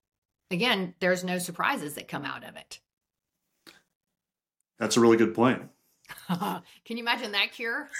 again, 0.51 0.93
there's 0.99 1.23
no 1.23 1.39
surprises 1.39 1.95
that 1.95 2.07
come 2.07 2.23
out 2.23 2.43
of 2.43 2.55
it. 2.55 2.80
That's 4.81 4.97
a 4.97 4.99
really 4.99 5.15
good 5.15 5.35
point. 5.35 5.61
Can 6.27 6.61
you 6.87 6.99
imagine 6.99 7.31
that 7.33 7.51
cure? 7.53 7.87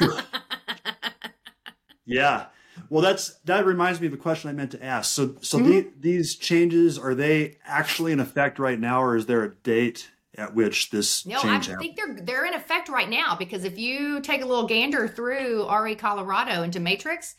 Yeah. 2.03 2.47
Well, 2.89 3.01
that's 3.01 3.35
that 3.45 3.65
reminds 3.65 4.01
me 4.01 4.07
of 4.07 4.13
a 4.13 4.17
question 4.17 4.49
I 4.49 4.53
meant 4.53 4.71
to 4.71 4.83
ask. 4.83 5.13
So, 5.13 5.35
so 5.41 5.59
Mhm. 5.59 5.65
the, 5.65 5.87
these 5.99 6.35
changes 6.35 6.97
are 6.97 7.13
they 7.13 7.57
actually 7.63 8.11
in 8.11 8.19
effect 8.19 8.59
right 8.59 8.79
now, 8.79 9.01
or 9.01 9.15
is 9.15 9.27
there 9.27 9.43
a 9.43 9.53
date 9.55 10.09
at 10.35 10.55
which 10.55 10.89
this 10.89 11.25
No, 11.25 11.37
I 11.37 11.47
happens? 11.47 11.77
think 11.79 11.95
they're 11.95 12.15
they're 12.21 12.45
in 12.45 12.53
effect 12.55 12.89
right 12.89 13.07
now 13.07 13.35
because 13.37 13.63
if 13.63 13.77
you 13.77 14.19
take 14.21 14.41
a 14.41 14.45
little 14.45 14.65
gander 14.67 15.07
through 15.07 15.69
RE 15.71 15.95
Colorado 15.95 16.63
into 16.63 16.79
Matrix 16.79 17.35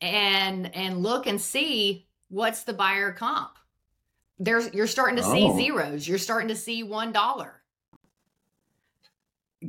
and 0.00 0.74
and 0.74 0.98
look 1.02 1.26
and 1.26 1.40
see 1.40 2.06
what's 2.28 2.62
the 2.62 2.72
buyer 2.72 3.12
comp. 3.12 3.58
There's 4.38 4.72
you're 4.72 4.86
starting 4.86 5.16
to 5.16 5.24
see 5.24 5.48
Oh. 5.50 5.56
zeros. 5.56 6.06
You're 6.06 6.18
starting 6.18 6.48
to 6.48 6.56
see 6.56 6.82
one 6.84 7.10
dollar. 7.12 7.60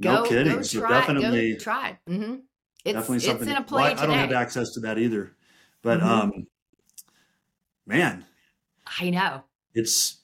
No 0.02 0.24
kidding. 0.24 0.64
So 0.64 0.80
try, 0.80 1.00
definitely- 1.00 1.54
go 1.54 1.60
try 1.60 1.89
it. 1.89 1.98
hmm 2.08 2.36
It's 2.84 2.93
Definitely 2.93 3.16
it's 3.18 3.26
something. 3.26 3.50
in 3.50 3.56
a 3.58 3.66
well, 3.70 3.84
I, 3.84 3.91
I 3.91 4.06
don't 4.06 4.18
have 4.18 4.32
access 4.32 4.72
to 4.74 4.80
that 4.82 4.98
either, 4.98 5.36
but 5.82 6.00
Mhm. 6.00 6.04
um, 6.06 6.48
man, 7.86 8.26
I 9.00 9.10
know. 9.10 9.43
it's 9.74 10.18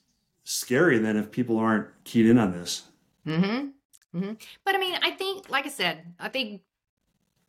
scary 0.44 0.98
then 0.98 1.16
if 1.16 1.30
people 1.30 1.58
aren't 1.58 1.88
keyed 2.04 2.26
in 2.26 2.38
on 2.38 2.52
this. 2.52 2.82
hmm 3.24 3.68
Mm-hmm. 4.14 4.32
But 4.64 4.74
I 4.74 4.78
mean, 4.78 4.94
I 5.00 5.12
think, 5.12 5.48
like 5.48 5.64
I 5.64 5.70
said, 5.70 6.04
I 6.20 6.28
think 6.28 6.60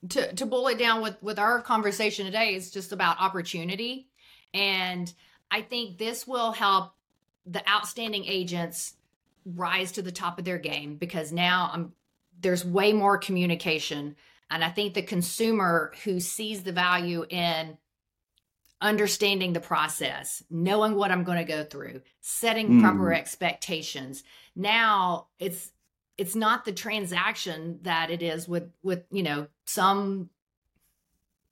to 0.09 0.34
to 0.34 0.45
boil 0.45 0.67
it 0.67 0.78
down 0.78 1.01
with 1.01 1.21
with 1.21 1.38
our 1.38 1.61
conversation 1.61 2.26
today 2.26 2.55
is 2.55 2.71
just 2.71 2.93
about 2.93 3.19
opportunity, 3.19 4.07
and 4.53 5.13
I 5.51 5.61
think 5.61 5.97
this 5.97 6.26
will 6.26 6.53
help 6.53 6.93
the 7.45 7.67
outstanding 7.69 8.24
agents 8.26 8.93
rise 9.45 9.91
to 9.93 10.01
the 10.01 10.11
top 10.11 10.39
of 10.39 10.45
their 10.45 10.57
game 10.57 10.95
because 10.95 11.34
now 11.34 11.69
I'm 11.74 11.91
there's 12.43 12.63
way 12.65 12.93
more 12.93 13.17
communication, 13.17 14.15
and 14.51 14.63
I 14.63 14.69
think 14.69 14.93
the 14.93 15.01
consumer 15.01 15.93
who 16.03 16.19
sees 16.19 16.63
the 16.63 16.71
value 16.71 17.25
in 17.29 17.77
understanding 18.81 19.53
the 19.53 19.59
process, 19.61 20.43
knowing 20.49 20.95
what 20.95 21.09
I'm 21.11 21.23
going 21.23 21.37
to 21.37 21.45
go 21.45 21.63
through, 21.63 22.01
setting 22.21 22.79
proper 22.79 23.05
Mm. 23.09 23.17
expectations. 23.17 24.23
Now 24.55 25.27
it's 25.39 25.71
it's 26.17 26.35
not 26.35 26.63
the 26.63 26.73
transaction 26.73 27.79
that 27.83 28.11
it 28.11 28.21
is 28.21 28.47
with 28.47 28.71
with 28.83 29.05
you 29.09 29.23
know 29.23 29.47
some 29.65 30.29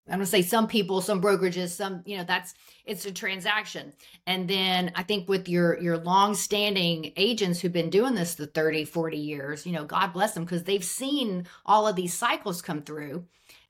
I'm 0.07 0.15
gonna 0.15 0.25
say 0.25 0.41
some 0.41 0.67
people, 0.67 1.01
some 1.01 1.21
brokerages, 1.21 1.69
some 1.69 2.01
you 2.05 2.17
know 2.17 2.23
that's 2.23 2.53
it's 2.85 3.05
a 3.05 3.11
transaction. 3.11 3.93
And 4.27 4.47
then 4.49 4.91
I 4.95 5.03
think 5.03 5.29
with 5.29 5.47
your 5.47 5.79
your 5.79 5.97
long 5.97 6.33
standing 6.35 7.13
agents 7.15 7.59
who've 7.61 7.71
been 7.71 7.89
doing 7.89 8.15
this 8.15 8.35
the 8.35 8.47
30, 8.47 8.85
40 8.85 9.17
years, 9.17 9.65
you 9.65 9.71
know, 9.71 9.85
God 9.85 10.11
bless 10.13 10.33
them 10.33 10.43
because 10.43 10.63
they've 10.63 10.83
seen 10.83 11.47
all 11.65 11.87
of 11.87 11.95
these 11.95 12.13
cycles 12.13 12.61
come 12.61 12.81
through. 12.81 13.27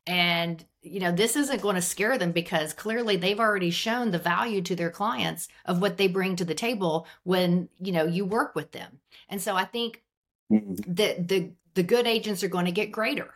And 0.07 0.65
you 0.81 0.99
know, 0.99 1.11
this 1.11 1.35
isn't 1.35 1.61
going 1.61 1.75
to 1.75 1.81
scare 1.81 2.17
them 2.17 2.31
because 2.31 2.73
clearly 2.73 3.15
they've 3.15 3.39
already 3.39 3.69
shown 3.69 4.09
the 4.09 4.17
value 4.17 4.61
to 4.63 4.75
their 4.75 4.89
clients 4.89 5.47
of 5.65 5.79
what 5.79 5.97
they 5.97 6.07
bring 6.07 6.35
to 6.37 6.45
the 6.45 6.55
table 6.55 7.05
when, 7.23 7.69
you 7.79 7.91
know, 7.91 8.05
you 8.05 8.25
work 8.25 8.55
with 8.55 8.71
them. 8.71 8.99
And 9.29 9.39
so 9.39 9.55
I 9.55 9.65
think 9.65 10.01
Mhm. 10.49 10.81
the 10.85 11.15
the 11.19 11.53
the 11.75 11.83
good 11.83 12.07
agents 12.07 12.43
are 12.43 12.49
going 12.49 12.65
to 12.65 12.71
get 12.71 12.91
greater. 12.91 13.33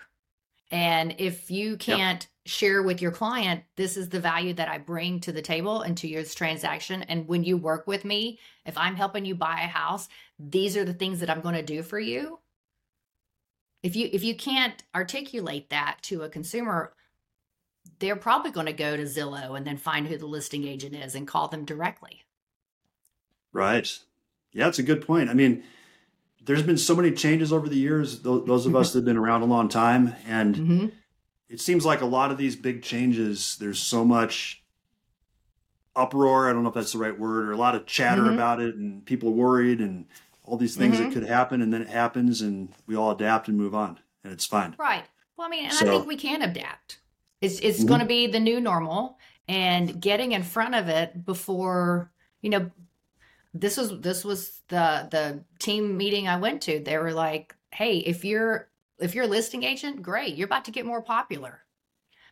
And 0.71 1.15
if 1.19 1.51
you 1.51 1.77
can't 1.77 2.27
share 2.45 2.83
with 2.83 3.01
your 3.01 3.11
client 3.11 3.63
this 3.75 3.97
is 3.97 4.09
the 4.09 4.19
value 4.19 4.53
that 4.53 4.69
I 4.69 4.77
bring 4.77 5.19
to 5.21 5.31
the 5.31 5.41
table 5.41 5.81
and 5.81 5.97
to 5.97 6.07
your 6.07 6.23
transaction. 6.23 7.03
And 7.03 7.27
when 7.27 7.43
you 7.43 7.57
work 7.57 7.87
with 7.87 8.05
me, 8.05 8.39
if 8.65 8.77
I'm 8.77 8.95
helping 8.95 9.25
you 9.25 9.35
buy 9.35 9.61
a 9.61 9.67
house, 9.67 10.07
these 10.39 10.77
are 10.77 10.85
the 10.85 10.93
things 10.93 11.19
that 11.19 11.29
I'm 11.29 11.41
going 11.41 11.55
to 11.55 11.63
do 11.63 11.81
for 11.81 11.99
you. 11.99 12.39
If 13.81 13.95
you 13.95 14.09
if 14.11 14.23
you 14.23 14.35
can't 14.35 14.83
articulate 14.95 15.69
that 15.69 15.97
to 16.03 16.23
a 16.23 16.29
consumer, 16.29 16.93
they're 17.99 18.15
probably 18.15 18.51
going 18.51 18.65
to 18.65 18.73
go 18.73 18.95
to 18.95 19.03
Zillow 19.03 19.57
and 19.57 19.65
then 19.65 19.77
find 19.77 20.07
who 20.07 20.17
the 20.17 20.25
listing 20.25 20.67
agent 20.67 20.95
is 20.95 21.15
and 21.15 21.27
call 21.27 21.47
them 21.47 21.65
directly. 21.65 22.23
Right. 23.53 23.99
Yeah, 24.53 24.67
it's 24.67 24.79
a 24.79 24.83
good 24.83 25.05
point. 25.05 25.29
I 25.29 25.33
mean, 25.33 25.63
there's 26.43 26.63
been 26.63 26.77
so 26.77 26.95
many 26.95 27.11
changes 27.11 27.51
over 27.51 27.69
the 27.69 27.77
years. 27.77 28.21
Those 28.21 28.65
of 28.65 28.75
us 28.75 28.93
that 28.93 28.99
have 28.99 29.05
been 29.05 29.17
around 29.17 29.41
a 29.41 29.45
long 29.45 29.69
time, 29.69 30.15
and 30.27 30.55
mm-hmm. 30.55 30.87
It 31.49 31.61
seems 31.61 31.85
like 31.85 32.01
a 32.01 32.05
lot 32.05 32.31
of 32.31 32.37
these 32.37 32.55
big 32.55 32.81
changes. 32.81 33.57
There's 33.59 33.79
so 33.79 34.03
much 34.03 34.63
uproar. 35.95 36.49
I 36.49 36.53
don't 36.53 36.63
know 36.63 36.69
if 36.69 36.75
that's 36.75 36.93
the 36.93 36.99
right 36.99 37.17
word, 37.17 37.47
or 37.47 37.51
a 37.51 37.57
lot 37.57 37.75
of 37.75 37.85
chatter 37.85 38.23
mm-hmm. 38.23 38.33
about 38.33 38.61
it, 38.61 38.75
and 38.75 39.05
people 39.05 39.33
worried, 39.33 39.79
and 39.79 40.05
all 40.43 40.57
these 40.57 40.75
things 40.75 40.95
mm-hmm. 40.95 41.09
that 41.09 41.13
could 41.13 41.27
happen, 41.27 41.61
and 41.61 41.73
then 41.73 41.81
it 41.81 41.89
happens, 41.89 42.41
and 42.41 42.69
we 42.87 42.95
all 42.95 43.11
adapt 43.11 43.47
and 43.47 43.57
move 43.57 43.75
on, 43.75 43.99
and 44.23 44.33
it's 44.33 44.45
fine. 44.45 44.75
Right. 44.77 45.05
Well, 45.37 45.47
I 45.47 45.49
mean, 45.49 45.65
and 45.65 45.73
so, 45.73 45.85
I 45.85 45.89
think 45.89 46.07
we 46.07 46.17
can 46.17 46.41
adapt. 46.41 46.99
It's 47.41 47.59
it's 47.59 47.79
mm-hmm. 47.79 47.87
going 47.87 47.99
to 47.99 48.05
be 48.05 48.27
the 48.27 48.39
new 48.39 48.59
normal, 48.59 49.17
and 49.47 50.01
getting 50.01 50.31
in 50.31 50.43
front 50.43 50.75
of 50.75 50.87
it 50.87 51.25
before 51.25 52.11
you 52.41 52.49
know 52.49 52.71
this 53.53 53.77
was 53.77 53.99
this 54.01 54.23
was 54.23 54.61
the 54.67 55.07
the 55.11 55.43
team 55.59 55.97
meeting 55.97 56.27
I 56.27 56.37
went 56.37 56.61
to. 56.63 56.79
They 56.79 56.97
were 56.97 57.13
like, 57.13 57.55
"Hey, 57.71 57.97
if 57.97 58.25
you're 58.25 58.69
if 58.99 59.15
you're 59.15 59.25
a 59.25 59.27
listing 59.27 59.63
agent, 59.63 60.01
great. 60.01 60.35
You're 60.35 60.45
about 60.45 60.65
to 60.65 60.71
get 60.71 60.85
more 60.85 61.01
popular. 61.01 61.61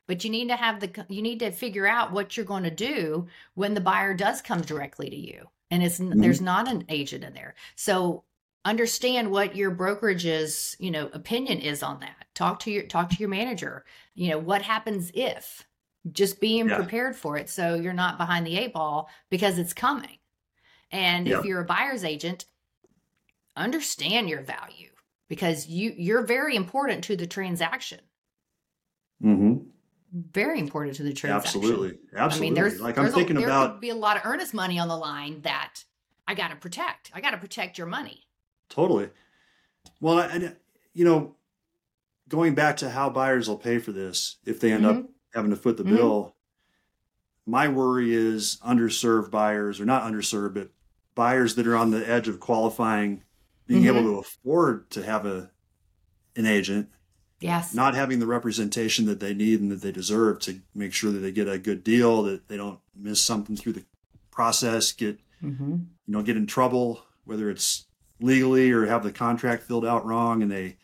But 0.07 0.23
you 0.23 0.29
need 0.29 0.49
to 0.49 0.55
have 0.55 0.79
the 0.79 1.05
you 1.07 1.21
need 1.21 1.39
to 1.39 1.51
figure 1.51 1.87
out 1.87 2.11
what 2.11 2.35
you're 2.35 2.45
going 2.45 2.63
to 2.63 2.71
do 2.71 3.27
when 3.53 3.73
the 3.73 3.81
buyer 3.81 4.13
does 4.13 4.41
come 4.41 4.61
directly 4.61 5.09
to 5.09 5.15
you. 5.15 5.47
And 5.71 5.81
it's 5.81 5.99
mm-hmm. 5.99 6.19
there's 6.19 6.41
not 6.41 6.67
an 6.67 6.83
agent 6.89 7.23
in 7.23 7.33
there. 7.33 7.55
So 7.75 8.23
understand 8.65 9.31
what 9.31 9.55
your 9.55 9.71
brokerage's, 9.71 10.75
you 10.79 10.91
know, 10.91 11.09
opinion 11.13 11.59
is 11.59 11.83
on 11.83 12.01
that. 12.01 12.25
Talk 12.35 12.59
to 12.61 12.71
your 12.71 12.83
talk 12.83 13.09
to 13.11 13.17
your 13.17 13.29
manager. 13.29 13.85
You 14.13 14.29
know, 14.29 14.39
what 14.39 14.61
happens 14.61 15.09
if 15.13 15.65
just 16.11 16.41
being 16.41 16.67
yeah. 16.67 16.75
prepared 16.75 17.15
for 17.15 17.37
it 17.37 17.49
so 17.49 17.75
you're 17.75 17.93
not 17.93 18.17
behind 18.17 18.45
the 18.45 18.57
eight 18.57 18.73
ball 18.73 19.09
because 19.29 19.57
it's 19.57 19.73
coming 19.73 20.17
and 20.93 21.27
if 21.27 21.43
you're 21.43 21.61
a 21.61 21.65
buyer's 21.65 22.03
agent, 22.03 22.45
understand 23.57 24.29
your 24.29 24.41
value 24.41 24.91
because 25.33 25.65
you 25.65 25.95
you're 25.97 26.21
very 26.21 26.55
important 26.55 27.03
to 27.05 27.15
the 27.15 27.25
transaction. 27.25 27.99
Mm-hmm. 29.23 29.67
Very 30.31 30.59
important 30.59 30.95
to 30.97 31.03
the 31.03 31.11
transaction. 31.11 31.59
Absolutely, 31.59 31.97
absolutely. 32.15 32.47
I 32.47 32.49
mean, 32.49 32.53
there's 32.53 32.79
like 32.79 32.99
I'm 32.99 33.11
thinking 33.11 33.37
a, 33.37 33.39
there 33.39 33.49
about 33.49 33.71
could 33.71 33.81
be 33.81 33.89
a 33.89 33.95
lot 33.95 34.15
of 34.15 34.23
earnest 34.25 34.53
money 34.53 34.77
on 34.77 34.87
the 34.87 34.95
line 34.95 35.41
that 35.41 35.83
I 36.27 36.35
got 36.35 36.49
to 36.49 36.55
protect. 36.55 37.09
I 37.15 37.21
got 37.21 37.31
to 37.31 37.37
protect 37.37 37.79
your 37.79 37.87
money. 37.87 38.27
Totally. 38.69 39.09
Well, 39.99 40.19
and 40.19 40.55
you 40.93 41.03
know, 41.03 41.35
going 42.29 42.53
back 42.53 42.77
to 42.77 42.91
how 42.91 43.09
buyers 43.09 43.49
will 43.49 43.57
pay 43.57 43.79
for 43.79 43.91
this 43.91 44.37
if 44.45 44.59
they 44.59 44.71
end 44.71 44.83
mm-hmm. 44.83 44.99
up 44.99 45.09
having 45.33 45.49
to 45.49 45.57
foot 45.57 45.77
the 45.77 45.83
mm-hmm. 45.83 45.95
bill. 45.95 46.35
My 47.47 47.69
worry 47.69 48.13
is 48.13 48.59
underserved 48.63 49.31
buyers, 49.31 49.81
or 49.81 49.85
not 49.85 50.03
underserved, 50.03 50.53
but 50.53 50.69
buyers 51.15 51.55
that 51.55 51.65
are 51.65 51.75
on 51.75 51.89
the 51.89 52.07
edge 52.07 52.27
of 52.27 52.39
qualifying 52.39 53.23
being 53.67 53.83
mm-hmm. 53.83 53.97
able 53.97 54.13
to 54.13 54.19
afford 54.19 54.89
to 54.91 55.03
have 55.03 55.25
a 55.25 55.51
an 56.35 56.45
agent 56.45 56.89
yes 57.39 57.73
not 57.73 57.95
having 57.95 58.19
the 58.19 58.27
representation 58.27 59.05
that 59.05 59.19
they 59.19 59.33
need 59.33 59.61
and 59.61 59.71
that 59.71 59.81
they 59.81 59.91
deserve 59.91 60.39
to 60.39 60.59
make 60.73 60.93
sure 60.93 61.11
that 61.11 61.19
they 61.19 61.31
get 61.31 61.47
a 61.47 61.57
good 61.57 61.83
deal 61.83 62.23
that 62.23 62.47
they 62.47 62.57
don't 62.57 62.79
miss 62.95 63.21
something 63.21 63.55
through 63.55 63.73
the 63.73 63.85
process 64.31 64.91
get 64.91 65.19
mm-hmm. 65.43 65.71
you 65.71 66.13
know 66.13 66.23
get 66.23 66.37
in 66.37 66.47
trouble 66.47 67.03
whether 67.25 67.49
it's 67.49 67.85
legally 68.19 68.71
or 68.71 68.85
have 68.85 69.03
the 69.03 69.11
contract 69.11 69.63
filled 69.63 69.85
out 69.85 70.05
wrong 70.05 70.41
and 70.41 70.51
they 70.51 70.77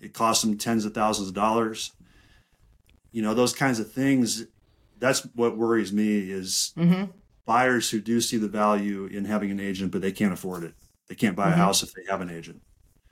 it 0.00 0.12
costs 0.12 0.44
them 0.44 0.56
tens 0.56 0.84
of 0.84 0.94
thousands 0.94 1.28
of 1.28 1.34
dollars 1.34 1.92
you 3.12 3.22
know 3.22 3.34
those 3.34 3.52
kinds 3.52 3.78
of 3.78 3.90
things 3.90 4.46
that's 4.98 5.26
what 5.34 5.58
worries 5.58 5.92
me 5.92 6.30
is 6.30 6.72
mm-hmm 6.76 7.04
buyers 7.46 7.90
who 7.90 8.00
do 8.00 8.20
see 8.20 8.36
the 8.36 8.48
value 8.48 9.06
in 9.06 9.24
having 9.24 9.50
an 9.50 9.60
agent, 9.60 9.92
but 9.92 10.02
they 10.02 10.12
can't 10.12 10.32
afford 10.32 10.64
it. 10.64 10.74
They 11.08 11.14
can't 11.14 11.36
buy 11.36 11.50
mm-hmm. 11.50 11.60
a 11.60 11.64
house 11.64 11.82
if 11.82 11.92
they 11.92 12.02
have 12.08 12.20
an 12.20 12.30
agent. 12.30 12.60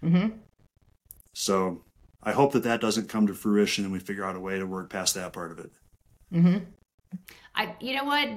Mm-hmm. 0.03 0.39
So 1.33 1.85
I 2.23 2.33
hope 2.33 2.53
that 2.53 2.63
that 2.65 2.81
doesn't 2.81 3.09
come 3.09 3.27
to 3.27 3.35
fruition 3.35 3.85
and 3.85 3.93
we 3.93 3.99
figure 3.99 4.25
out 4.25 4.37
a 4.37 4.41
way 4.41 4.59
to 4.59 4.67
work 4.67 4.91
past 4.91 5.15
that 5.15 5.33
part 5.33 5.53
of 5.53 5.59
it. 5.59 5.71
Mm-hmm. 6.33 6.59
I, 7.55 7.75
you 7.81 7.95
know 7.95 8.05
what? 8.05 8.29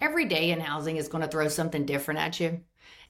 Every 0.00 0.26
day 0.26 0.50
in 0.50 0.60
housing 0.60 0.96
is 0.96 1.08
going 1.08 1.22
to 1.22 1.30
throw 1.30 1.48
something 1.48 1.86
different 1.86 2.20
at 2.20 2.40
you. 2.40 2.60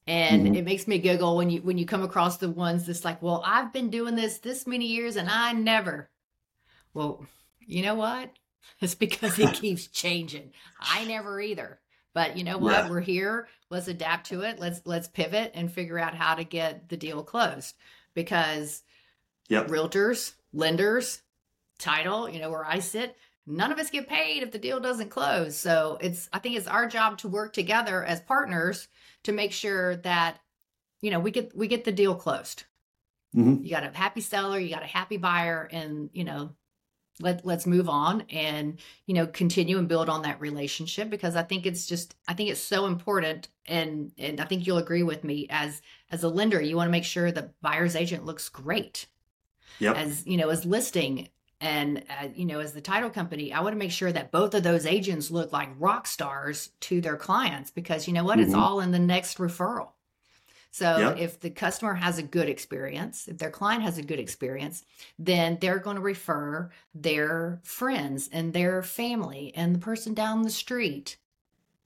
And 0.06 0.44
mm-hmm. 0.44 0.54
it 0.54 0.64
makes 0.64 0.86
me 0.86 0.98
giggle 0.98 1.36
when 1.36 1.48
you 1.48 1.62
when 1.62 1.78
you 1.78 1.86
come 1.86 2.02
across 2.02 2.36
the 2.36 2.50
ones 2.50 2.84
that's 2.84 3.06
like, 3.06 3.22
well, 3.22 3.42
I've 3.44 3.72
been 3.72 3.88
doing 3.88 4.14
this 4.14 4.38
this 4.38 4.66
many 4.66 4.86
years 4.86 5.16
and 5.16 5.30
I 5.30 5.52
never. 5.52 6.10
Well, 6.92 7.24
you 7.60 7.82
know 7.82 7.94
what? 7.94 8.30
It's 8.80 8.94
because 8.94 9.38
it 9.38 9.52
keeps 9.60 9.88
changing. 9.88 10.52
I 10.80 11.04
never 11.04 11.38
either. 11.38 11.80
But 12.14 12.38
you 12.38 12.44
know 12.44 12.58
what? 12.58 12.84
Yeah. 12.84 12.90
We're 12.90 13.00
here. 13.00 13.48
Let's 13.70 13.88
adapt 13.88 14.28
to 14.28 14.42
it. 14.42 14.60
Let's 14.60 14.80
let's 14.84 15.08
pivot 15.08 15.52
and 15.54 15.70
figure 15.70 15.98
out 15.98 16.14
how 16.14 16.36
to 16.36 16.44
get 16.44 16.88
the 16.88 16.96
deal 16.96 17.22
closed. 17.22 17.74
Because 18.14 18.82
yep. 19.48 19.66
realtors, 19.66 20.34
lenders, 20.52 21.20
title, 21.78 22.28
you 22.28 22.38
know, 22.38 22.50
where 22.50 22.64
I 22.64 22.78
sit, 22.78 23.16
none 23.46 23.72
of 23.72 23.78
us 23.78 23.90
get 23.90 24.08
paid 24.08 24.42
if 24.42 24.52
the 24.52 24.58
deal 24.58 24.80
doesn't 24.80 25.10
close. 25.10 25.56
So 25.56 25.98
it's 26.00 26.28
I 26.32 26.38
think 26.38 26.56
it's 26.56 26.68
our 26.68 26.86
job 26.86 27.18
to 27.18 27.28
work 27.28 27.52
together 27.52 28.04
as 28.04 28.20
partners 28.20 28.88
to 29.24 29.32
make 29.32 29.52
sure 29.52 29.96
that 29.96 30.38
you 31.00 31.10
know 31.10 31.20
we 31.20 31.30
get 31.30 31.56
we 31.56 31.66
get 31.66 31.84
the 31.84 31.92
deal 31.92 32.14
closed. 32.14 32.64
Mm-hmm. 33.34 33.64
You 33.64 33.70
got 33.70 33.84
a 33.84 33.96
happy 33.96 34.20
seller, 34.20 34.58
you 34.58 34.72
got 34.72 34.84
a 34.84 34.86
happy 34.86 35.16
buyer, 35.16 35.68
and 35.70 36.10
you 36.12 36.22
know 36.24 36.50
let 37.20 37.44
let's 37.46 37.66
move 37.66 37.88
on 37.88 38.22
and 38.30 38.78
you 39.06 39.14
know 39.14 39.26
continue 39.26 39.78
and 39.78 39.88
build 39.88 40.08
on 40.08 40.22
that 40.22 40.40
relationship 40.40 41.10
because 41.10 41.36
i 41.36 41.42
think 41.42 41.64
it's 41.64 41.86
just 41.86 42.16
i 42.26 42.34
think 42.34 42.50
it's 42.50 42.60
so 42.60 42.86
important 42.86 43.48
and 43.66 44.12
and 44.18 44.40
i 44.40 44.44
think 44.44 44.66
you'll 44.66 44.78
agree 44.78 45.02
with 45.02 45.22
me 45.22 45.46
as 45.50 45.80
as 46.10 46.22
a 46.24 46.28
lender 46.28 46.60
you 46.60 46.76
want 46.76 46.88
to 46.88 46.92
make 46.92 47.04
sure 47.04 47.30
the 47.30 47.50
buyer's 47.62 47.94
agent 47.94 48.24
looks 48.24 48.48
great 48.48 49.06
yep. 49.78 49.96
as 49.96 50.26
you 50.26 50.36
know 50.36 50.48
as 50.48 50.64
listing 50.64 51.28
and 51.60 52.02
uh, 52.20 52.28
you 52.34 52.44
know 52.44 52.58
as 52.58 52.72
the 52.72 52.80
title 52.80 53.10
company 53.10 53.52
i 53.52 53.60
want 53.60 53.72
to 53.72 53.78
make 53.78 53.92
sure 53.92 54.10
that 54.10 54.32
both 54.32 54.54
of 54.54 54.62
those 54.64 54.84
agents 54.84 55.30
look 55.30 55.52
like 55.52 55.68
rock 55.78 56.06
stars 56.06 56.70
to 56.80 57.00
their 57.00 57.16
clients 57.16 57.70
because 57.70 58.08
you 58.08 58.12
know 58.12 58.24
what 58.24 58.38
mm-hmm. 58.38 58.46
it's 58.46 58.54
all 58.54 58.80
in 58.80 58.90
the 58.90 58.98
next 58.98 59.38
referral 59.38 59.90
so 60.74 60.98
yep. 60.98 61.18
if 61.18 61.38
the 61.38 61.50
customer 61.50 61.94
has 61.94 62.18
a 62.18 62.22
good 62.24 62.48
experience, 62.48 63.28
if 63.28 63.38
their 63.38 63.52
client 63.52 63.84
has 63.84 63.96
a 63.96 64.02
good 64.02 64.18
experience, 64.18 64.84
then 65.20 65.56
they're 65.60 65.78
going 65.78 65.94
to 65.94 66.02
refer 66.02 66.68
their 66.92 67.60
friends 67.62 68.28
and 68.32 68.52
their 68.52 68.82
family 68.82 69.52
and 69.54 69.72
the 69.72 69.78
person 69.78 70.14
down 70.14 70.42
the 70.42 70.50
street. 70.50 71.16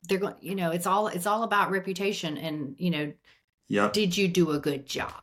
They're 0.08 0.16
going, 0.16 0.36
you 0.40 0.54
know, 0.54 0.70
it's 0.70 0.86
all 0.86 1.08
it's 1.08 1.26
all 1.26 1.42
about 1.42 1.70
reputation 1.70 2.38
and, 2.38 2.76
you 2.78 2.88
know, 2.88 3.12
yeah. 3.68 3.90
Did 3.92 4.16
you 4.16 4.26
do 4.26 4.52
a 4.52 4.58
good 4.58 4.86
job? 4.86 5.22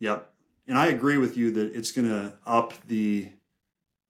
Yep. 0.00 0.30
And 0.68 0.76
I 0.76 0.88
agree 0.88 1.16
with 1.16 1.38
you 1.38 1.52
that 1.52 1.74
it's 1.74 1.92
going 1.92 2.10
to 2.10 2.34
up 2.44 2.74
the 2.88 3.30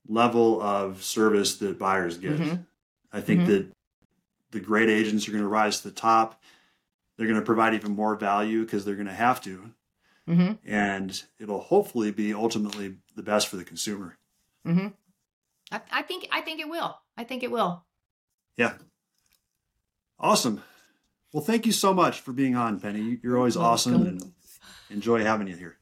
level 0.09 0.61
of 0.61 1.05
service 1.05 1.59
that 1.59 1.78
buyers 1.78 2.18
get. 2.18 2.32
Mm-hmm. 2.32 2.57
I 3.12 3.20
think 3.20 3.42
mm-hmm. 3.42 3.53
that 3.53 3.66
the 4.51 4.59
great 4.59 4.88
agents 4.88 5.28
are 5.28 5.30
going 5.30 5.44
to 5.44 5.48
rise 5.48 5.82
to 5.82 5.88
the 5.90 5.94
top 5.94 6.42
they're 7.21 7.29
going 7.29 7.39
to 7.39 7.45
provide 7.45 7.75
even 7.75 7.95
more 7.95 8.16
value 8.16 8.64
because 8.64 8.87
they're 8.87 8.95
going 8.95 9.07
to 9.07 9.12
have 9.12 9.43
to. 9.43 9.73
Mm-hmm. 10.27 10.53
And 10.66 11.23
it'll 11.39 11.61
hopefully 11.61 12.11
be 12.12 12.33
ultimately 12.33 12.95
the 13.14 13.23
best 13.23 13.49
for 13.49 13.59
the 13.59 13.64
consumer. 13.64 14.16
Mm-hmm. 14.66 14.87
I, 15.71 15.81
I 15.93 16.01
think 16.01 16.27
I 16.33 16.41
think 16.41 16.61
it 16.61 16.68
will. 16.71 16.99
I 17.18 17.25
think 17.25 17.43
it 17.43 17.51
will. 17.51 17.85
Yeah. 18.57 18.73
Awesome. 20.18 20.62
Well, 21.31 21.43
thank 21.43 21.66
you 21.66 21.73
so 21.73 21.93
much 21.93 22.21
for 22.21 22.33
being 22.33 22.57
on, 22.57 22.81
Penny. 22.81 23.18
You're 23.23 23.37
always 23.37 23.57
awesome 23.59 24.07
and 24.07 24.33
enjoy 24.89 25.23
having 25.23 25.47
you 25.47 25.57
here. 25.57 25.77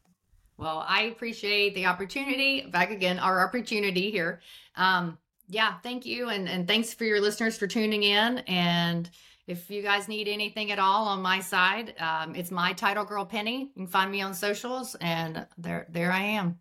Well, 0.57 0.85
I 0.89 1.03
appreciate 1.03 1.77
the 1.77 1.87
opportunity. 1.87 2.63
Back 2.63 2.91
again, 2.91 3.21
our 3.21 3.47
opportunity 3.47 4.11
here. 4.11 4.41
Um, 4.75 5.19
yeah, 5.49 5.75
thank 5.85 6.05
you, 6.05 6.31
and 6.31 6.49
and 6.49 6.67
thanks 6.67 6.93
for 6.93 7.05
your 7.05 7.21
listeners 7.21 7.57
for 7.57 7.69
tuning 7.69 8.03
in. 8.03 8.39
And 8.49 9.09
if 9.49 9.71
you 9.71 9.83
guys 9.83 10.09
need 10.09 10.29
anything 10.29 10.71
at 10.71 10.79
all 10.79 11.09
on 11.09 11.23
my 11.23 11.41
side, 11.41 11.95
um, 11.99 12.35
it's 12.35 12.51
my 12.51 12.73
title 12.75 13.05
girl 13.05 13.25
Penny. 13.25 13.73
You 13.75 13.85
can 13.85 13.87
find 13.87 14.11
me 14.11 14.21
on 14.21 14.35
socials, 14.35 14.95
and 15.01 15.47
there 15.57 15.87
there 15.89 16.13
I 16.13 16.21
am. 16.21 16.59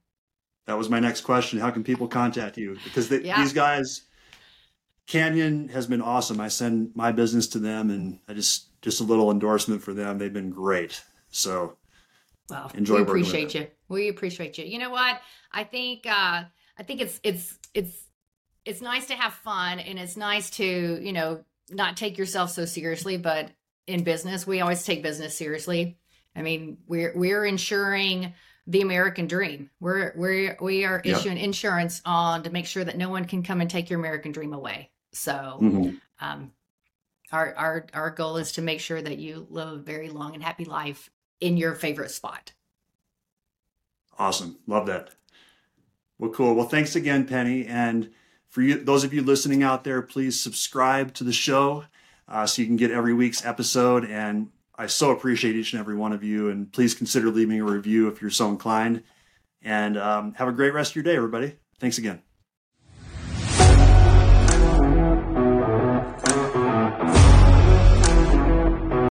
That 0.65 0.77
was 0.77 0.89
my 0.89 0.99
next 0.99 1.21
question. 1.21 1.59
How 1.59 1.69
can 1.69 1.83
people 1.83 2.07
contact 2.07 2.57
you? 2.57 2.77
Because 2.83 3.09
the, 3.09 3.23
yeah. 3.23 3.41
these 3.41 3.53
guys, 3.53 4.03
Canyon 5.05 5.69
has 5.69 5.87
been 5.87 6.01
awesome. 6.01 6.39
I 6.39 6.47
send 6.47 6.91
my 6.95 7.11
business 7.11 7.47
to 7.49 7.59
them, 7.59 7.89
and 7.89 8.19
I 8.27 8.33
just 8.33 8.81
just 8.81 9.01
a 9.01 9.03
little 9.03 9.31
endorsement 9.31 9.83
for 9.83 9.93
them. 9.93 10.17
They've 10.17 10.31
been 10.31 10.49
great. 10.49 11.03
So, 11.29 11.77
well, 12.49 12.71
enjoy. 12.73 12.95
We 12.95 13.01
appreciate 13.01 13.53
you. 13.53 13.67
We 13.89 14.07
appreciate 14.07 14.57
you. 14.57 14.65
You 14.65 14.79
know 14.79 14.89
what? 14.89 15.19
I 15.51 15.65
think 15.65 16.05
uh, 16.05 16.43
I 16.79 16.83
think 16.83 17.01
it's 17.01 17.19
it's 17.23 17.59
it's 17.73 18.07
it's 18.67 18.81
nice 18.81 19.07
to 19.07 19.15
have 19.15 19.33
fun 19.33 19.79
and 19.79 19.97
it's 19.97 20.17
nice 20.17 20.49
to, 20.49 20.99
you 21.01 21.13
know, 21.13 21.41
not 21.69 21.97
take 21.97 22.17
yourself 22.17 22.51
so 22.51 22.65
seriously, 22.65 23.17
but 23.17 23.51
in 23.87 24.03
business, 24.03 24.45
we 24.47 24.61
always 24.61 24.83
take 24.83 25.03
business 25.03 25.35
seriously. 25.37 25.97
I 26.35 26.41
mean, 26.41 26.77
we're 26.87 27.13
we're 27.15 27.45
insuring 27.45 28.33
the 28.67 28.81
American 28.81 29.27
dream. 29.27 29.69
We're 29.79 30.13
we're 30.15 30.57
we 30.61 30.85
are 30.85 31.01
Yeah. 31.03 31.17
issuing 31.17 31.37
insurance 31.37 32.01
on 32.05 32.43
to 32.43 32.49
make 32.49 32.65
sure 32.65 32.83
that 32.83 32.97
no 32.97 33.09
one 33.09 33.25
can 33.25 33.43
come 33.43 33.61
and 33.61 33.69
take 33.69 33.89
your 33.89 33.99
American 33.99 34.31
dream 34.31 34.53
away. 34.53 34.91
So 35.13 35.59
Mhm. 35.61 36.01
um, 36.19 36.51
our 37.31 37.55
our 37.55 37.87
our 37.93 38.11
goal 38.11 38.37
is 38.37 38.51
to 38.53 38.61
make 38.61 38.79
sure 38.81 39.01
that 39.01 39.17
you 39.17 39.47
live 39.49 39.69
a 39.69 39.77
very 39.77 40.09
long 40.09 40.33
and 40.33 40.43
happy 40.43 40.65
life 40.65 41.09
in 41.39 41.57
your 41.57 41.75
favorite 41.75 42.11
spot. 42.11 42.51
Awesome. 44.19 44.57
Love 44.67 44.87
that. 44.87 45.11
Well, 46.17 46.31
cool. 46.31 46.55
Well, 46.55 46.67
thanks 46.67 46.95
again, 46.95 47.27
Penny. 47.27 47.65
And 47.67 48.11
for 48.49 48.61
you, 48.61 48.83
those 48.83 49.03
of 49.03 49.13
you 49.13 49.21
listening 49.21 49.63
out 49.63 49.83
there, 49.83 50.01
please 50.01 50.41
subscribe 50.41 51.13
to 51.15 51.23
the 51.23 51.33
show 51.33 51.85
uh, 52.27 52.45
so 52.45 52.61
you 52.61 52.67
can 52.67 52.77
get 52.77 52.91
every 52.91 53.13
week's 53.13 53.45
episode. 53.45 54.05
And 54.05 54.49
I 54.75 54.87
so 54.87 55.11
appreciate 55.11 55.55
each 55.55 55.73
and 55.73 55.79
every 55.79 55.95
one 55.95 56.13
of 56.13 56.23
you. 56.23 56.49
And 56.49 56.71
please 56.71 56.93
consider 56.93 57.29
leaving 57.29 57.59
a 57.59 57.65
review 57.65 58.07
if 58.07 58.21
you're 58.21 58.31
so 58.31 58.49
inclined. 58.49 59.03
And 59.61 59.97
um, 59.97 60.33
have 60.35 60.47
a 60.47 60.53
great 60.53 60.73
rest 60.73 60.91
of 60.91 60.95
your 60.95 61.03
day, 61.03 61.15
everybody. 61.15 61.55
Thanks 61.79 61.97
again. 61.97 62.26